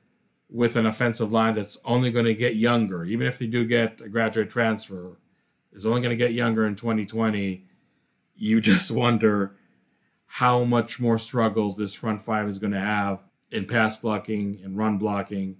with 0.49 0.75
an 0.75 0.85
offensive 0.85 1.31
line 1.31 1.53
that's 1.53 1.79
only 1.85 2.11
going 2.11 2.25
to 2.25 2.33
get 2.33 2.55
younger, 2.55 3.05
even 3.05 3.27
if 3.27 3.37
they 3.37 3.47
do 3.47 3.65
get 3.65 4.01
a 4.01 4.09
graduate 4.09 4.49
transfer, 4.49 5.19
is 5.71 5.85
only 5.85 6.01
going 6.01 6.09
to 6.09 6.15
get 6.15 6.33
younger 6.33 6.65
in 6.65 6.75
2020. 6.75 7.65
You 8.35 8.61
just 8.61 8.91
wonder 8.91 9.55
how 10.25 10.63
much 10.63 10.99
more 10.99 11.17
struggles 11.17 11.77
this 11.77 11.95
front 11.95 12.21
five 12.21 12.47
is 12.47 12.59
going 12.59 12.73
to 12.73 12.79
have 12.79 13.19
in 13.51 13.65
pass 13.65 13.97
blocking 13.97 14.59
and 14.63 14.77
run 14.77 14.97
blocking. 14.97 15.57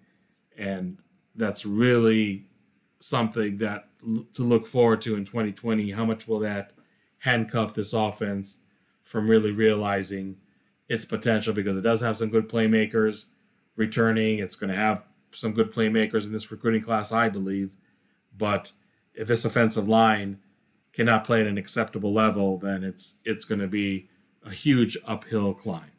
And 0.57 0.97
that's 1.36 1.65
really 1.65 2.49
something 3.00 3.58
that 3.58 3.88
to 4.34 4.43
look 4.43 4.68
forward 4.68 5.02
to 5.04 5.16
in 5.16 5.26
2020. 5.26 5.91
How 5.91 6.06
much 6.06 6.28
will 6.28 6.39
that 6.39 6.74
handcuff 7.20 7.74
this 7.74 7.93
offense 7.93 8.62
from 9.04 9.30
really 9.30 9.52
realizing 9.52 10.38
its 10.88 11.06
potential? 11.06 11.54
Because 11.54 11.78
it 11.78 11.82
does 11.82 12.02
have 12.02 12.18
some 12.18 12.30
good 12.30 12.50
playmakers 12.50 13.28
returning. 13.76 14.39
It's 14.39 14.56
going 14.56 14.72
to 14.72 14.80
have 14.80 15.04
some 15.32 15.54
good 15.54 15.72
playmakers 15.72 16.26
in 16.26 16.32
this 16.32 16.52
recruiting 16.52 16.82
class, 16.82 17.12
I 17.12 17.30
believe. 17.30 17.76
But 18.38 18.74
if 19.14 19.28
this 19.28 19.45
offensive 19.45 19.88
line 19.88 20.39
cannot 20.93 21.24
play 21.24 21.41
at 21.41 21.47
an 21.47 21.58
acceptable 21.58 22.14
level, 22.14 22.58
then 22.58 22.84
it's 22.84 23.20
it's 23.24 23.45
going 23.45 23.60
to 23.60 23.68
be 23.68 24.10
a 24.45 24.52
huge 24.52 24.97
uphill 25.06 25.54
climb. 25.54 25.91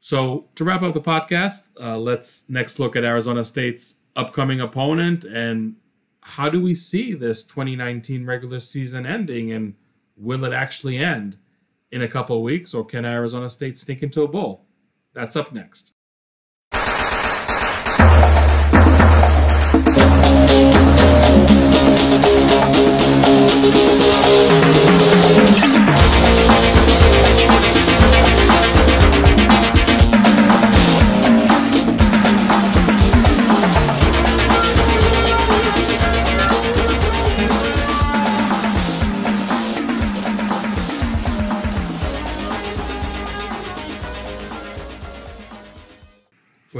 So 0.00 0.48
to 0.54 0.64
wrap 0.64 0.82
up 0.82 0.94
the 0.94 1.00
podcast, 1.00 1.70
uh, 1.80 1.98
let's 1.98 2.48
next 2.48 2.78
look 2.78 2.94
at 2.94 3.04
Arizona 3.04 3.44
State's 3.44 3.96
upcoming 4.16 4.60
opponent 4.60 5.24
and 5.24 5.76
how 6.22 6.48
do 6.48 6.60
we 6.60 6.74
see 6.74 7.14
this 7.14 7.42
2019 7.44 8.26
regular 8.26 8.58
season 8.58 9.06
ending 9.06 9.52
and 9.52 9.74
will 10.16 10.44
it 10.44 10.52
actually 10.52 10.98
end 10.98 11.36
in 11.92 12.02
a 12.02 12.08
couple 12.08 12.42
weeks 12.42 12.74
or 12.74 12.84
can 12.84 13.04
Arizona 13.04 13.48
State 13.48 13.78
sneak 13.78 14.02
into 14.02 14.22
a 14.22 14.28
bowl? 14.28 14.64
That's 15.12 15.36
up 15.36 15.52
next. 15.52 15.94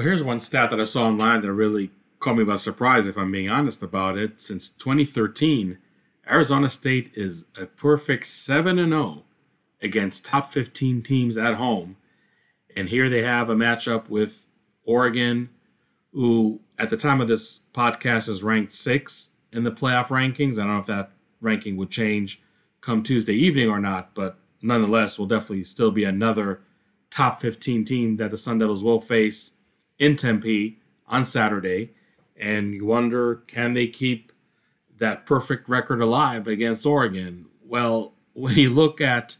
Here's 0.06 0.22
one 0.22 0.38
stat 0.38 0.70
that 0.70 0.80
I 0.80 0.84
saw 0.84 1.06
online 1.06 1.42
that 1.42 1.52
really 1.52 1.90
caught 2.20 2.36
me 2.36 2.44
by 2.44 2.54
surprise 2.54 3.08
if 3.08 3.18
I'm 3.18 3.32
being 3.32 3.50
honest 3.50 3.82
about 3.82 4.16
it. 4.16 4.38
Since 4.38 4.68
2013, 4.68 5.78
Arizona 6.30 6.70
State 6.70 7.10
is 7.14 7.46
a 7.60 7.66
perfect 7.66 8.26
7 8.28 8.76
0 8.76 9.24
against 9.82 10.24
top 10.24 10.52
15 10.52 11.02
teams 11.02 11.36
at 11.36 11.54
home. 11.54 11.96
And 12.76 12.88
here 12.88 13.10
they 13.10 13.22
have 13.22 13.50
a 13.50 13.56
matchup 13.56 14.08
with 14.08 14.46
Oregon, 14.84 15.50
who 16.12 16.60
at 16.78 16.90
the 16.90 16.96
time 16.96 17.20
of 17.20 17.26
this 17.26 17.60
podcast 17.74 18.28
is 18.28 18.44
ranked 18.44 18.72
six 18.72 19.32
in 19.52 19.64
the 19.64 19.72
playoff 19.72 20.06
rankings. 20.06 20.54
I 20.54 20.62
don't 20.62 20.74
know 20.74 20.78
if 20.78 20.86
that 20.86 21.10
ranking 21.40 21.76
would 21.78 21.90
change 21.90 22.40
come 22.80 23.02
Tuesday 23.02 23.34
evening 23.34 23.68
or 23.68 23.80
not, 23.80 24.14
but 24.14 24.38
nonetheless, 24.62 25.18
will 25.18 25.26
definitely 25.26 25.64
still 25.64 25.90
be 25.90 26.04
another 26.04 26.60
top 27.10 27.40
15 27.40 27.84
team 27.84 28.16
that 28.18 28.30
the 28.30 28.36
Sun 28.36 28.60
Devils 28.60 28.84
will 28.84 29.00
face 29.00 29.55
in 29.98 30.16
Tempe 30.16 30.78
on 31.06 31.24
Saturday. 31.24 31.92
And 32.36 32.74
you 32.74 32.84
wonder, 32.84 33.36
can 33.46 33.72
they 33.72 33.86
keep 33.86 34.32
that 34.98 35.26
perfect 35.26 35.68
record 35.68 36.00
alive 36.00 36.46
against 36.46 36.86
Oregon? 36.86 37.46
Well, 37.64 38.12
when 38.34 38.56
you 38.56 38.70
look 38.70 39.00
at 39.00 39.38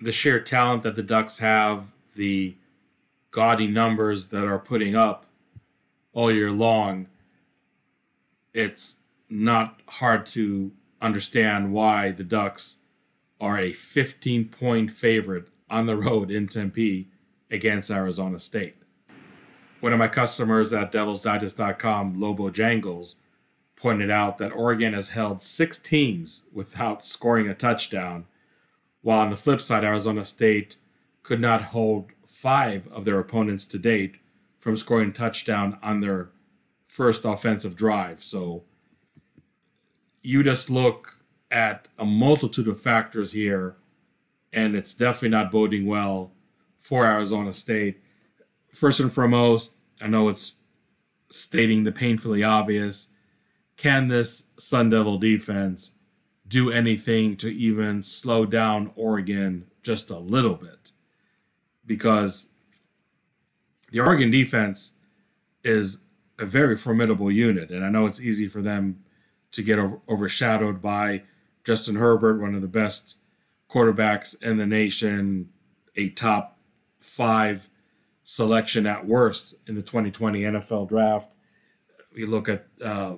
the 0.00 0.12
sheer 0.12 0.40
talent 0.40 0.82
that 0.82 0.96
the 0.96 1.02
Ducks 1.02 1.38
have, 1.38 1.86
the 2.16 2.56
gaudy 3.30 3.66
numbers 3.66 4.28
that 4.28 4.44
are 4.44 4.58
putting 4.58 4.96
up 4.96 5.26
all 6.12 6.32
year 6.32 6.50
long, 6.50 7.06
it's 8.52 8.96
not 9.28 9.80
hard 9.88 10.26
to 10.26 10.72
understand 11.00 11.72
why 11.72 12.10
the 12.10 12.24
Ducks 12.24 12.80
are 13.40 13.58
a 13.58 13.72
15 13.72 14.48
point 14.48 14.90
favorite 14.90 15.48
on 15.68 15.86
the 15.86 15.96
road 15.96 16.30
in 16.30 16.48
Tempe 16.48 17.08
against 17.50 17.90
Arizona 17.90 18.38
State. 18.38 18.76
One 19.86 19.92
of 19.92 20.00
my 20.00 20.08
customers 20.08 20.72
at 20.72 20.90
devilsdigest.com, 20.90 22.18
Lobo 22.18 22.50
Jangles, 22.50 23.14
pointed 23.76 24.10
out 24.10 24.36
that 24.38 24.50
Oregon 24.52 24.94
has 24.94 25.10
held 25.10 25.40
six 25.40 25.78
teams 25.78 26.42
without 26.52 27.04
scoring 27.04 27.46
a 27.46 27.54
touchdown, 27.54 28.26
while 29.02 29.20
on 29.20 29.30
the 29.30 29.36
flip 29.36 29.60
side, 29.60 29.84
Arizona 29.84 30.24
State 30.24 30.78
could 31.22 31.40
not 31.40 31.62
hold 31.62 32.06
five 32.26 32.88
of 32.88 33.04
their 33.04 33.20
opponents 33.20 33.64
to 33.66 33.78
date 33.78 34.16
from 34.58 34.74
scoring 34.74 35.10
a 35.10 35.12
touchdown 35.12 35.78
on 35.84 36.00
their 36.00 36.30
first 36.88 37.24
offensive 37.24 37.76
drive. 37.76 38.20
So 38.20 38.64
you 40.20 40.42
just 40.42 40.68
look 40.68 41.22
at 41.48 41.86
a 41.96 42.04
multitude 42.04 42.66
of 42.66 42.80
factors 42.80 43.34
here, 43.34 43.76
and 44.52 44.74
it's 44.74 44.94
definitely 44.94 45.28
not 45.28 45.52
boding 45.52 45.86
well 45.86 46.32
for 46.76 47.06
Arizona 47.06 47.52
State. 47.52 48.02
First 48.72 48.98
and 48.98 49.12
foremost, 49.12 49.74
I 50.00 50.08
know 50.08 50.28
it's 50.28 50.54
stating 51.30 51.82
the 51.82 51.92
painfully 51.92 52.42
obvious. 52.42 53.08
Can 53.76 54.08
this 54.08 54.48
Sun 54.58 54.90
Devil 54.90 55.18
defense 55.18 55.92
do 56.46 56.70
anything 56.70 57.36
to 57.38 57.48
even 57.48 58.02
slow 58.02 58.46
down 58.46 58.92
Oregon 58.94 59.66
just 59.82 60.10
a 60.10 60.18
little 60.18 60.54
bit? 60.54 60.92
Because 61.84 62.52
the 63.90 64.00
Oregon 64.00 64.30
defense 64.30 64.92
is 65.62 65.98
a 66.38 66.46
very 66.46 66.76
formidable 66.76 67.30
unit, 67.30 67.70
and 67.70 67.84
I 67.84 67.88
know 67.88 68.06
it's 68.06 68.20
easy 68.20 68.48
for 68.48 68.60
them 68.60 69.02
to 69.52 69.62
get 69.62 69.78
over, 69.78 70.00
overshadowed 70.08 70.82
by 70.82 71.22
Justin 71.64 71.96
Herbert, 71.96 72.40
one 72.40 72.54
of 72.54 72.62
the 72.62 72.68
best 72.68 73.16
quarterbacks 73.70 74.40
in 74.42 74.56
the 74.56 74.66
nation, 74.66 75.48
a 75.96 76.10
top 76.10 76.58
five 77.00 77.70
selection 78.28 78.86
at 78.86 79.06
worst 79.06 79.54
in 79.68 79.76
the 79.76 79.82
2020 79.82 80.42
NFL 80.42 80.88
draft. 80.88 81.32
We 82.12 82.26
look 82.26 82.48
at 82.48 82.66
uh, 82.84 83.16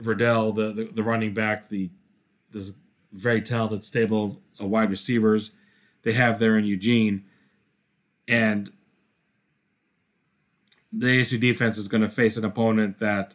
Verdell, 0.00 0.54
the, 0.54 0.72
the, 0.72 0.84
the 0.90 1.02
running 1.02 1.34
back, 1.34 1.68
the 1.68 1.90
this 2.50 2.72
very 3.12 3.42
talented 3.42 3.84
stable 3.84 4.40
of 4.58 4.68
wide 4.68 4.90
receivers 4.90 5.52
they 6.02 6.14
have 6.14 6.38
there 6.38 6.56
in 6.56 6.64
Eugene, 6.64 7.24
and 8.26 8.70
the 10.90 11.20
ASU 11.20 11.38
defense 11.38 11.76
is 11.78 11.88
going 11.88 12.00
to 12.02 12.08
face 12.08 12.36
an 12.36 12.44
opponent 12.44 12.98
that 13.00 13.34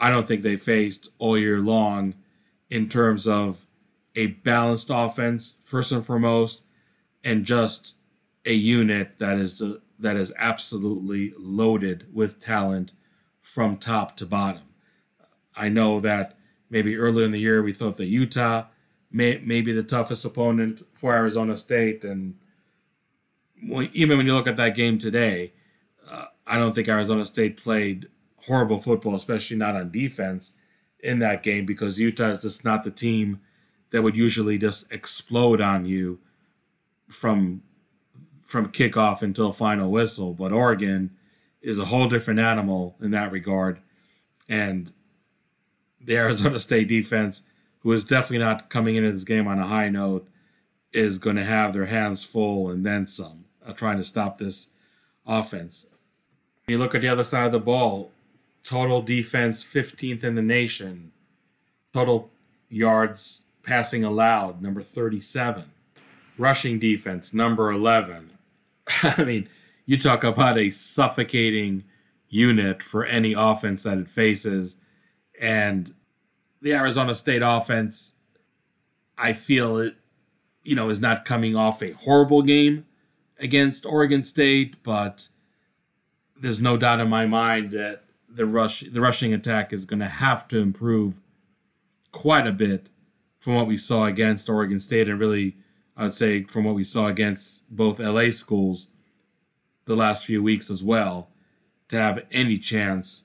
I 0.00 0.10
don't 0.10 0.26
think 0.26 0.42
they 0.42 0.56
faced 0.56 1.08
all 1.18 1.38
year 1.38 1.60
long 1.60 2.14
in 2.68 2.88
terms 2.88 3.26
of 3.26 3.66
a 4.16 4.26
balanced 4.26 4.90
offense 4.92 5.56
first 5.62 5.92
and 5.92 6.04
foremost, 6.04 6.64
and 7.22 7.44
just 7.44 7.98
a 8.44 8.52
unit 8.52 9.18
that 9.18 9.38
is 9.38 9.60
uh, 9.62 9.76
that 9.98 10.16
is 10.16 10.32
absolutely 10.38 11.32
loaded 11.38 12.06
with 12.12 12.40
talent 12.40 12.92
from 13.40 13.76
top 13.76 14.16
to 14.16 14.26
bottom. 14.26 14.62
I 15.56 15.68
know 15.68 16.00
that 16.00 16.36
maybe 16.68 16.96
earlier 16.96 17.24
in 17.24 17.30
the 17.30 17.38
year 17.38 17.62
we 17.62 17.72
thought 17.72 17.96
that 17.98 18.06
Utah 18.06 18.66
may, 19.10 19.38
may 19.38 19.60
be 19.60 19.72
the 19.72 19.82
toughest 19.82 20.24
opponent 20.24 20.82
for 20.92 21.14
Arizona 21.14 21.56
State, 21.56 22.04
and 22.04 22.34
even 23.92 24.18
when 24.18 24.26
you 24.26 24.34
look 24.34 24.48
at 24.48 24.56
that 24.56 24.74
game 24.74 24.98
today, 24.98 25.52
uh, 26.10 26.26
I 26.46 26.58
don't 26.58 26.74
think 26.74 26.88
Arizona 26.88 27.24
State 27.24 27.62
played 27.62 28.08
horrible 28.46 28.78
football, 28.78 29.14
especially 29.14 29.56
not 29.56 29.76
on 29.76 29.90
defense 29.90 30.58
in 31.00 31.18
that 31.20 31.42
game 31.42 31.64
because 31.64 32.00
Utah 32.00 32.28
is 32.28 32.42
just 32.42 32.64
not 32.64 32.84
the 32.84 32.90
team 32.90 33.40
that 33.90 34.02
would 34.02 34.16
usually 34.16 34.58
just 34.58 34.90
explode 34.92 35.60
on 35.60 35.86
you 35.86 36.18
from 37.08 37.62
from 38.44 38.70
kickoff 38.70 39.22
until 39.22 39.52
final 39.52 39.90
whistle. 39.90 40.34
But 40.34 40.52
Oregon 40.52 41.10
is 41.62 41.78
a 41.78 41.86
whole 41.86 42.08
different 42.08 42.40
animal 42.40 42.96
in 43.00 43.10
that 43.10 43.32
regard. 43.32 43.80
And 44.48 44.92
the 46.00 46.16
Arizona 46.16 46.58
State 46.58 46.88
defense, 46.88 47.42
who 47.80 47.92
is 47.92 48.04
definitely 48.04 48.38
not 48.38 48.68
coming 48.68 48.96
into 48.96 49.12
this 49.12 49.24
game 49.24 49.48
on 49.48 49.58
a 49.58 49.66
high 49.66 49.88
note, 49.88 50.28
is 50.92 51.18
going 51.18 51.36
to 51.36 51.44
have 51.44 51.72
their 51.72 51.86
hands 51.86 52.24
full 52.24 52.70
and 52.70 52.86
then 52.86 53.06
some 53.06 53.46
uh, 53.66 53.72
trying 53.72 53.96
to 53.96 54.04
stop 54.04 54.38
this 54.38 54.68
offense. 55.26 55.88
When 56.66 56.76
you 56.76 56.78
look 56.78 56.94
at 56.94 57.00
the 57.00 57.08
other 57.08 57.24
side 57.24 57.46
of 57.46 57.52
the 57.52 57.58
ball, 57.58 58.12
total 58.62 59.02
defense 59.02 59.64
15th 59.64 60.22
in 60.22 60.34
the 60.34 60.42
nation, 60.42 61.12
total 61.92 62.30
yards 62.68 63.42
passing 63.62 64.04
allowed, 64.04 64.62
number 64.62 64.82
37, 64.82 65.64
rushing 66.38 66.78
defense, 66.78 67.32
number 67.32 67.70
11, 67.70 68.30
I 69.02 69.24
mean, 69.24 69.48
you 69.86 69.98
talk 69.98 70.24
about 70.24 70.58
a 70.58 70.70
suffocating 70.70 71.84
unit 72.28 72.82
for 72.82 73.04
any 73.04 73.32
offense 73.32 73.84
that 73.84 73.98
it 73.98 74.08
faces. 74.08 74.78
And 75.40 75.94
the 76.60 76.72
Arizona 76.72 77.14
State 77.14 77.42
offense, 77.44 78.14
I 79.16 79.32
feel 79.32 79.78
it, 79.78 79.96
you 80.62 80.74
know, 80.74 80.88
is 80.88 81.00
not 81.00 81.24
coming 81.24 81.54
off 81.54 81.82
a 81.82 81.92
horrible 81.92 82.42
game 82.42 82.86
against 83.38 83.84
Oregon 83.84 84.22
State, 84.22 84.82
but 84.82 85.28
there's 86.36 86.60
no 86.60 86.76
doubt 86.76 87.00
in 87.00 87.08
my 87.08 87.26
mind 87.26 87.70
that 87.72 88.04
the 88.28 88.46
rush 88.46 88.80
the 88.80 89.00
rushing 89.00 89.32
attack 89.32 89.72
is 89.72 89.84
going 89.84 90.00
to 90.00 90.08
have 90.08 90.48
to 90.48 90.58
improve 90.58 91.20
quite 92.10 92.46
a 92.46 92.52
bit 92.52 92.90
from 93.38 93.54
what 93.54 93.66
we 93.66 93.76
saw 93.76 94.06
against 94.06 94.48
Oregon 94.48 94.80
State 94.80 95.08
and 95.08 95.20
really 95.20 95.56
I'd 95.96 96.14
say 96.14 96.44
from 96.44 96.64
what 96.64 96.74
we 96.74 96.84
saw 96.84 97.06
against 97.06 97.74
both 97.74 98.00
LA 98.00 98.30
schools 98.30 98.88
the 99.84 99.96
last 99.96 100.26
few 100.26 100.42
weeks 100.42 100.70
as 100.70 100.82
well 100.82 101.28
to 101.88 101.96
have 101.96 102.24
any 102.32 102.58
chance 102.58 103.24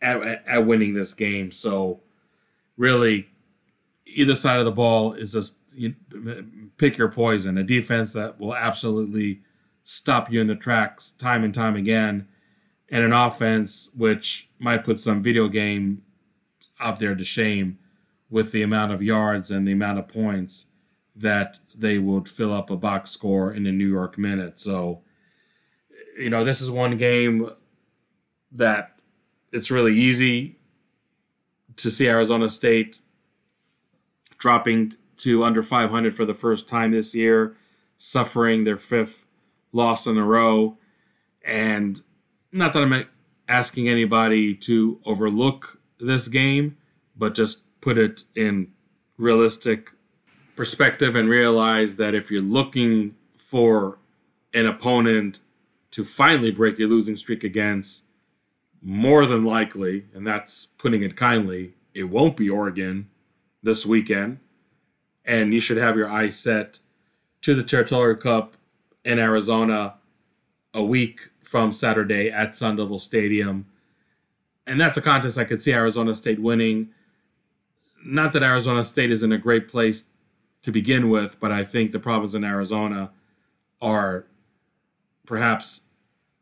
at, 0.00 0.22
at, 0.22 0.44
at 0.46 0.66
winning 0.66 0.94
this 0.94 1.14
game. 1.14 1.50
So 1.50 2.00
really, 2.76 3.28
either 4.06 4.34
side 4.34 4.58
of 4.58 4.64
the 4.64 4.72
ball 4.72 5.14
is 5.14 5.32
just 5.32 5.58
you, 5.74 5.94
pick 6.76 6.98
your 6.98 7.10
poison. 7.10 7.58
A 7.58 7.64
defense 7.64 8.12
that 8.12 8.38
will 8.38 8.54
absolutely 8.54 9.40
stop 9.82 10.30
you 10.30 10.40
in 10.40 10.46
the 10.46 10.54
tracks 10.54 11.10
time 11.10 11.42
and 11.44 11.54
time 11.54 11.76
again, 11.76 12.28
and 12.88 13.04
an 13.04 13.12
offense 13.12 13.90
which 13.96 14.48
might 14.58 14.84
put 14.84 15.00
some 15.00 15.22
video 15.22 15.48
game 15.48 16.02
out 16.78 16.98
there 16.98 17.14
to 17.14 17.24
shame 17.24 17.78
with 18.30 18.52
the 18.52 18.62
amount 18.62 18.92
of 18.92 19.02
yards 19.02 19.50
and 19.50 19.66
the 19.66 19.72
amount 19.72 19.98
of 19.98 20.08
points 20.08 20.66
that 21.16 21.58
they 21.74 21.98
would 21.98 22.28
fill 22.28 22.52
up 22.52 22.70
a 22.70 22.76
box 22.76 23.10
score 23.10 23.52
in 23.52 23.66
a 23.66 23.72
New 23.72 23.88
York 23.88 24.18
minute. 24.18 24.58
So, 24.58 25.02
you 26.18 26.30
know, 26.30 26.44
this 26.44 26.60
is 26.60 26.70
one 26.70 26.96
game 26.96 27.50
that 28.52 28.96
it's 29.52 29.70
really 29.70 29.94
easy 29.94 30.58
to 31.76 31.90
see 31.90 32.08
Arizona 32.08 32.48
State 32.48 32.98
dropping 34.38 34.94
to 35.18 35.44
under 35.44 35.62
500 35.62 36.14
for 36.14 36.24
the 36.24 36.34
first 36.34 36.68
time 36.68 36.90
this 36.90 37.14
year, 37.14 37.56
suffering 37.96 38.64
their 38.64 38.78
fifth 38.78 39.26
loss 39.72 40.06
in 40.06 40.18
a 40.18 40.24
row. 40.24 40.76
And 41.44 42.02
not 42.52 42.72
that 42.72 42.82
I'm 42.82 43.06
asking 43.48 43.88
anybody 43.88 44.54
to 44.54 45.00
overlook 45.04 45.80
this 45.98 46.28
game, 46.28 46.76
but 47.16 47.34
just 47.34 47.62
put 47.80 47.98
it 47.98 48.24
in 48.34 48.72
realistic 49.18 49.90
perspective 50.56 51.16
and 51.16 51.28
realize 51.28 51.96
that 51.96 52.14
if 52.14 52.30
you're 52.30 52.42
looking 52.42 53.14
for 53.36 53.98
an 54.52 54.66
opponent 54.66 55.40
to 55.90 56.04
finally 56.04 56.50
break 56.50 56.78
your 56.78 56.88
losing 56.88 57.16
streak 57.16 57.44
against, 57.44 58.04
more 58.82 59.26
than 59.26 59.44
likely, 59.44 60.04
and 60.14 60.26
that's 60.26 60.66
putting 60.78 61.02
it 61.02 61.16
kindly, 61.16 61.72
it 61.94 62.04
won't 62.04 62.36
be 62.36 62.50
Oregon 62.50 63.08
this 63.62 63.86
weekend. 63.86 64.38
And 65.24 65.54
you 65.54 65.60
should 65.60 65.78
have 65.78 65.96
your 65.96 66.08
eyes 66.08 66.38
set 66.38 66.80
to 67.42 67.54
the 67.54 67.62
Territorial 67.62 68.16
Cup 68.16 68.56
in 69.04 69.18
Arizona 69.18 69.94
a 70.74 70.82
week 70.82 71.20
from 71.42 71.72
Saturday 71.72 72.30
at 72.30 72.54
Sun 72.54 72.76
Devil 72.76 72.98
Stadium. 72.98 73.66
And 74.66 74.80
that's 74.80 74.96
a 74.96 75.02
contest 75.02 75.38
I 75.38 75.44
could 75.44 75.62
see 75.62 75.72
Arizona 75.72 76.14
State 76.14 76.40
winning. 76.40 76.90
Not 78.04 78.32
that 78.34 78.42
Arizona 78.42 78.84
State 78.84 79.12
is 79.12 79.22
in 79.22 79.32
a 79.32 79.38
great 79.38 79.68
place 79.68 80.08
to 80.64 80.72
begin 80.72 81.10
with, 81.10 81.38
but 81.40 81.52
I 81.52 81.62
think 81.62 81.92
the 81.92 81.98
problems 81.98 82.34
in 82.34 82.42
Arizona 82.42 83.10
are 83.82 84.26
perhaps 85.26 85.88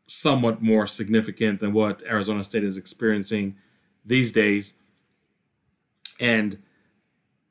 somewhat 0.07 0.61
more 0.61 0.87
significant 0.87 1.59
than 1.59 1.73
what 1.73 2.01
Arizona 2.03 2.41
State 2.41 2.63
is 2.63 2.77
experiencing 2.77 3.57
these 4.05 4.31
days. 4.31 4.79
And 6.21 6.57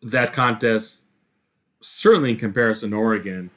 that 0.01 0.33
contest, 0.33 1.03
certainly 1.83 2.31
in 2.31 2.37
comparison 2.39 2.93
to 2.93 2.97
Oregon, 2.97 3.51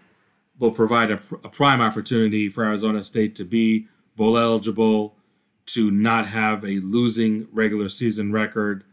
will 0.59 0.71
provide 0.71 1.09
a, 1.09 1.19
a 1.43 1.49
prime 1.49 1.79
opportunity 1.79 2.49
for 2.49 2.65
Arizona 2.65 3.01
State 3.01 3.33
to 3.35 3.45
be 3.45 3.87
bowl 4.17 4.37
eligible, 4.37 5.15
to 5.67 5.89
not 5.89 6.27
have 6.27 6.65
a 6.65 6.79
losing 6.79 7.47
regular 7.53 7.87
season 7.87 8.33
record, 8.33 8.83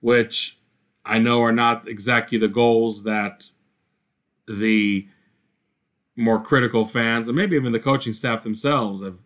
which 0.00 0.58
I 1.04 1.18
know 1.18 1.42
are 1.42 1.52
not 1.52 1.86
exactly 1.86 2.38
the 2.38 2.48
goals 2.48 3.04
that 3.04 3.50
the 4.46 5.08
more 6.16 6.40
critical 6.40 6.84
fans 6.84 7.28
and 7.28 7.36
maybe 7.36 7.56
even 7.56 7.72
the 7.72 7.80
coaching 7.80 8.12
staff 8.12 8.42
themselves 8.42 9.02
have 9.02 9.18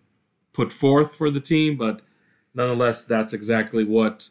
put 0.53 0.72
forth 0.72 1.14
for 1.14 1.31
the 1.31 1.41
team, 1.41 1.76
but 1.76 2.03
nonetheless, 2.55 3.05
that's 3.05 3.33
exactly 3.33 3.85
what 3.85 4.31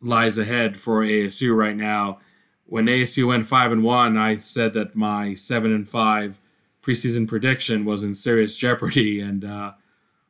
lies 0.00 0.38
ahead 0.38 0.76
for 0.76 1.02
ASU 1.02 1.54
right 1.54 1.76
now. 1.76 2.18
When 2.64 2.86
ASU 2.86 3.28
went 3.28 3.46
five 3.46 3.70
and 3.70 3.84
one, 3.84 4.16
I 4.16 4.36
said 4.36 4.72
that 4.72 4.96
my 4.96 5.34
seven 5.34 5.72
and 5.72 5.88
five 5.88 6.40
preseason 6.82 7.28
prediction 7.28 7.84
was 7.84 8.02
in 8.02 8.14
serious 8.14 8.56
jeopardy, 8.56 9.20
and 9.20 9.44
uh, 9.44 9.72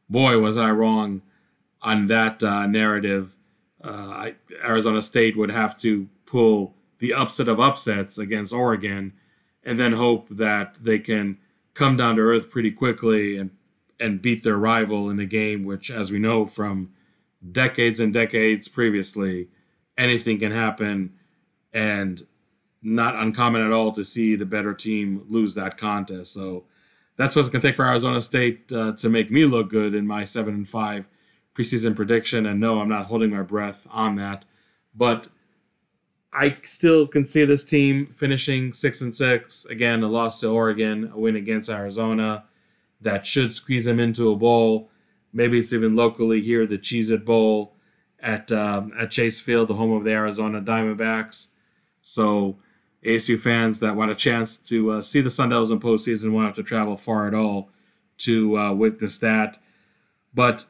boy, 0.08 0.38
was 0.38 0.56
I 0.56 0.70
wrong 0.70 1.22
on 1.82 2.06
that 2.06 2.42
uh, 2.42 2.66
narrative. 2.66 3.36
Uh, 3.86 3.90
I, 3.90 4.34
Arizona 4.64 5.00
State 5.00 5.36
would 5.36 5.50
have 5.50 5.76
to 5.78 6.08
pull 6.24 6.74
the 6.98 7.12
upset 7.14 7.48
of 7.48 7.60
upsets 7.60 8.18
against 8.18 8.52
Oregon, 8.52 9.12
and 9.62 9.78
then 9.78 9.92
hope 9.92 10.28
that 10.30 10.76
they 10.76 10.98
can 10.98 11.38
come 11.74 11.96
down 11.96 12.16
to 12.16 12.22
earth 12.22 12.50
pretty 12.50 12.70
quickly 12.70 13.36
and 13.36 13.50
and 13.98 14.20
beat 14.20 14.42
their 14.42 14.58
rival 14.58 15.08
in 15.08 15.18
a 15.20 15.26
game 15.26 15.64
which, 15.64 15.90
as 15.90 16.12
we 16.12 16.18
know 16.18 16.44
from 16.44 16.92
decades 17.52 17.98
and 17.98 18.12
decades 18.12 18.68
previously, 18.68 19.48
anything 19.96 20.38
can 20.38 20.52
happen, 20.52 21.14
and 21.72 22.26
not 22.82 23.16
uncommon 23.16 23.62
at 23.62 23.72
all 23.72 23.92
to 23.92 24.04
see 24.04 24.36
the 24.36 24.44
better 24.46 24.74
team 24.74 25.24
lose 25.28 25.54
that 25.54 25.76
contest. 25.76 26.32
So 26.32 26.64
that's 27.16 27.34
what's 27.34 27.48
going 27.48 27.62
to 27.62 27.68
take 27.68 27.76
for 27.76 27.86
Arizona 27.86 28.20
State 28.20 28.70
uh, 28.72 28.92
to 28.92 29.08
make 29.08 29.30
me 29.30 29.44
look 29.44 29.70
good 29.70 29.94
in 29.94 30.06
my 30.06 30.24
seven 30.24 30.54
and 30.54 30.68
five 30.68 31.08
preseason 31.56 31.96
prediction. 31.96 32.46
And 32.46 32.60
no, 32.60 32.80
I'm 32.80 32.88
not 32.88 33.06
holding 33.06 33.30
my 33.30 33.42
breath 33.42 33.86
on 33.90 34.16
that, 34.16 34.44
but 34.94 35.28
I 36.32 36.58
still 36.62 37.06
can 37.06 37.24
see 37.24 37.44
this 37.44 37.64
team 37.64 38.06
finishing 38.06 38.72
six 38.72 39.00
and 39.00 39.14
six. 39.14 39.64
Again, 39.64 40.02
a 40.02 40.08
loss 40.08 40.40
to 40.40 40.48
Oregon, 40.48 41.10
a 41.12 41.18
win 41.18 41.36
against 41.36 41.70
Arizona 41.70 42.44
that 43.00 43.26
should 43.26 43.52
squeeze 43.52 43.86
them 43.86 43.98
into 43.98 44.30
a 44.30 44.36
bowl. 44.36 44.90
Maybe 45.32 45.58
it's 45.58 45.72
even 45.72 45.96
locally 45.96 46.40
here, 46.40 46.66
the 46.66 46.78
Cheez 46.78 47.10
It 47.10 47.24
Bowl 47.24 47.74
at 48.20 48.52
um, 48.52 48.92
at 48.98 49.10
Chase 49.10 49.40
Field, 49.40 49.68
the 49.68 49.74
home 49.74 49.92
of 49.92 50.04
the 50.04 50.10
Arizona 50.10 50.60
Diamondbacks. 50.60 51.48
So 52.02 52.56
ASU 53.04 53.38
fans 53.38 53.80
that 53.80 53.96
want 53.96 54.10
a 54.10 54.14
chance 54.14 54.56
to 54.56 54.92
uh, 54.92 55.00
see 55.02 55.20
the 55.20 55.30
Sun 55.30 55.50
Devils 55.50 55.70
in 55.70 55.80
postseason 55.80 56.32
won't 56.32 56.46
have 56.46 56.54
to 56.56 56.62
travel 56.62 56.96
far 56.96 57.26
at 57.26 57.34
all 57.34 57.70
to 58.18 58.58
uh, 58.58 58.72
witness 58.72 59.18
that. 59.18 59.58
But 60.34 60.66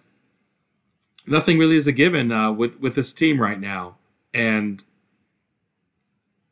nothing 1.27 1.59
really 1.59 1.77
is 1.77 1.87
a 1.87 1.93
given 1.93 2.33
uh, 2.33 2.53
with 2.53 2.81
with 2.81 2.95
this 2.95 3.13
team 3.13 3.41
right 3.41 3.61
now, 3.61 3.97
and 4.33 4.85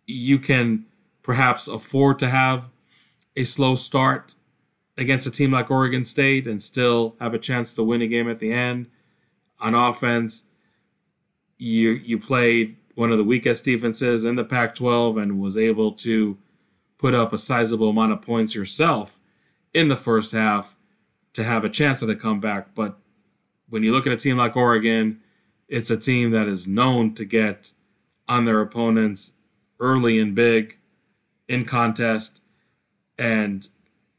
you 0.07 0.39
can 0.39 0.87
perhaps 1.23 1.67
afford 1.69 2.19
to 2.19 2.29
have 2.29 2.69
a 3.37 3.45
slow 3.45 3.75
start 3.75 4.35
against 4.97 5.27
a 5.27 5.31
team 5.31 5.51
like 5.51 5.71
Oregon 5.71 6.05
State 6.05 6.47
and 6.47 6.63
still 6.63 7.17
have 7.21 7.35
a 7.35 7.39
chance 7.39 7.73
to 7.73 7.83
win 7.83 8.03
a 8.03 8.07
game 8.07 8.29
at 8.29 8.39
the 8.39 8.53
end. 8.53 8.87
On 9.61 9.75
offense, 9.75 10.47
you 11.59 11.91
you 11.91 12.19
played 12.19 12.77
one 12.95 13.11
of 13.11 13.19
the 13.19 13.25
weakest 13.25 13.65
defenses 13.65 14.25
in 14.25 14.37
the 14.37 14.45
Pac-12 14.45 15.21
and 15.21 15.41
was 15.41 15.57
able 15.57 15.93
to 15.93 16.39
put 16.99 17.15
up 17.15 17.33
a 17.33 17.39
sizable 17.39 17.91
amount 17.91 18.13
of 18.13 18.23
points 18.23 18.55
yourself 18.55 19.19
in 19.73 19.89
the 19.89 19.97
first 19.97 20.33
half 20.33 20.77
to 21.33 21.43
have 21.43 21.65
a 21.65 21.69
chance 21.69 22.03
at 22.03 22.09
a 22.09 22.15
comeback. 22.15 22.75
But 22.75 22.97
when 23.69 23.83
you 23.83 23.93
look 23.93 24.07
at 24.07 24.13
a 24.13 24.17
team 24.17 24.37
like 24.37 24.57
Oregon, 24.57 25.21
it's 25.69 25.91
a 25.91 25.97
team 25.97 26.31
that 26.31 26.47
is 26.47 26.67
known 26.67 27.15
to 27.15 27.25
get 27.25 27.73
on 28.29 28.45
their 28.45 28.61
opponents 28.61 29.35
early 29.81 30.19
and 30.19 30.35
big 30.35 30.79
in 31.49 31.65
contest 31.65 32.41
and 33.19 33.69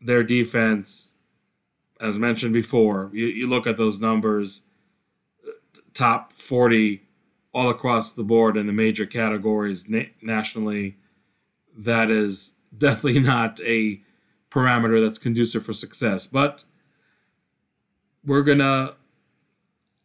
their 0.02 0.24
defense, 0.24 1.12
as 2.00 2.20
mentioned 2.20 2.54
before, 2.54 3.10
you, 3.14 3.26
you 3.26 3.48
look 3.48 3.66
at 3.68 3.78
those 3.78 4.00
numbers, 4.00 4.62
top 5.94 6.32
40 6.32 7.02
all 7.54 7.70
across 7.70 8.14
the 8.14 8.24
board 8.24 8.58
in 8.58 8.68
the 8.68 8.74
major 8.74 9.06
categories 9.06 9.90
na- 9.90 10.04
nationally. 10.22 10.98
That 11.76 12.12
is 12.12 12.54
definitely 12.78 13.20
not 13.22 13.60
a 13.62 14.02
parameter 14.52 15.04
that's 15.04 15.18
conducive 15.18 15.66
for 15.66 15.74
success. 15.74 16.28
But 16.28 16.64
we're 18.24 18.44
going 18.44 18.60
to 18.60 18.96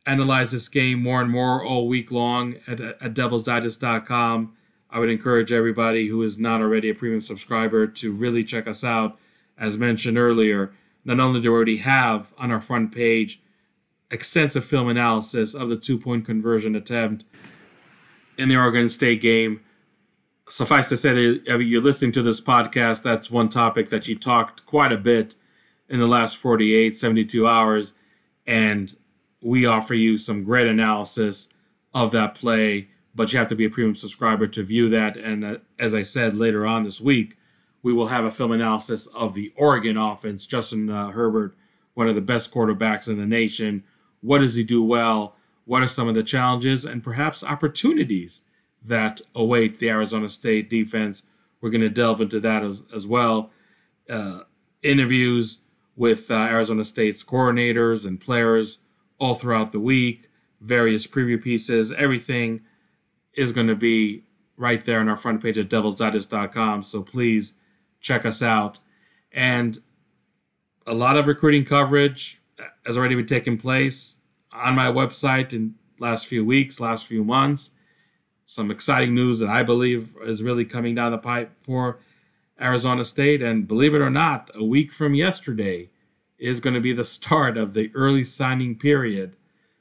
analyze 0.07 0.51
this 0.53 0.69
game 0.69 1.03
more 1.03 1.21
and 1.21 1.31
more 1.31 1.65
all 1.65 1.87
week 1.87 2.11
long 2.11 2.57
at, 2.67 2.81
at 2.81 3.15
devilsdigest.com. 3.15 4.55
I 4.91 4.99
would 4.99 5.11
encourage 5.11 5.53
everybody 5.53 6.09
who 6.09 6.23
is 6.23 6.39
not 6.39 6.61
already 6.61 6.89
a 6.89 6.95
premium 6.95 7.21
subscriber 7.21 7.87
to 7.87 8.13
really 8.13 8.43
check 8.45 8.67
us 8.67 8.83
out 8.83 9.19
as 9.61 9.77
mentioned 9.77 10.17
earlier, 10.17 10.73
not 11.05 11.21
only 11.21 11.41
do 11.41 11.51
we 11.51 11.57
already 11.57 11.77
have 11.77 12.33
on 12.39 12.51
our 12.51 12.61
front 12.61 12.95
page 12.95 13.41
extensive 14.11 14.65
film 14.65 14.89
analysis 14.89 15.55
of 15.55 15.69
the 15.69 15.77
two 15.77 15.99
point 15.99 16.25
conversion 16.25 16.75
attempt 16.75 17.25
in 18.39 18.49
the 18.49 18.57
Oregon 18.57 18.89
State 18.89 19.21
game, 19.21 19.61
suffice 20.49 20.89
to 20.89 20.97
say 20.97 21.13
that 21.13 21.43
if 21.47 21.61
you're 21.61 21.83
listening 21.83 22.11
to 22.13 22.23
this 22.23 22.41
podcast, 22.41 23.03
that's 23.03 23.31
one 23.31 23.51
topic 23.51 23.91
that 23.91 24.09
you 24.09 24.19
talked 24.19 24.65
quite 24.65 24.93
a 24.93 24.97
bit 24.97 25.35
in 25.89 26.01
the 26.01 26.07
last 26.07 26.37
48, 26.39 26.97
72 26.97 27.47
hours. 27.47 27.93
And 28.47 28.95
we 29.43 29.67
offer 29.67 29.95
you 29.95 30.19
some 30.19 30.45
great 30.45 30.67
analysis 30.67 31.53
of 31.95 32.13
that 32.13 32.35
play, 32.35 32.89
but 33.15 33.33
you 33.33 33.39
have 33.39 33.49
to 33.49 33.57
be 33.57 33.65
a 33.65 33.71
premium 33.71 33.95
subscriber 33.95 34.47
to 34.47 34.63
view 34.63 34.89
that. 34.91 35.17
And 35.17 35.45
uh, 35.45 35.57
as 35.79 35.95
I 35.95 36.03
said 36.03 36.35
later 36.35 36.67
on 36.67 36.83
this 36.83 37.01
week, 37.01 37.37
we 37.83 37.93
will 37.93 38.09
have 38.09 38.25
a 38.25 38.31
film 38.31 38.53
analysis 38.53 39.07
of 39.09 39.35
the 39.35 39.53
Oregon 39.57 39.97
offense. 39.97 40.47
Justin 40.47 40.91
uh, 40.91 41.11
Herbert, 41.11 41.55
one 41.95 42.09
of 42.09 42.15
the 42.15 42.21
best 42.21 42.53
quarterbacks 42.53 43.09
in 43.09 43.19
the 43.19 43.27
nation. 43.27 43.85
What 44.21 44.39
does 44.39 44.55
he 44.55 44.65
do 44.65 44.83
well? 44.83 45.37
What 45.65 45.83
are 45.83 45.87
some 45.87 46.09
of 46.09 46.15
the 46.15 46.23
challenges 46.23 46.85
and 46.85 47.03
perhaps 47.03 47.43
opportunities 47.43 48.45
that 48.85 49.21
await 49.35 49.79
the 49.79 49.89
Arizona 49.89 50.29
State 50.29 50.69
defense? 50.69 51.27
We're 51.61 51.71
going 51.71 51.81
to 51.83 51.89
delve 51.89 52.21
into 52.21 52.41
that 52.41 52.63
as, 52.63 52.83
as 52.95 53.07
well. 53.07 53.51
Uh, 54.09 54.41
interviews 54.83 55.61
with 55.97 56.31
uh, 56.31 56.35
Arizona 56.35 56.85
State's 56.85 57.23
coordinators 57.25 58.07
and 58.07 58.21
players 58.21 58.79
all 59.21 59.35
throughout 59.35 59.71
the 59.71 59.79
week, 59.79 60.29
various 60.61 61.07
preview 61.07 61.41
pieces, 61.41 61.93
everything 61.93 62.63
is 63.35 63.53
going 63.53 63.69
to 63.69 63.77
be 63.77 64.25
right 64.57 64.81
there 64.85 65.01
on 65.01 65.09
our 65.09 65.17
front 65.17 65.43
page 65.43 65.57
at 65.57 65.69
devilsdigest.com. 65.69 66.83
So 66.83 67.03
please 67.03 67.59
check 68.01 68.27
us 68.27 68.43
out. 68.43 68.81
And 69.33 69.79
a 70.87 70.95
lot 70.95 71.17
of 71.17 71.27
recruiting 71.27 71.65
coverage 71.65 72.41
has 72.85 72.99
already 72.99 73.15
been 73.15 73.27
taking 73.27 73.57
place 73.57 74.17
on 74.53 74.75
my 74.75 74.87
website 74.87 75.53
in 75.53 75.77
last 75.99 76.27
few 76.27 76.45
weeks, 76.45 76.81
last 76.81 77.07
few 77.07 77.23
months. 77.23 77.73
Some 78.45 78.71
exciting 78.71 79.15
news 79.15 79.39
that 79.39 79.49
I 79.49 79.63
believe 79.63 80.17
is 80.25 80.43
really 80.43 80.65
coming 80.65 80.95
down 80.95 81.13
the 81.13 81.19
pipe 81.19 81.53
for 81.61 82.01
Arizona 82.61 83.05
State. 83.05 83.43
And 83.43 83.69
believe 83.69 83.95
it 83.95 84.01
or 84.01 84.11
not, 84.11 84.51
a 84.55 84.65
week 84.65 84.93
from 84.93 85.15
yesterday 85.15 85.91
is 86.41 86.61
going 86.61 86.75
to 86.75 86.81
be 86.81 86.95
the 86.95 87.05
start 87.05 87.57
of 87.59 87.75
the 87.75 87.91
early 87.95 88.25
signing 88.25 88.77
period. 88.79 89.37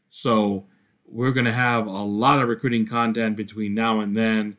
So 0.09 0.65
we're 1.05 1.31
going 1.31 1.45
to 1.45 1.53
have 1.53 1.87
a 1.87 2.03
lot 2.03 2.41
of 2.41 2.49
recruiting 2.49 2.85
content 2.85 3.37
between 3.37 3.73
now 3.73 3.99
and 3.99 4.15
then. 4.15 4.57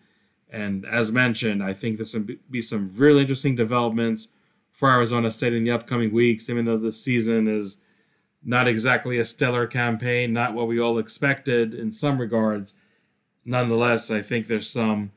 And 0.48 0.84
as 0.86 1.12
mentioned, 1.12 1.62
I 1.62 1.74
think 1.74 1.96
there's 1.96 2.14
going 2.14 2.38
be 2.50 2.62
some 2.62 2.90
really 2.96 3.20
interesting 3.20 3.54
developments 3.54 4.32
for 4.72 4.90
Arizona 4.90 5.30
State 5.30 5.52
in 5.52 5.64
the 5.64 5.70
upcoming 5.70 6.12
weeks, 6.12 6.50
even 6.50 6.64
though 6.64 6.78
the 6.78 6.90
season 6.90 7.46
is 7.46 7.78
Not 8.42 8.66
exactly 8.66 9.18
a 9.18 9.24
stellar 9.24 9.66
campaign, 9.66 10.32
not 10.32 10.54
what 10.54 10.66
we 10.66 10.80
all 10.80 10.98
expected 10.98 11.74
in 11.74 11.92
some 11.92 12.18
regards. 12.18 12.74
Nonetheless, 13.44 14.10
I 14.10 14.22
think 14.22 14.46
there's 14.46 14.70
some 14.70 15.12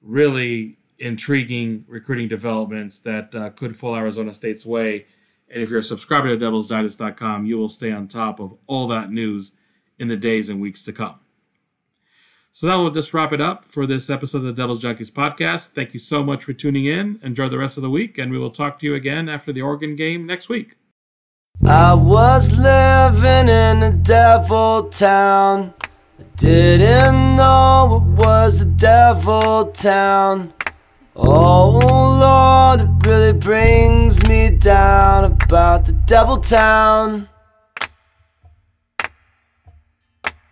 really 0.00 0.78
intriguing 0.98 1.84
recruiting 1.86 2.28
developments 2.28 2.98
that 3.00 3.34
uh, 3.34 3.50
could 3.50 3.76
fall 3.76 3.94
Arizona 3.94 4.32
State's 4.32 4.64
way. 4.64 5.06
And 5.52 5.62
if 5.62 5.68
you're 5.68 5.80
a 5.80 5.84
subscriber 5.84 6.34
to 6.34 6.42
devilsdigest.com, 6.42 7.44
you 7.44 7.58
will 7.58 7.68
stay 7.68 7.92
on 7.92 8.08
top 8.08 8.40
of 8.40 8.56
all 8.66 8.86
that 8.88 9.10
news 9.10 9.52
in 9.98 10.08
the 10.08 10.16
days 10.16 10.48
and 10.48 10.60
weeks 10.60 10.82
to 10.84 10.92
come. 10.92 11.20
So 12.52 12.66
that 12.66 12.76
will 12.76 12.90
just 12.90 13.12
wrap 13.12 13.32
it 13.32 13.40
up 13.40 13.66
for 13.66 13.86
this 13.86 14.10
episode 14.10 14.38
of 14.38 14.44
the 14.44 14.52
Devil's 14.52 14.82
Junkies 14.82 15.12
podcast. 15.12 15.72
Thank 15.72 15.92
you 15.92 15.98
so 15.98 16.22
much 16.22 16.44
for 16.44 16.52
tuning 16.52 16.86
in. 16.86 17.20
Enjoy 17.22 17.48
the 17.48 17.58
rest 17.58 17.76
of 17.76 17.82
the 17.82 17.90
week, 17.90 18.18
and 18.18 18.30
we 18.30 18.38
will 18.38 18.50
talk 18.50 18.78
to 18.78 18.86
you 18.86 18.94
again 18.94 19.28
after 19.28 19.52
the 19.52 19.62
Oregon 19.62 19.94
game 19.94 20.26
next 20.26 20.48
week. 20.48 20.76
I 21.66 21.94
was 21.94 22.50
living 22.50 23.48
in 23.48 23.82
a 23.82 23.92
devil 23.92 24.88
town. 24.88 25.74
I 26.18 26.22
didn't 26.36 27.36
know 27.36 28.04
it 28.06 28.18
was 28.18 28.62
a 28.62 28.66
devil 28.66 29.66
town. 29.66 30.52
Oh 31.14 31.78
Lord, 31.78 32.88
it 32.88 33.06
really 33.06 33.34
brings 33.34 34.22
me 34.26 34.48
down 34.48 35.24
about 35.24 35.84
the 35.84 35.92
devil 36.06 36.38
town. 36.38 37.28